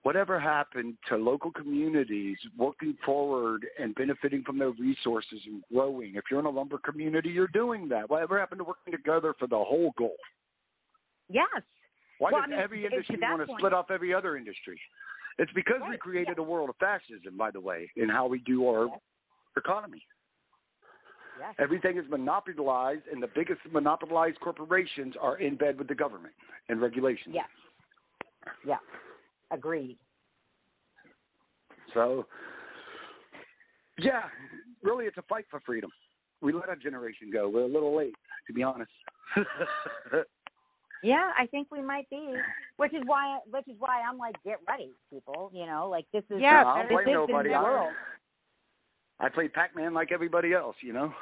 [0.02, 6.14] whatever happened to local communities working forward and benefiting from their resources and growing?
[6.14, 8.08] If you're in a lumber community, you're doing that.
[8.08, 10.14] Whatever happened to working together for the whole goal?
[11.28, 11.48] Yes.
[12.18, 14.80] Why Well, does I mean, every industry want to point- split off every other industry?
[15.38, 18.66] It's because we created a world of fascism, by the way, in how we do
[18.68, 18.88] our
[19.56, 20.02] economy.
[21.38, 21.54] Yes.
[21.58, 26.32] Everything is monopolized, and the biggest monopolized corporations are in bed with the government
[26.70, 27.34] and regulations.
[27.34, 27.48] Yes.
[28.66, 28.76] Yeah.
[29.50, 29.98] Agreed.
[31.92, 32.26] So,
[33.98, 34.22] yeah,
[34.82, 35.90] really, it's a fight for freedom.
[36.40, 37.48] We let our generation go.
[37.48, 38.14] We're a little late,
[38.46, 38.90] to be honest.
[41.02, 42.34] Yeah, I think we might be,
[42.78, 45.50] which is why, which is why I'm like, get ready, people.
[45.52, 47.48] You know, like this is Yeah, I don't this blame is nobody.
[47.50, 47.92] the I- world.
[49.18, 51.14] I played Pac-Man like everybody else, you know.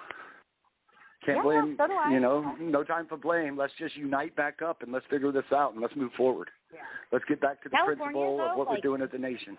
[1.24, 2.54] Can't Yeah, blame, so you know.
[2.60, 3.56] No time for blame.
[3.56, 6.50] Let's just unite back up and let's figure this out and let's move forward.
[6.72, 6.80] Yeah.
[7.12, 9.18] Let's get back to the California, principle though, of what like- we're doing as a
[9.18, 9.56] nation.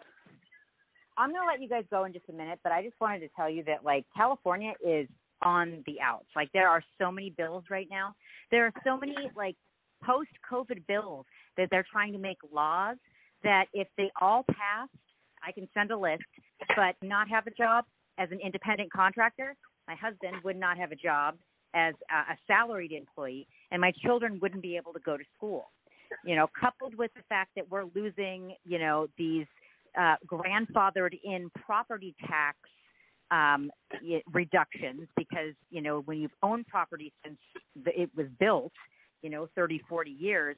[1.17, 3.29] I'm gonna let you guys go in just a minute, but I just wanted to
[3.29, 5.07] tell you that like California is
[5.41, 6.27] on the outs.
[6.35, 8.13] Like there are so many bills right now.
[8.51, 9.55] There are so many like
[10.05, 11.25] post COVID bills
[11.57, 12.97] that they're trying to make laws
[13.43, 14.91] that if they all passed,
[15.45, 16.23] I can send a list,
[16.75, 17.85] but not have a job
[18.17, 19.55] as an independent contractor.
[19.87, 21.35] My husband would not have a job
[21.75, 25.71] as a, a salaried employee, and my children wouldn't be able to go to school.
[26.23, 29.45] You know, coupled with the fact that we're losing, you know, these
[29.99, 32.57] uh, grandfathered in property tax
[33.31, 33.71] um,
[34.31, 37.37] reductions because you know when you've owned property since
[37.87, 38.71] it was built,
[39.25, 40.55] you know, 30, 40 years,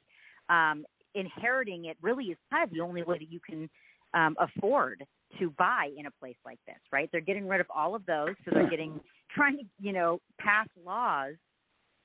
[0.50, 3.68] um, inheriting it really is kind of the only way that you can
[4.12, 5.02] um, afford
[5.38, 7.08] to buy in a place like this, right?
[7.10, 9.00] They're getting rid of all of those, so they're getting
[9.34, 11.34] trying to you know pass laws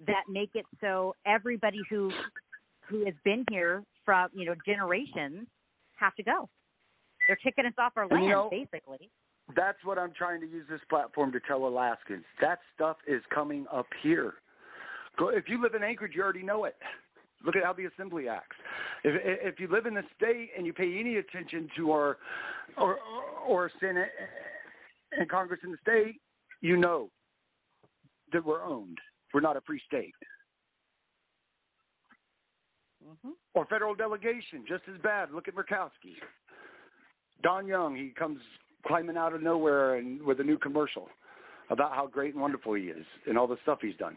[0.08, 2.11] that make it so everybody who
[2.88, 5.48] who has been here from you know generations
[5.98, 6.48] have to go.
[7.27, 9.09] They're kicking us off our land, you know, basically.
[9.56, 12.24] That's what I'm trying to use this platform to tell Alaskans.
[12.42, 14.35] That stuff is coming up here.
[15.17, 16.75] Go, if you live in Anchorage, you already know it.
[17.45, 18.56] Look at how the Assembly acts.
[19.03, 22.17] If, if you live in the state and you pay any attention to our
[22.77, 22.98] or
[23.45, 24.09] or Senate
[25.11, 26.22] and Congress in the state,
[26.61, 27.09] you know
[28.32, 28.98] that we're owned.
[29.33, 30.14] We're not a free state.
[33.06, 33.32] Mm-hmm.
[33.53, 35.32] Or federal delegation, just as bad.
[35.32, 36.16] Look at Murkowski.
[37.42, 38.40] Don Young, he comes
[38.88, 41.09] climbing out of nowhere and with a new commercial
[41.69, 44.16] about how great and wonderful he is and all the stuff he's done.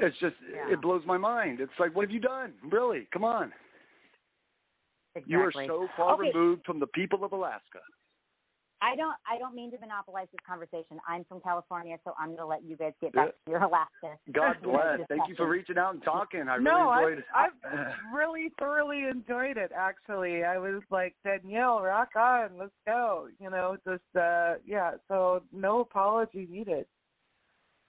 [0.00, 0.36] It's just
[0.70, 1.60] it blows my mind.
[1.60, 2.52] It's like, what have you done?
[2.70, 3.08] Really?
[3.12, 3.52] Come on.
[5.14, 5.32] Exactly.
[5.32, 6.30] You are so far Okay.
[6.32, 7.80] removed from the people of Alaska.
[8.80, 11.00] I don't I don't mean to monopolize this conversation.
[11.08, 14.16] I'm from California, so I'm going to let you guys get back to your Alaska.
[14.32, 15.00] God bless.
[15.08, 16.42] Thank you for reaching out and talking.
[16.48, 17.78] I no, really enjoyed I've, it.
[17.78, 19.72] I've really thoroughly enjoyed it.
[19.76, 23.28] Actually, I was like Danielle, rock on, let's go.
[23.40, 24.92] You know, just uh yeah.
[25.08, 26.86] So no apology needed.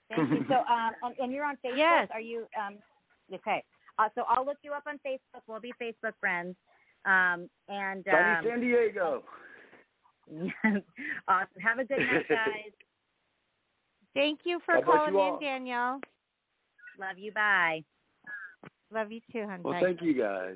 [0.10, 0.46] Thank you.
[0.48, 1.78] So um and, and you're on Facebook.
[1.78, 2.08] Yes.
[2.14, 2.78] Are you um
[3.34, 3.64] okay.
[3.98, 5.42] Uh, so I'll look you up on Facebook.
[5.48, 6.56] We'll be Facebook friends.
[7.06, 9.24] Um and Sunny um, San Diego.
[10.32, 10.54] Yes.
[11.28, 11.62] awesome.
[11.62, 12.72] Have a good night, guys.
[14.14, 15.40] Thank you for God calling you in, all.
[15.40, 16.00] Danielle.
[17.00, 17.32] Love you.
[17.32, 17.84] Bye.
[18.92, 19.62] Love you too, honey.
[19.64, 20.56] Well, thank you guys.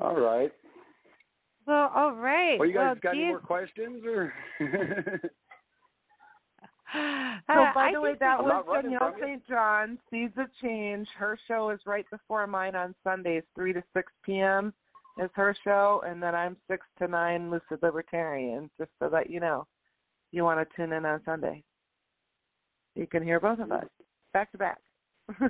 [0.00, 0.52] All right.
[1.66, 2.58] Well, all right.
[2.58, 4.32] Well, you guys well, got any more questions or?
[6.92, 9.14] So by I the way, that was Danielle.
[9.20, 9.46] St.
[9.48, 11.06] John, Seeds of Change.
[11.16, 14.72] Her show is right before mine on Sundays, three to six p.m.
[15.22, 18.70] is her show, and then I'm six to nine Lucid Libertarian.
[18.78, 19.66] Just so that you know,
[20.32, 21.62] you want to tune in on Sunday.
[22.94, 23.86] You can hear both of us
[24.32, 24.78] back to back.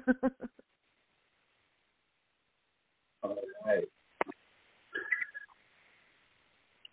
[3.23, 3.37] All
[3.67, 3.85] right.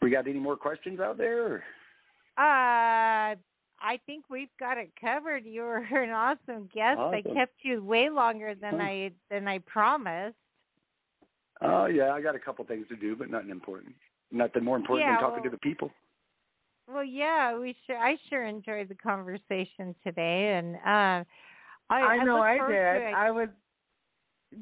[0.02, 1.64] We got any more questions out there?
[2.38, 3.32] Or?
[3.32, 3.36] Uh,
[3.86, 5.46] I think we've got it covered.
[5.46, 7.00] You were an awesome guest.
[7.00, 8.84] I kept you way longer than Huh.
[8.84, 10.36] I than I promised.
[11.62, 13.94] Oh yeah, I got a couple things to do, but nothing important.
[14.32, 15.92] Nothing more important Yeah, than talking well- to the people.
[16.88, 17.98] Well, yeah, we sure.
[17.98, 21.24] I sure enjoyed the conversation today, and uh,
[21.90, 23.14] I, I know look I did.
[23.16, 23.50] I was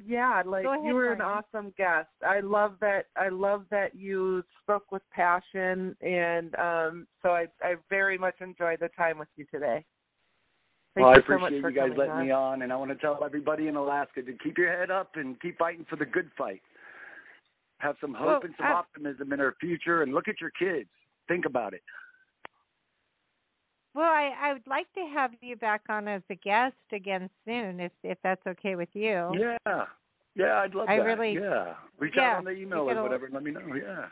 [0.06, 2.10] yeah, like ahead, you were an awesome guest.
[2.26, 7.76] I love that I love that you spoke with passion and um so I I
[7.90, 9.84] very much enjoyed the time with you today.
[10.96, 12.26] Thank well, I you so much appreciate for you guys letting on.
[12.26, 15.12] me on, and I want to tell everybody in Alaska to keep your head up
[15.16, 16.62] and keep fighting for the good fight.
[17.80, 20.52] Have some hope Well, and some I- optimism in our future, and look at your
[20.52, 20.90] kids.
[21.28, 21.82] Think about it.
[23.96, 27.80] Well, I, I would like to have you back on as a guest again soon,
[27.80, 29.32] if if that's okay with you.
[29.38, 29.86] Yeah,
[30.36, 31.06] Yeah, I'd love to I that.
[31.06, 31.76] really- yeah.
[32.00, 33.62] Reach yeah, out on the email or whatever and let me know.
[33.76, 34.08] Yeah.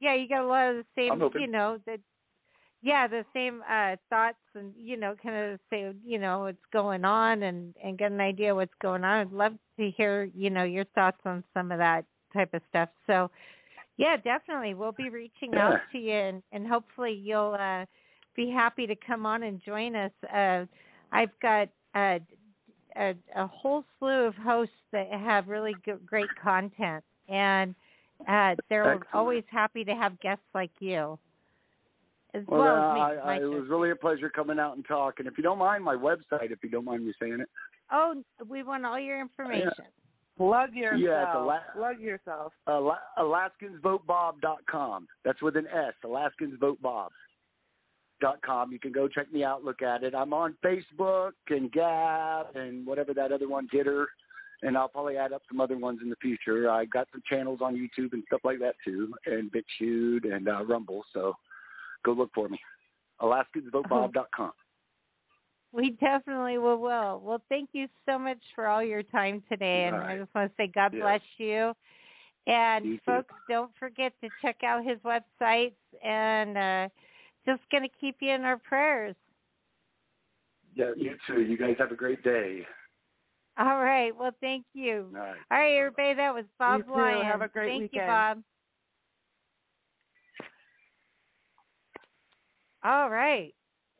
[0.00, 1.98] Yeah, you got a lot of the same, you know, the
[2.82, 7.04] yeah, the same uh thoughts and you know, kind of say, you know, what's going
[7.04, 9.20] on and and get an idea what's going on.
[9.20, 12.90] I'd love to hear, you know, your thoughts on some of that type of stuff.
[13.06, 13.30] So,
[13.96, 17.86] yeah, definitely, we'll be reaching out to you and and hopefully you'll uh
[18.36, 20.12] be happy to come on and join us.
[20.32, 20.64] Uh
[21.12, 22.18] I've got uh
[22.96, 27.74] a, a whole slew of hosts that have really g- great content and
[28.28, 29.06] uh, they're Excellent.
[29.12, 31.18] always happy to have guests like you,
[32.32, 33.00] as Well, well uh, as me.
[33.00, 35.26] I, I, it was really a pleasure coming out and talking.
[35.26, 37.48] If you don't mind, my website, if you don't mind me saying it.
[37.90, 39.70] Oh, we want all your information.
[40.36, 41.00] Plug yourself.
[41.00, 42.52] Yeah, it's a la- Plug yourself.
[42.68, 45.06] Ala- AlaskansVoteBob.com.
[45.24, 45.94] That's with an S.
[48.24, 48.72] AlaskansVoteBob.com.
[48.72, 50.14] You can go check me out, look at it.
[50.14, 54.06] I'm on Facebook and Gab and whatever that other one, GETTR,
[54.62, 56.70] and I'll probably add up some other ones in the future.
[56.70, 60.64] I got some channels on YouTube and stuff like that too, and BitChute and uh,
[60.64, 61.04] Rumble.
[61.12, 61.34] So
[62.04, 62.58] go look for me.
[63.20, 64.52] AlaskansVoteBob.com.
[65.72, 66.78] We definitely will.
[66.78, 67.20] will.
[67.24, 70.50] Well, thank you so much for all your time today, and All I just want
[70.50, 71.02] to say God Yes.
[71.02, 71.72] bless you.
[72.46, 73.02] And You too.
[73.06, 75.72] folks, don't forget to check out his websites,
[76.04, 76.88] and uh,
[77.46, 79.14] just going to keep you in our prayers.
[80.74, 81.42] Yeah, you too.
[81.42, 82.66] You guys have a great day.
[83.56, 84.16] All right.
[84.16, 85.08] Well, thank you.
[85.14, 85.36] All right.
[85.50, 86.14] All right, everybody.
[86.14, 86.90] That was Bob You too.
[86.92, 87.26] Lyon.
[87.26, 88.00] Have a great Thank you.
[88.00, 88.42] Bob.
[92.84, 93.54] All right.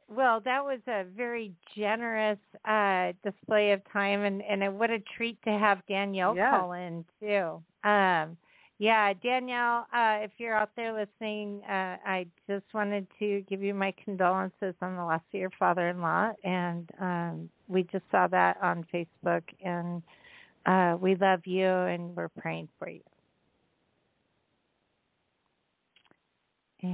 [0.09, 5.41] Well, that was a very generous uh, display of time, and and what a treat
[5.45, 6.51] to have Danielle Yes.
[6.51, 7.63] call in too.
[7.89, 8.37] Um,
[8.79, 13.75] yeah, Danielle, uh, if you're out there listening, uh, I just wanted to give you
[13.75, 18.85] my condolences on the loss of your father-in-law, and um, we just saw that on
[18.93, 20.03] Facebook, and
[20.67, 23.01] uh, we love you, and we're praying for you.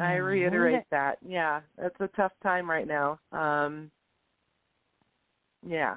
[0.00, 1.18] I reiterate that.
[1.26, 3.18] Yeah, it's a tough time right now.
[3.32, 3.90] Um
[5.66, 5.96] yeah.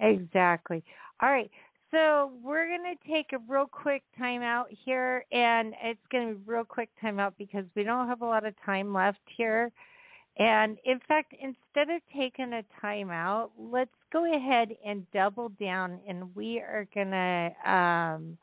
[0.00, 0.82] Exactly.
[1.20, 1.50] All right.
[1.90, 6.34] So we're going to take a real quick time out here, and it's going to
[6.34, 9.72] be real quick time out because we don't have a lot of time left here.
[10.38, 15.98] And in fact, instead of taking a time out, let's go ahead and double down,
[16.06, 18.38] and we are going to um,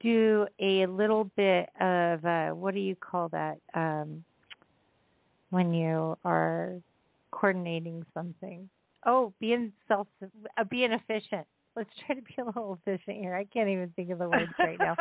[0.00, 4.24] do a little bit of uh, what do you call that um,
[5.50, 6.74] when you are
[7.30, 8.68] coordinating something?
[9.06, 11.46] Oh, being self, uh, being efficient.
[11.74, 13.34] Let's try to be a little efficient here.
[13.34, 14.94] I can't even think of the words right now.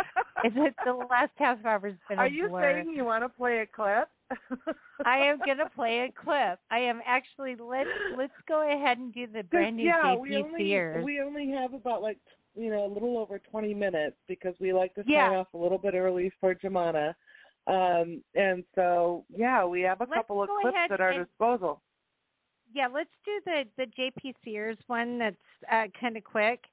[0.43, 2.61] It's it, the last half hour has been Are you blur.
[2.83, 4.07] saying you want to play a clip?
[5.05, 6.59] I am gonna play a clip.
[6.71, 10.35] I am actually let's let's go ahead and do the brand new yeah, JP we
[10.37, 11.03] only Sears.
[11.05, 12.17] we only have about like
[12.55, 15.29] you know a little over 20 minutes because we like to sign Yeah.
[15.31, 17.13] off a little bit early for Jamana.
[17.67, 21.81] Um and so yeah, we have a Let's couple of clips at our and- disposal.
[22.73, 25.35] Yeah, let's do the the JP Sears one that's
[25.71, 26.65] uh, kind of quick,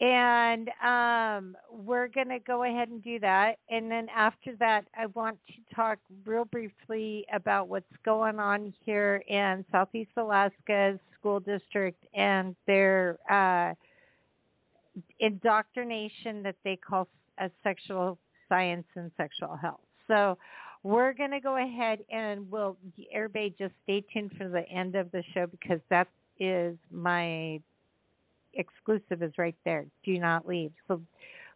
[0.00, 3.56] and um, we're gonna go ahead and do that.
[3.70, 9.22] And then after that, I want to talk real briefly about what's going on here
[9.28, 13.74] in Southeast Alaska's school district and their uh,
[15.20, 17.08] indoctrination that they call
[17.38, 19.80] as sexual science and sexual health.
[20.06, 20.38] So
[20.88, 22.74] we're going to go ahead and we'll
[23.12, 26.08] everybody just stay tuned for the end of the show because that
[26.40, 27.60] is my
[28.54, 29.84] exclusive is right there.
[30.02, 30.72] Do not leave.
[30.86, 31.02] So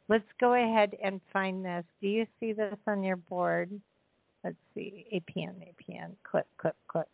[0.09, 1.83] let's go ahead and find this.
[2.03, 3.71] Do you see this on your board?
[4.45, 5.07] Let's see.
[5.15, 7.09] APN, APN, clip, clip, clip.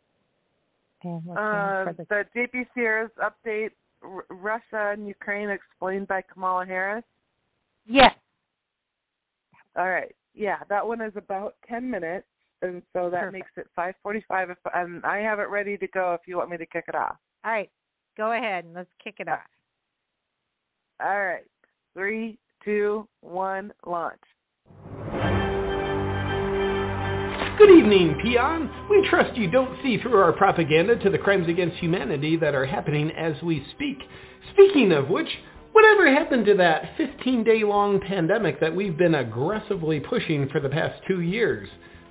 [1.05, 3.71] And looking Uh, the the JP Sears update
[4.03, 7.05] R- Russia and Ukraine explained by Kamala Harris.
[7.87, 8.15] Yes.
[9.77, 10.17] All right.
[10.35, 12.27] Yeah, that one is about 10 minutes
[12.63, 13.33] and so that Perfect.
[13.33, 16.57] makes it 5:45 if and I have it ready to go if you want me
[16.57, 17.17] to kick it off.
[17.45, 17.71] All right.
[18.17, 19.41] Go ahead and let's kick it uh, off.
[21.01, 21.45] All right.
[21.95, 24.21] Three, two, one, launch.
[27.59, 28.71] Good evening, peon.
[28.89, 32.67] We trust you don't see through our propaganda to the crimes against humanity that are
[32.67, 33.99] happening as we speak.
[34.53, 35.29] Speaking of which,
[35.79, 40.69] whatever happened to that 15 day long pandemic that we've been aggressively pushing for the
[40.69, 41.69] past two years?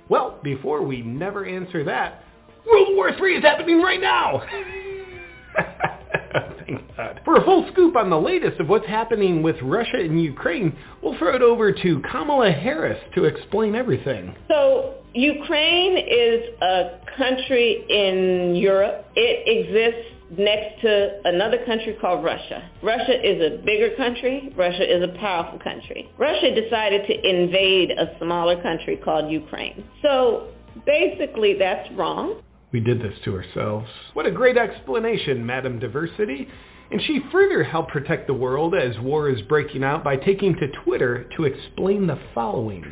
[0.08, 2.24] Well, before we never answer that,
[2.66, 4.40] World War III is happening right now!
[6.66, 7.20] Thank God.
[7.26, 11.18] For a full scoop on the latest of what's happening with Russia and Ukraine, we'll
[11.18, 14.34] throw it over to Kamala Harris to explain everything.
[14.48, 19.06] So, Ukraine is a country in Europe.
[19.14, 22.68] It exists next to another country called Russia.
[22.82, 24.52] Russia is a bigger country.
[24.56, 26.08] Russia is a powerful country.
[26.18, 29.84] Russia decided to invade a smaller country called Ukraine.
[30.02, 30.48] So
[30.84, 32.42] basically, that's wrong.
[32.72, 33.88] We did this to ourselves.
[34.12, 36.46] What a great explanation, Madam Diversity.
[36.90, 40.68] And she further helped protect the world as war is breaking out by taking to
[40.84, 42.84] Twitter to explain the following.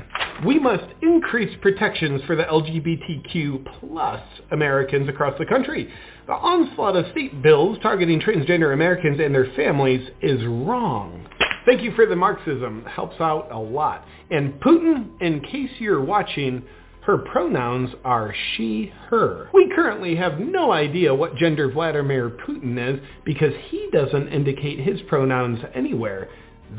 [0.45, 5.91] We must increase protections for the LGBTQ plus Americans across the country.
[6.27, 11.25] The onslaught of state bills targeting transgender Americans and their families is wrong.
[11.65, 12.85] Thank you for the Marxism.
[12.85, 14.05] Helps out a lot.
[14.31, 16.65] And Putin, in case you're watching,
[17.03, 19.49] her pronouns are she, her.
[19.55, 25.01] We currently have no idea what gender Vladimir Putin is because he doesn't indicate his
[25.09, 26.29] pronouns anywhere.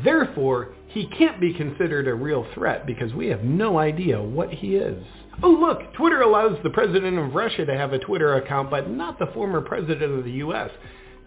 [0.04, 4.76] Therefore, he can't be considered a real threat because we have no idea what he
[4.76, 5.02] is.
[5.42, 9.18] Oh, look, Twitter allows the president of Russia to have a Twitter account, but not
[9.18, 10.70] the former president of the U.S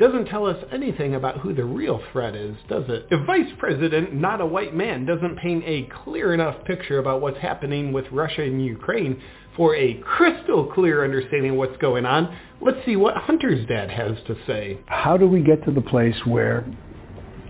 [0.02, 3.06] doesn't tell us anything about who the real threat is, does it?
[3.12, 7.38] If Vice President, not a white man, doesn't paint a clear enough picture about what's
[7.40, 9.22] happening with Russia and Ukraine
[9.56, 14.18] for a crystal clear understanding of what's going on, let's see what Hunter's dad has
[14.26, 14.80] to say.
[14.88, 16.66] How do we get to the place where,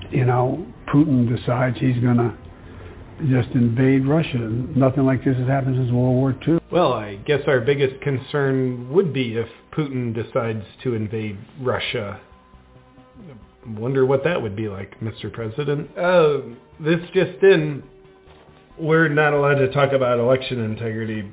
[0.10, 2.38] you know, Putin decides he's going to
[3.30, 4.38] just invade Russia.
[4.76, 6.60] Nothing like this has happened since World War II.
[6.72, 12.20] Well, I guess our biggest concern would be if Putin decides to invade Russia
[13.68, 15.32] Wonder what that would be like, Mr.
[15.32, 15.90] President.
[15.98, 17.84] Uh, this just in.
[18.80, 21.32] We're not allowed to talk about election integrity,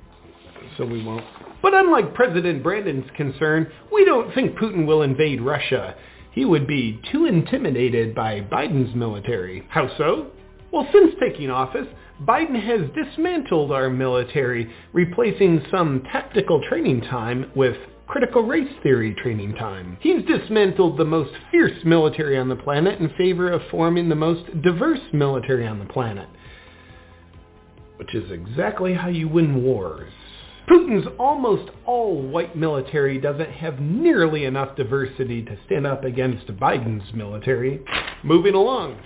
[0.76, 1.24] so we won't.
[1.62, 5.94] But unlike President Brandon's concern, we don't think Putin will invade Russia.
[6.34, 9.66] He would be too intimidated by Biden's military.
[9.70, 10.30] How so?
[10.72, 11.86] Well, since taking office,
[12.26, 17.74] Biden has dismantled our military, replacing some tactical training time with
[18.06, 19.96] critical race theory training time.
[20.00, 24.46] He's dismantled the most fierce military on the planet in favor of forming the most
[24.62, 26.28] diverse military on the planet.
[27.96, 30.12] Which is exactly how you win wars.
[30.70, 37.14] Putin's almost all white military doesn't have nearly enough diversity to stand up against Biden's
[37.14, 37.82] military.
[38.22, 39.00] Moving along.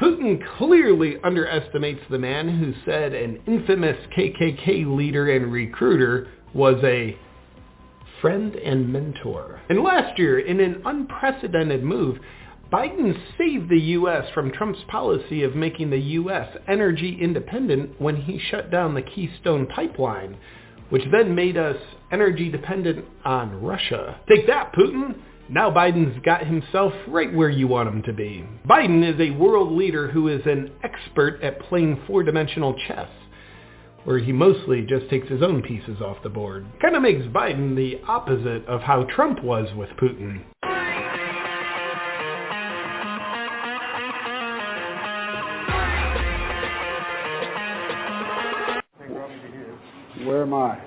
[0.00, 7.18] Putin clearly underestimates the man who said an infamous KKK leader and recruiter was a
[8.22, 9.60] friend and mentor.
[9.68, 12.16] And last year, in an unprecedented move,
[12.72, 14.24] Biden saved the U.S.
[14.32, 16.48] from Trump's policy of making the U.S.
[16.66, 20.36] energy independent when he shut down the Keystone Pipeline,
[20.88, 21.76] which then made us
[22.10, 24.18] energy dependent on Russia.
[24.28, 25.16] Take that, Putin!
[25.52, 28.44] Now Biden's got himself right where you want him to be.
[28.68, 33.08] Biden is a world leader who is an expert at playing four dimensional chess
[34.04, 36.66] where he mostly just takes his own pieces off the board.
[36.80, 40.44] Kind of makes Biden the opposite of how Trump was with Putin.
[50.24, 50.78] Where am I?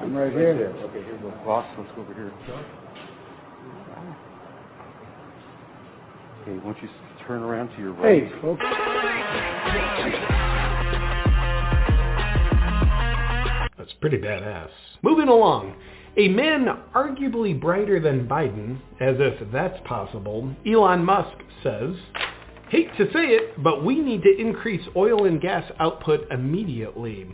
[0.00, 0.72] I'm right here.
[0.84, 1.66] Okay, here's the boss.
[1.76, 2.81] Let's go over here.
[6.42, 6.88] Okay, once you
[7.28, 8.24] turn around to your right.
[8.24, 8.60] Hey, folks.
[13.78, 14.68] That's pretty badass.
[15.02, 15.76] Moving along.
[16.16, 21.94] A man arguably brighter than Biden, as if that's possible, Elon Musk says,
[22.70, 27.26] Hate to say it, but we need to increase oil and gas output immediately.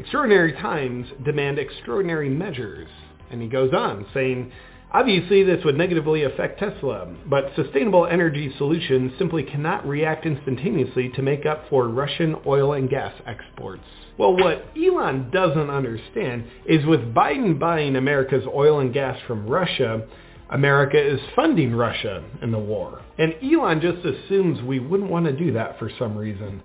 [0.00, 2.88] Extraordinary times demand extraordinary measures.
[3.30, 4.50] And he goes on, saying,
[4.92, 11.22] Obviously, this would negatively affect Tesla, but sustainable energy solutions simply cannot react instantaneously to
[11.22, 13.84] make up for Russian oil and gas exports.
[14.18, 20.08] Well, what Elon doesn't understand is with Biden buying America's oil and gas from Russia,
[20.50, 23.02] America is funding Russia in the war.
[23.18, 26.62] And Elon just assumes we wouldn't want to do that for some reason.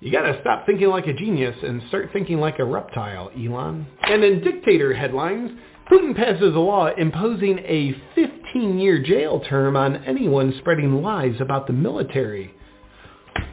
[0.00, 3.86] You gotta stop thinking like a genius and start thinking like a reptile, Elon.
[4.02, 5.50] And in dictator headlines,
[5.90, 11.66] Putin passes a law imposing a 15 year jail term on anyone spreading lies about
[11.66, 12.54] the military.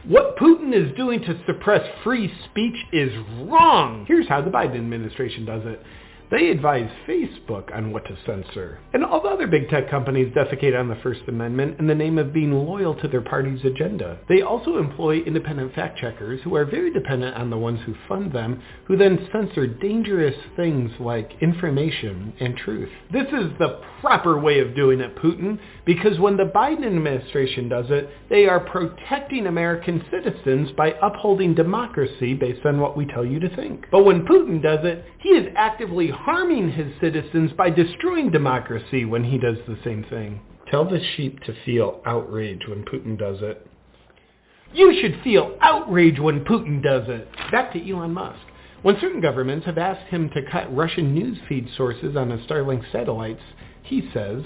[0.06, 3.10] What Putin is doing to suppress free speech is
[3.40, 4.04] wrong.
[4.06, 5.82] Here's how the Biden administration does it.
[6.30, 8.78] They advise Facebook on what to censor.
[8.92, 12.18] And all the other big tech companies defecate on the First Amendment in the name
[12.18, 14.18] of being loyal to their party's agenda.
[14.28, 18.30] They also employ independent fact checkers who are very dependent on the ones who fund
[18.32, 22.90] them, who then censor dangerous things like information and truth.
[23.10, 25.58] This is the proper way of doing it, Putin,
[25.88, 32.34] because when the Biden administration does it, they are protecting American citizens by upholding democracy
[32.34, 33.86] based on what we tell you to think.
[33.90, 39.24] But when Putin does it, he is actively harming his citizens by destroying democracy when
[39.24, 40.42] he does the same thing.
[40.70, 43.66] Tell the sheep to feel outrage when Putin does it.
[44.74, 47.26] You should feel outrage when Putin does it.
[47.50, 48.38] Back to Elon Musk.
[48.82, 52.82] When certain governments have asked him to cut Russian news feed sources on his Starlink
[52.92, 53.40] satellites,
[53.84, 54.42] he says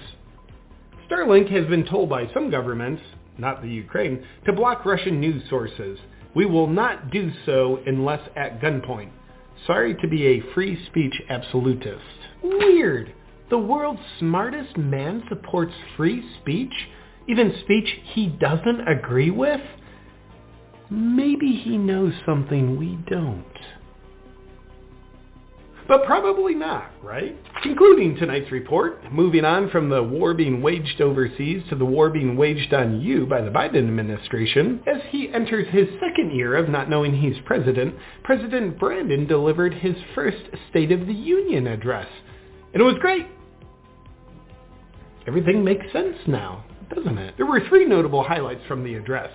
[1.12, 3.02] Starlink has been told by some governments,
[3.36, 5.99] not the Ukraine, to block Russian news sources.
[6.34, 9.10] We will not do so unless at gunpoint.
[9.66, 12.00] Sorry to be a free speech absolutist.
[12.42, 13.12] Weird.
[13.50, 16.73] The world's smartest man supports free speech?
[17.28, 19.60] Even speech he doesn't agree with?
[20.91, 23.44] Maybe he knows something we don't.
[25.88, 27.36] But probably not, right?
[27.62, 32.36] Concluding tonight's report, moving on from the war being waged overseas to the war being
[32.36, 36.88] waged on you by the Biden administration, as he enters his second year of not
[36.88, 40.38] knowing he's president, President Brandon delivered his first
[40.70, 42.08] State of the Union address.
[42.72, 43.26] And it was great.
[45.26, 47.34] Everything makes sense now, doesn't it?
[47.36, 49.30] There were three notable highlights from the address.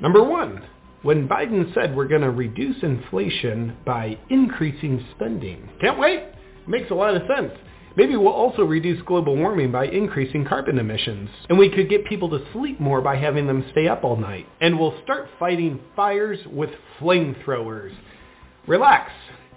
[0.00, 0.62] Number one,
[1.02, 5.68] when Biden said we're going to reduce inflation by increasing spending.
[5.80, 6.24] Can't wait!
[6.66, 7.52] Makes a lot of sense.
[7.96, 11.28] Maybe we'll also reduce global warming by increasing carbon emissions.
[11.48, 14.46] And we could get people to sleep more by having them stay up all night.
[14.60, 16.70] And we'll start fighting fires with
[17.00, 17.92] flamethrowers.
[18.68, 19.10] Relax.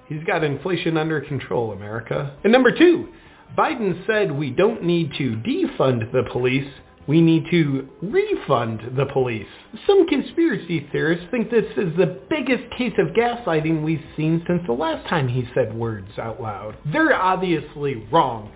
[0.07, 2.35] He's got inflation under control, America.
[2.43, 3.09] And number two,
[3.57, 6.67] Biden said we don't need to defund the police,
[7.07, 9.47] we need to refund the police.
[9.87, 14.73] Some conspiracy theorists think this is the biggest case of gaslighting we've seen since the
[14.73, 16.77] last time he said words out loud.
[16.91, 18.51] They're obviously wrong.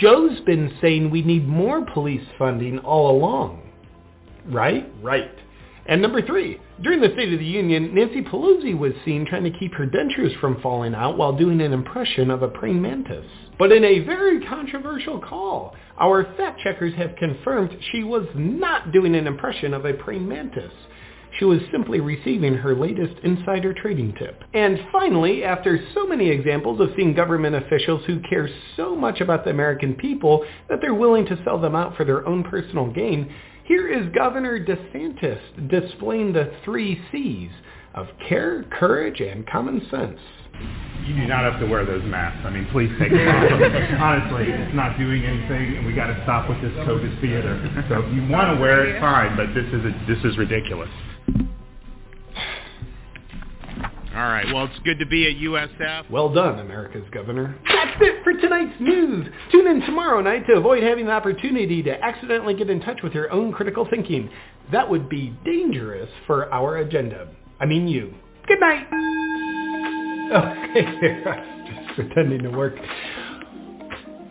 [0.00, 3.62] Joe's been saying we need more police funding all along.
[4.46, 4.90] Right?
[5.02, 5.30] Right.
[5.86, 9.58] And number three, during the State of the Union, Nancy Pelosi was seen trying to
[9.58, 13.24] keep her dentures from falling out while doing an impression of a praying mantis.
[13.58, 19.16] But in a very controversial call, our fact checkers have confirmed she was not doing
[19.16, 20.70] an impression of a praying mantis.
[21.38, 24.42] She was simply receiving her latest insider trading tip.
[24.54, 29.44] And finally, after so many examples of seeing government officials who care so much about
[29.44, 33.32] the American people that they're willing to sell them out for their own personal gain,
[33.68, 37.50] here is Governor DeSantis displaying the three C's
[37.94, 40.18] of care, courage, and common sense.
[41.06, 42.40] You do not have to wear those masks.
[42.44, 43.60] I mean, please take them off.
[44.00, 47.60] Honestly, it's not doing anything, and we got to stop with this COVID theater.
[47.88, 50.90] So if you want to wear it, fine, but this is a, this is ridiculous.
[54.18, 54.52] All right.
[54.52, 56.10] Well, it's good to be at USF.
[56.10, 57.56] Well done, America's governor.
[57.68, 59.28] That's it for tonight's news.
[59.52, 63.12] Tune in tomorrow night to avoid having the opportunity to accidentally get in touch with
[63.12, 64.28] your own critical thinking.
[64.72, 67.28] That would be dangerous for our agenda.
[67.60, 68.12] I mean, you.
[68.48, 68.88] Good night.
[70.34, 70.82] Okay,
[71.68, 72.74] just pretending to work.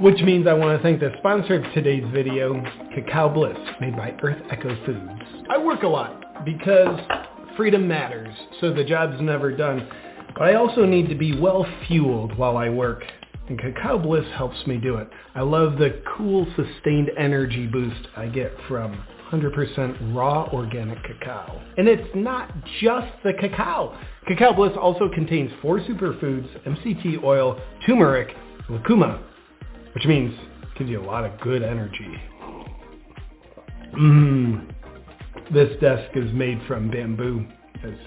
[0.01, 2.61] Which means I want to thank the sponsor of today's video,
[2.93, 5.45] Cacao Bliss, made by Earth Echo Foods.
[5.49, 6.99] I work a lot because
[7.57, 9.89] freedom matters, so the job's never done.
[10.33, 13.03] But I also need to be well fueled while I work,
[13.49, 15.09] and Cacao Bliss helps me do it.
[15.35, 21.61] I love the cool, sustained energy boost I get from 100% raw organic cacao.
[21.77, 23.97] And it's not just the cacao.
[24.27, 28.29] Cacao Bliss also contains four superfoods, MCT oil, turmeric,
[28.69, 29.23] lucuma,
[29.95, 32.13] which means it gives you a lot of good energy.
[33.97, 34.76] Mmm.
[35.53, 37.45] This desk is made from bamboo.
[37.81, 37.97] It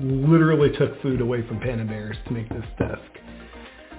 [0.00, 3.02] literally took food away from panda bears to make this desk.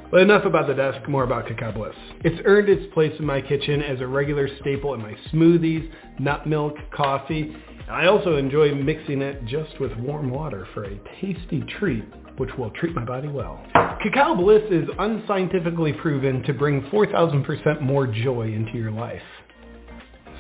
[0.10, 1.94] But enough about the desk, more about Cacao Bliss.
[2.26, 6.48] It's earned its place in my kitchen as a regular staple in my smoothies, nut
[6.48, 7.56] milk, coffee.
[7.90, 12.06] I also enjoy mixing it just with warm water for a tasty treat,
[12.38, 13.64] which will treat my body well.
[14.02, 19.22] Cacao Bliss is unscientifically proven to bring 4,000% more joy into your life.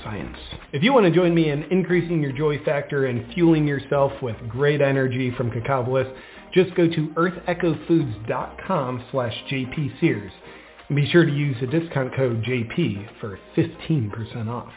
[0.03, 0.37] Science.
[0.73, 4.35] If you want to join me in increasing your joy factor and fueling yourself with
[4.47, 6.07] great energy from Cacao Bliss,
[6.53, 10.31] just go to earthechofoods.com slash jpsears.
[10.87, 14.73] And be sure to use the discount code JP for 15% off.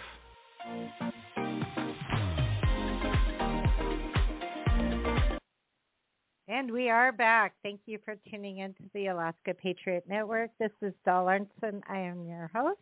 [6.47, 7.55] And we are back.
[7.65, 10.51] Thank you for tuning in to the Alaska Patriot Network.
[10.61, 11.81] This is Dal Arnson.
[11.89, 12.78] I am your host.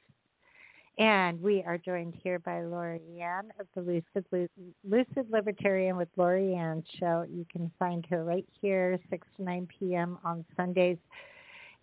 [0.99, 4.51] And we are joined here by Lori Ann of the Lucid,
[4.85, 7.25] Lucid Libertarian with Lori-ann show.
[7.31, 10.19] You can find her right here, 6 to 9 p.m.
[10.23, 10.99] on Sundays.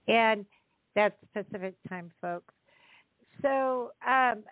[0.07, 0.45] And
[0.95, 2.53] that's Pacific time, folks.
[3.41, 4.43] So um,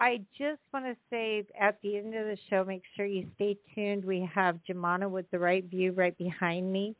[0.00, 3.56] I just want to say at the end of the show, make sure you stay
[3.74, 4.04] tuned.
[4.04, 6.96] We have Jamana with the right view right behind me.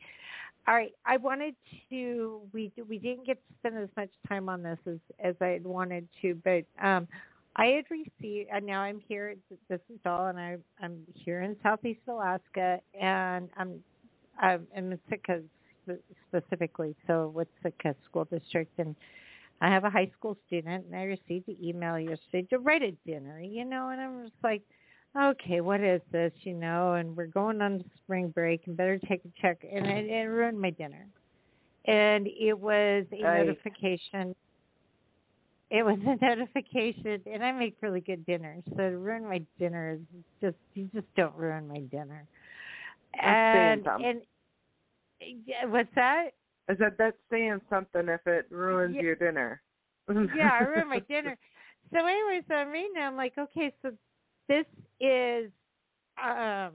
[0.70, 1.57] All right, I wanted
[1.90, 2.42] to.
[2.52, 5.65] We we didn't get to spend as much time on this as as I had
[5.65, 7.08] wanted to, but um,
[7.57, 9.34] I had received, and now I'm here.
[9.68, 13.81] This is all, and I I'm here in Southeast Alaska, and I'm
[14.39, 15.40] I'm in Sitka
[16.28, 18.94] specifically, so with Sitka School District, and
[19.60, 22.92] I have a high school student, and I received the email yesterday to write a
[23.05, 24.62] dinner, you know, and I'm just like,
[25.16, 26.94] okay, what is this, you know?
[26.94, 30.60] And we're going on spring break, and better take a check, and it, it ruined
[30.60, 31.06] my dinner.
[31.86, 33.47] And it was a Right.
[33.47, 34.34] notification.
[35.70, 38.62] It was a notification, and I make really good dinners.
[38.70, 40.00] So to ruin my dinner is
[40.40, 42.26] just you just don't ruin my dinner.
[43.14, 44.20] That's And and
[45.47, 46.30] yeah, what's that?
[46.68, 49.02] I said that's saying something if it ruins Yeah.
[49.02, 49.62] your dinner.
[50.08, 51.36] yeah, I ruined my dinner.
[51.92, 52.92] So, anyways, I'm reading.
[52.97, 53.90] it, I'm like, okay, so
[54.48, 54.64] this
[55.00, 55.50] is
[56.22, 56.72] um,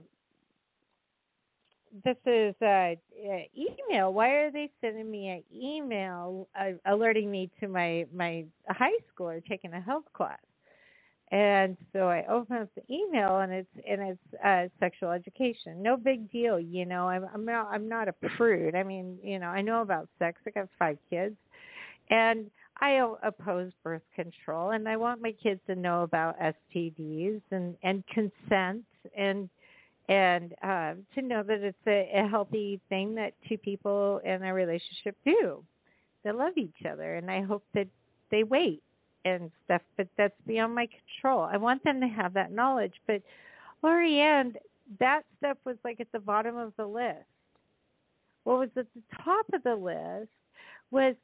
[2.04, 2.94] this is uh, uh,
[3.56, 4.12] email.
[4.12, 9.44] Why are they sending me an email uh, alerting me to my my high schooler
[9.46, 10.38] taking a health class?
[11.32, 15.82] And so I open up the email, and it's and it's uh, sexual education.
[15.82, 17.08] No big deal, you know.
[17.08, 18.74] I'm I'm not I'm not a prude.
[18.76, 20.40] I mean, you know, I know about sex.
[20.46, 21.34] I got five kids,
[22.10, 27.76] and I oppose birth control, and I want my kids to know about STDs and
[27.82, 28.84] and consent
[29.16, 29.48] and
[30.08, 34.54] and uh, to know that it's a, a healthy thing that two people in a
[34.54, 35.64] relationship do
[36.22, 37.88] They love each other, and I hope that
[38.30, 38.82] they wait
[39.24, 39.82] and stuff.
[39.96, 41.40] But that's beyond my control.
[41.40, 43.22] I want them to have that knowledge, but
[43.82, 44.54] Lori-ann,
[45.00, 47.24] that stuff was like at the bottom of the list.
[48.44, 50.30] What was at the top of the list
[50.90, 51.16] was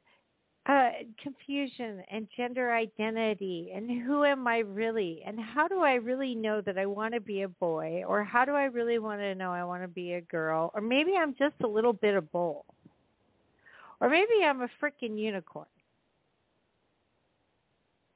[0.65, 0.89] uh,
[1.21, 5.21] confusion and gender identity and who am I really?
[5.25, 8.03] And how do I really know that I want to be a boy?
[8.07, 10.71] Or how do I really want to know I want to be a girl?
[10.73, 12.63] Or maybe I'm just a little bit of both.
[13.99, 15.67] Or maybe I'm a freaking unicorn.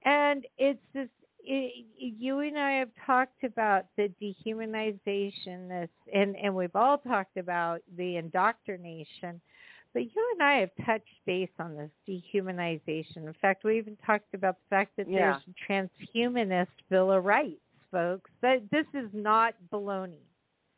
[0.06, 1.10] And it's this
[1.44, 7.38] it, you and I have talked about the dehumanization this and and we've all talked
[7.38, 9.42] about the indoctrination
[9.98, 13.26] but you and I have touched base on this dehumanization.
[13.26, 15.40] In fact, we even talked about the fact that Yeah.
[15.40, 15.72] there's a
[16.16, 17.60] transhumanist Bill of Rights,
[17.90, 18.30] folks.
[18.42, 20.22] That this is not baloney.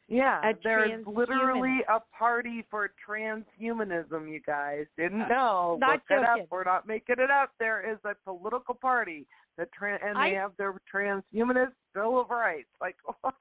[0.07, 4.31] Yeah, A there's literally a party for transhumanism.
[4.31, 5.77] You guys didn't uh, know?
[5.81, 6.43] not Look it joking.
[6.43, 6.47] up.
[6.49, 7.51] We're not making it up.
[7.59, 12.69] There is a political party that tran and they have their transhumanist Bill of Rights.
[12.79, 13.35] Like what?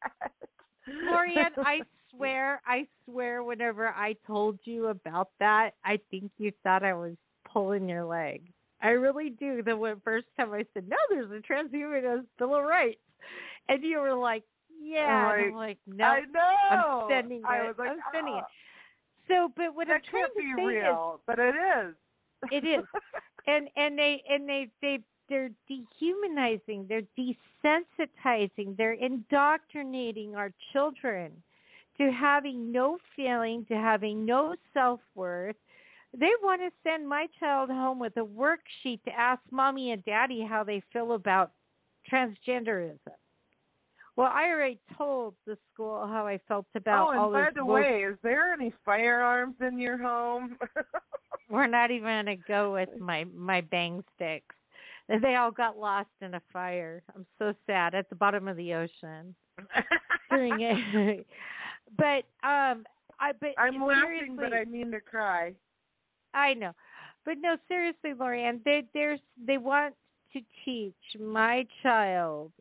[0.89, 1.82] Lori-ann, I
[2.18, 7.14] swear, I swear, whenever I told you about that, I think you thought I was
[7.50, 8.42] pulling your leg.
[8.82, 9.62] I really do.
[9.62, 13.00] The first time I said, no, there's a transhumanist Bill of Rights.
[13.68, 14.44] And you were like,
[14.80, 15.32] yeah.
[15.34, 16.05] And I'm like, no.
[16.05, 16.38] I know.
[16.70, 17.44] I'm sending it.
[17.44, 18.44] I was like, I'm sending "Oh, it.
[18.44, 18.52] Ah.
[19.28, 21.90] So, but what I'm trying can't to be say real, but it is.
[21.90, 21.94] is,
[22.50, 22.84] it is,
[23.47, 31.32] and and they and they they they're dehumanizing, they're desensitizing, they're indoctrinating our children
[31.99, 35.57] to having no feeling, to having no self worth.
[36.17, 40.47] They want to send my child home with a worksheet to ask mommy and daddy
[40.49, 41.52] how they feel about
[42.10, 42.99] transgenderism.
[44.17, 47.65] Well, I already told the school how I felt about oh, and all by the
[47.65, 50.57] way, is there any firearms in your home?
[51.51, 54.57] We're not even gonna go with my my bang sticks.
[55.09, 57.02] They all got lost in a fire.
[57.15, 59.35] I'm so sad at the bottom of the ocean
[60.31, 61.25] during.
[61.97, 62.84] But um,
[63.20, 65.55] I but I'm laughing, but I mean to cry.
[66.34, 66.73] I know,
[67.25, 69.94] but no, seriously, Lori-ann, they there's they want
[70.33, 72.52] to teach my child,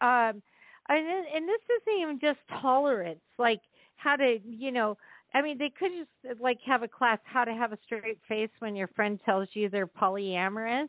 [0.00, 0.42] um,
[0.88, 3.60] and and this isn't even just tolerance, like
[3.96, 4.96] how to you know.
[5.32, 8.50] I mean, they could just like have a class how to have a straight face
[8.58, 10.88] when your friend tells you they're polyamorous,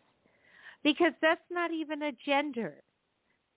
[0.83, 2.81] because that's not even a gender.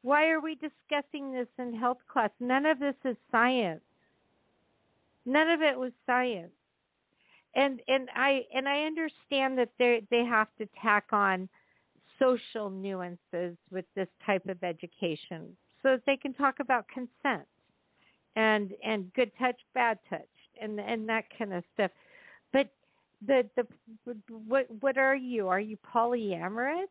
[0.03, 2.29] Why are we discussing this in health class?
[2.39, 3.81] None of this is science.
[5.27, 6.53] None of it was science
[7.55, 11.49] and and I and I understand that they they have to tack on
[12.19, 17.47] social nuances with this type of education so that they can talk about consent
[18.37, 20.23] and and good touch, bad touch,
[20.61, 21.91] and and that kind of stuff.
[22.53, 22.71] But
[23.27, 23.67] the the
[24.47, 25.49] what what are you?
[25.49, 26.87] Are you polyamorous?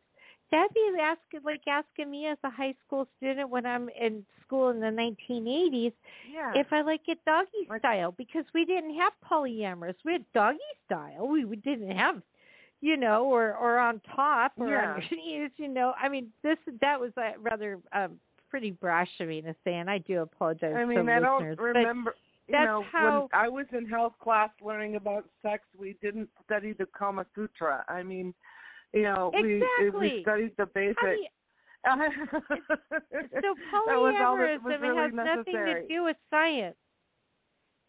[0.50, 4.70] That'd be asking like asking me as a high school student when I'm in school
[4.70, 5.92] in the 1980s
[6.32, 6.52] Yeah.
[6.54, 9.94] if I like it doggy style because we didn't have polyamorous.
[10.04, 11.26] We had doggy style.
[11.28, 12.22] We, we didn't have,
[12.80, 14.94] you know, or or on top or Yeah.
[14.94, 15.52] underneath.
[15.56, 19.54] You know, I mean, this that was uh, rather um, pretty brash of me to
[19.64, 20.74] say, and I do apologize.
[20.76, 22.14] I mean, I don't remember.
[22.46, 26.28] you That's know, how- when I was in health class learning about sex, we didn't
[26.44, 27.84] study the Kama Sutra.
[27.88, 28.32] I mean,
[28.94, 30.16] you know, we Exactly.
[30.16, 30.96] we studied the basic.
[30.98, 31.28] How do you-
[31.84, 31.92] so
[33.52, 36.76] was polyamorism was really has nothing to do with science.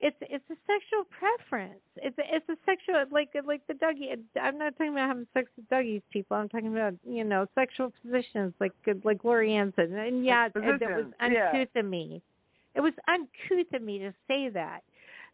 [0.02, 1.80] It's it's a sexual preference.
[1.96, 4.18] It's a, it's a sexual like like the Dougie.
[4.40, 6.36] I'm not talking about having sex with Dougie's people.
[6.36, 8.74] I'm talking about you know sexual positions like
[9.06, 9.92] like Lori-ann said.
[9.92, 11.50] And yeah, it, it was yeah.
[11.52, 12.22] uncouth of me.
[12.76, 14.82] It was uncouth of me to say that.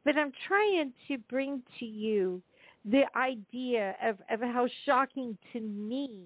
[0.05, 2.41] But I'm trying to bring to you
[2.85, 6.25] the idea of of how shocking to me,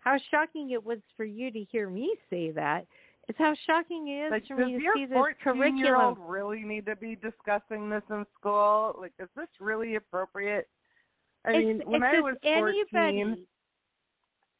[0.00, 2.86] how shocking it was for you to hear me say that.
[3.26, 6.30] It's how shocking it is Like, for me to see this 14 year old curriculum.
[6.30, 8.96] really need to be discussing this in school?
[9.00, 10.68] Like, is this really appropriate?
[11.46, 13.46] I It's- mean, when I was 14, anybody.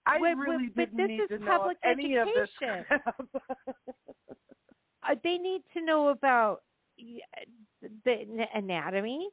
[0.06, 2.86] I Wait, really but didn't this need is to know public any of this education.
[5.02, 6.62] uh, they need to know about
[8.04, 9.28] the anatomy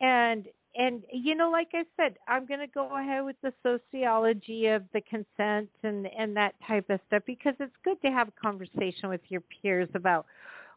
[0.00, 4.66] and and you know like i said i'm going to go ahead with the sociology
[4.66, 8.40] of the consent and and that type of stuff because it's good to have a
[8.40, 10.26] conversation with your peers about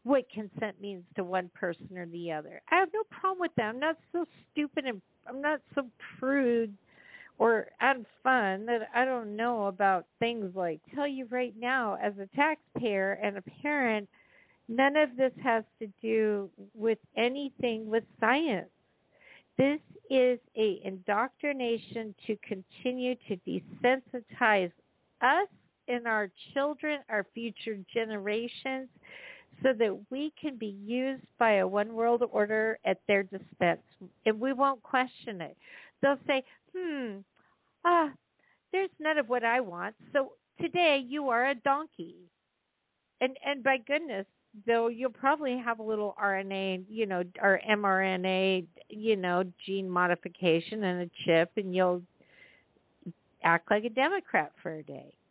[0.03, 3.65] what consent means to one person or the other i have no problem with that
[3.65, 5.85] i'm not so stupid and i'm not so
[6.19, 6.73] prude
[7.39, 12.27] or unfun that I don't know about things like tell you right now as a
[12.35, 14.07] taxpayer and a parent,
[14.67, 18.69] none of this has to do with anything with science.
[19.59, 24.71] This is a indoctrination to continue to desensitize
[25.21, 25.47] us
[25.89, 28.87] and our children, our future generations,
[29.61, 33.81] so that we can be used by a one world order at their dispense.
[34.25, 35.57] And we won't question it.
[36.01, 36.41] They'll say,
[36.73, 37.17] hmm,
[37.83, 38.13] ah,
[38.71, 39.93] there's none of what I want.
[40.13, 40.31] So
[40.61, 42.15] today you are a donkey.
[43.19, 44.25] And and by goodness,
[44.65, 50.83] though you'll probably have a little RNA, you know, or mRNA, you know, gene modification
[50.83, 52.01] and a chip and you'll
[53.43, 55.13] act like a Democrat for a day.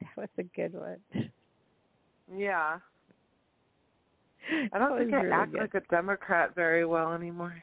[0.00, 1.30] That was a good one.
[2.34, 2.78] yeah.
[4.72, 5.60] I don't think I really act good.
[5.60, 7.62] like a Democrat very well anymore.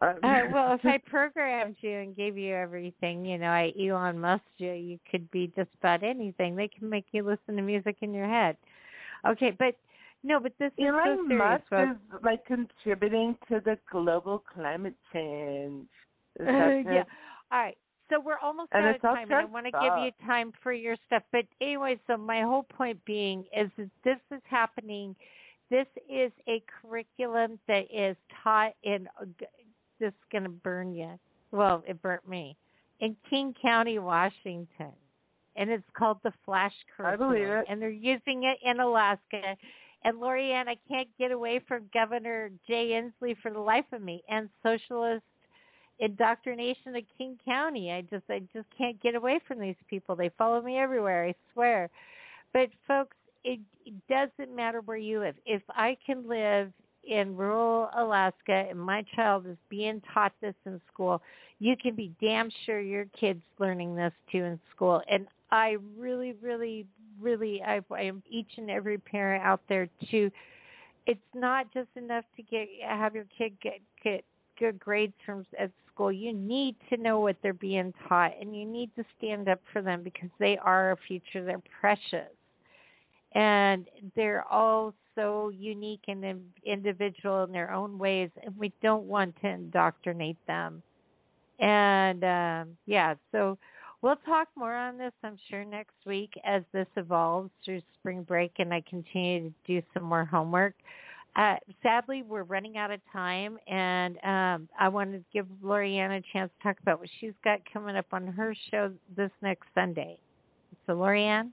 [0.00, 4.18] Um, Uh, well, if I programmed you and gave you everything, you know, I Elon
[4.18, 6.56] Musk you, you could be just about anything.
[6.56, 8.56] They can make you listen to music in your head.
[9.26, 9.76] Okay, but
[10.22, 11.90] no, but this is so Elon serious, Musk folks.
[11.92, 15.86] is like contributing to the global climate change.
[16.38, 17.04] Is that yeah.
[17.52, 17.76] All right.
[18.10, 20.72] So we're almost And out of time, and I want to give you time for
[20.72, 21.22] your stuff.
[21.30, 25.14] But anyway, so my whole point being is that this is happening.
[25.70, 29.06] This is a curriculum that is taught in.
[30.00, 31.18] This is going to burn you.
[31.52, 32.56] Well, it burnt me
[33.00, 34.92] in King County, Washington,
[35.56, 37.66] and it's called the Flash I believe it.
[37.68, 39.56] And they're using it in Alaska.
[40.04, 44.22] And Lori-ann, I can't get away from Governor Jay Inslee for the life of me,
[44.28, 45.24] and socialist
[45.98, 47.92] indoctrination of King County.
[47.92, 50.16] I just I just can't get away from these people.
[50.16, 51.90] They follow me everywhere, I swear.
[52.52, 55.36] But folks, it, it doesn't matter where you live.
[55.46, 56.72] If I can live
[57.08, 61.22] in rural Alaska and my child is being taught this in school,
[61.58, 65.02] you can be damn sure your kid's learning this too in school.
[65.10, 66.86] And I really, really,
[67.20, 70.30] really, I, I am each and every parent out there to.
[71.06, 74.24] It's not just enough to get have your kid get get
[74.58, 76.12] good grades from at school.
[76.12, 79.82] You need to know what they're being taught, and you need to stand up for
[79.82, 81.44] them because they are our future.
[81.44, 82.30] They're precious,
[83.34, 86.24] and they're all so unique and
[86.64, 90.82] individual in their own ways, and we don't want to indoctrinate them.
[91.58, 93.58] And um, yeah, so
[94.00, 98.52] we'll talk more on this, I'm sure, next week as this evolves through spring break
[98.58, 100.74] and I continue to do some more homework.
[101.36, 106.22] Uh, sadly, we're running out of time, and um, I want to give Lori-ann a
[106.32, 110.18] chance to talk about what she's got coming up on her show this next Sunday.
[110.86, 111.52] So, Lori-ann?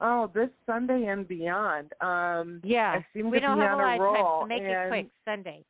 [0.00, 1.92] Oh, this Sunday and beyond.
[2.00, 4.40] Um, Yeah, I seem we to don't be have on a lot of time, roll.
[4.42, 5.06] so make it quick.
[5.24, 5.64] Sunday.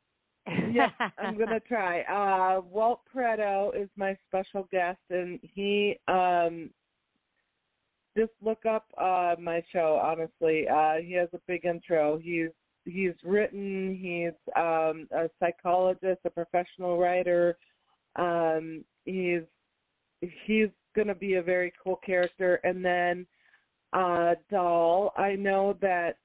[0.71, 2.01] yeah, I'm gonna try.
[2.01, 6.71] Uh, Walt Pareto is my special guest, and he um,
[8.17, 10.01] just look up uh, my show.
[10.03, 12.17] Honestly, uh, he has a big intro.
[12.17, 12.49] He's
[12.85, 13.95] he's written.
[14.01, 17.57] He's um, a psychologist, a professional writer.
[18.15, 19.43] Um, he's
[20.45, 22.55] he's gonna be a very cool character.
[22.63, 23.27] And then
[23.93, 26.17] uh, Dal, I know that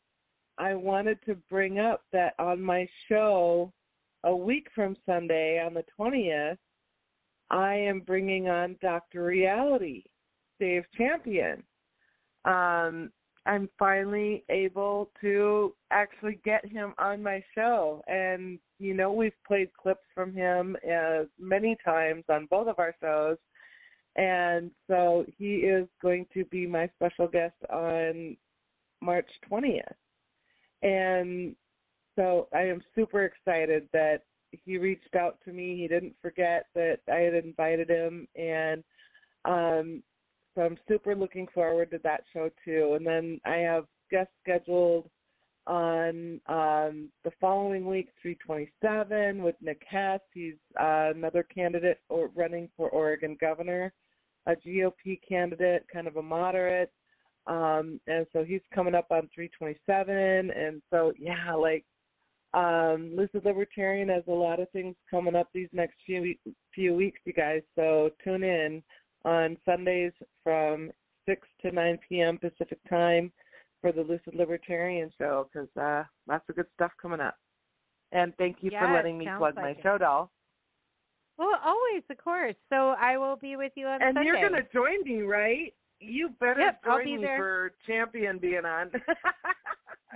[0.58, 3.72] I wanted to bring up that on my show
[4.24, 6.58] a week from Sunday on the 20th,
[7.50, 9.24] I am bringing on Dr.
[9.24, 10.04] Reality,
[10.58, 11.62] Dave Champion.
[12.44, 13.10] Um,
[13.46, 18.02] I'm finally able to actually get him on my show.
[18.08, 22.94] And, you know, we've played clips from him uh, many times on both of our
[23.00, 23.36] shows.
[24.16, 28.36] And so he is going to be my special guest on
[29.02, 29.82] March 20th.
[30.82, 31.54] And
[32.16, 35.76] so I am super excited that he reached out to me.
[35.76, 38.26] He didn't forget that I had invited him.
[38.36, 38.82] And
[39.44, 40.02] um,
[40.54, 42.94] so I'm super looking forward to that show too.
[42.96, 45.10] And then I have guests scheduled
[45.66, 50.20] on um, the following week, 327, with Nick Hess.
[50.32, 53.92] He's uh, another candidate or running for Oregon governor,
[54.46, 56.92] a GOP candidate, kind of a moderate.
[57.46, 60.50] Um, and so he's coming up on 327.
[60.50, 61.84] And so, yeah, like
[62.54, 66.34] um, Lucid Libertarian has a lot of things coming up these next few
[66.74, 67.62] few weeks, you guys.
[67.74, 68.82] So tune in
[69.24, 70.90] on Sundays from
[71.28, 72.38] 6 to 9 p.m.
[72.38, 73.32] Pacific time
[73.80, 77.36] for the Lucid Libertarian show because uh, lots of good stuff coming up.
[78.12, 79.78] And thank you for letting me plug like my it.
[79.82, 80.30] show, Dal.
[81.38, 82.54] Well, always, of course.
[82.70, 84.24] So I will be with you on And Sunday.
[84.26, 85.74] you're going to join me, right?
[86.00, 87.36] You better Yep, I'll join be me there.
[87.38, 88.90] for Champion being on.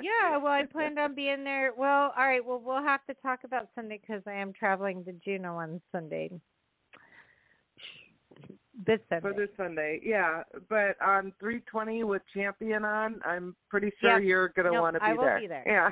[0.02, 1.72] Yeah, well, I planned on being there.
[1.76, 2.42] Well, all right.
[2.42, 6.30] Well, we'll have to talk about Sunday because I am traveling to Juneau on Sunday.
[8.86, 9.20] This Sunday.
[9.20, 10.00] for this Sunday.
[10.02, 14.26] Yeah, but on 320 with Champion on, I'm pretty sure Yes.
[14.26, 15.12] you're going to want to be there.
[15.12, 15.40] I will there.
[15.40, 15.64] be there.
[15.66, 15.90] Yeah.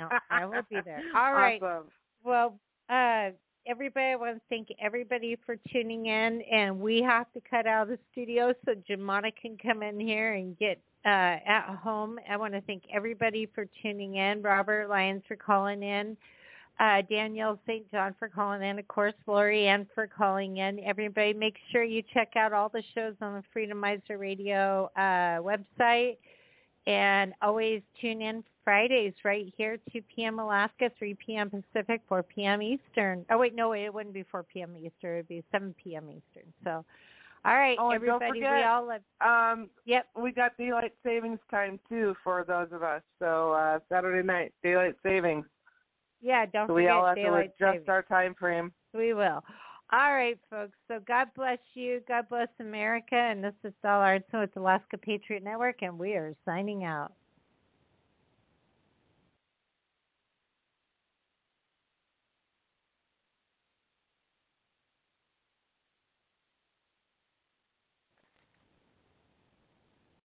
[0.00, 1.00] no, I will be there.
[1.16, 1.62] All right.
[1.62, 1.86] Awesome.
[2.24, 2.58] Well,
[2.90, 3.30] uh,
[3.66, 7.82] everybody, I want to thank everybody for tuning in, and we have to cut out
[7.82, 11.08] of the studio so Jamana can come in here and get uh,
[11.46, 12.18] at home.
[12.30, 14.42] I want to thank everybody for tuning in.
[14.42, 16.16] Robert Lyons for calling in.
[16.78, 17.90] Uh, Danielle St.
[17.90, 20.78] John for calling in, of course, Lori-ann for calling in.
[20.80, 26.18] Everybody, make sure you check out all the shows on the Freedomizer Radio uh, website.
[26.86, 30.40] And always tune in Fridays right here, 2 p.m.
[30.40, 31.50] Alaska, 3 p.m.
[31.50, 32.60] Pacific, 4 p.m.
[32.60, 33.24] Eastern.
[33.30, 34.74] Oh, wait, no, it wouldn't be 4 p.m.
[34.76, 35.12] Eastern.
[35.12, 36.10] It would be 7 p.m.
[36.10, 36.52] Eastern.
[36.64, 36.84] So,
[37.44, 39.02] all right, Oh, everybody, we all love.
[39.20, 40.06] Um, yep.
[40.20, 43.02] We got daylight savings time too for those of us.
[43.20, 45.44] So uh Saturday night, daylight savings.
[46.20, 47.88] Yeah, don't so we forget all have to adjust savings.
[47.88, 48.72] our time frame.
[48.92, 49.44] We will.
[49.92, 50.76] All right, folks.
[50.88, 52.00] So God bless you.
[52.08, 53.14] God bless America.
[53.14, 57.12] And this is Dal Arnson with Alaska Patriot Network, and we are signing out.